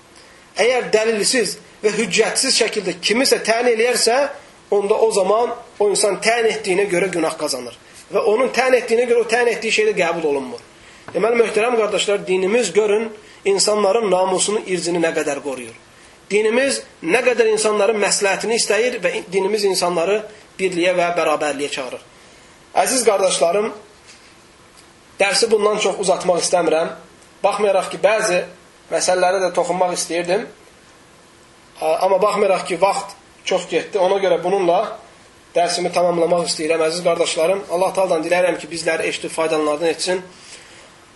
[0.59, 4.19] Əgər dəlilsiz və hüccətsiz şəkildə kimisə təyin eləyərsə,
[4.71, 7.79] onda o zaman o insan təyin etdiyinə görə günah qazanır.
[8.13, 10.61] Və onun təyin etdiyinə görə o təyin etdiyi şey də qəbul olunmur.
[11.13, 13.11] Deməli, möhtərəm qardaşlar, dinimiz görün,
[13.45, 15.75] insanların namusunu, irzini nə qədər qoruyur.
[16.33, 20.23] Dinimiz nə qədər insanların məsləhətini istəyir və dinimiz insanları
[20.59, 22.07] birliyə və bərabərliyə çağırır.
[22.83, 23.69] Əziz qardaşlarım,
[25.21, 26.95] dərsi bundan çox uzatmaq istəmirəm.
[27.45, 28.41] Baxmayaraq ki, bəzi
[28.93, 30.47] məsələlərə də toxunmaq istəyirdim.
[31.83, 33.99] Amma baxmayaraq ki, vaxt çox getdi.
[34.01, 34.79] Ona görə bununla
[35.53, 36.87] dərsimi tamamlamaq istəyirəm.
[36.89, 40.25] Əziz qardaşlarım, Allah Taala'dan diləyirəm ki, bizləri eşidib faydalanlardan etsin.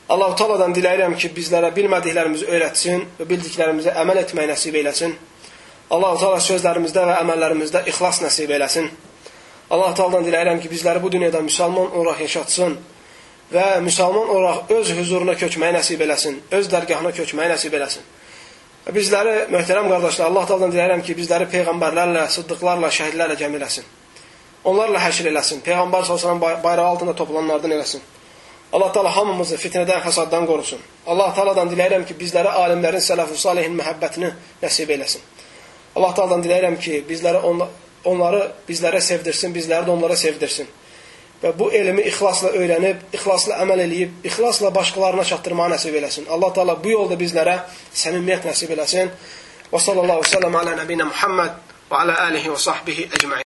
[0.07, 5.17] Allah-u Teala'dan diləyirəm ki, bizlərə bilmədiklərimizi öyrətsin və bildiklərimizə əməl etmək nəsib eləsin.
[5.91, 8.87] Allah-u Teala sözlərimizdə və əməllərimizdə ixlas nəsib eləsin.
[9.75, 12.79] Allah-u Teala'dan diləyirəm ki, bizləri bu dünyada müsəlman olaraq yaşatsın
[13.51, 18.07] və müsəlman olaraq öz huzuruna köçməyi nəsib eləsin, öz dərgahına köçməyi nəsib eləsin.
[18.87, 23.95] Və bizləri, möhtərəm qardaşlar, Allah Teala'dan diləyirəm ki, bizləri peyğəmbərlərlə, sıddıqlarla, şəhidlərlə cəm eləsin.
[24.71, 25.67] Onlarla həşr eləsin.
[25.67, 28.03] Peyğəmbər sallallahu bayrağı altında toplananlardan eləsin.
[28.73, 30.81] Allah Taala hamımızı fitnədən, həsaddan qorusun.
[31.07, 34.33] Allah Taala'dan diləyirəm ki, bizlərə alimlərin, sələf-ü salihin məhəbbətini
[34.63, 35.23] nəsib eləsin.
[35.97, 37.69] Allah Taala'dan diləyirəm ki, bizlərə onla,
[38.05, 40.69] onları bizlərə sevdirsin, bizləri də onlara sevdirsin.
[41.43, 46.29] və bu elmi ixlasla öyrənib, ixlasla əməl eləyib, ixlasla başqalarına çatdırmağı nəsib eləsin.
[46.33, 47.59] Allah Taala bu yolda bizlərə
[47.93, 49.13] səmimiyyət nəsib eləsin.
[49.73, 53.46] Və sallallahu əleyhi və səlləm alə nəbiyinə Muhammed və alə alihi və sahbihi ecmaîn.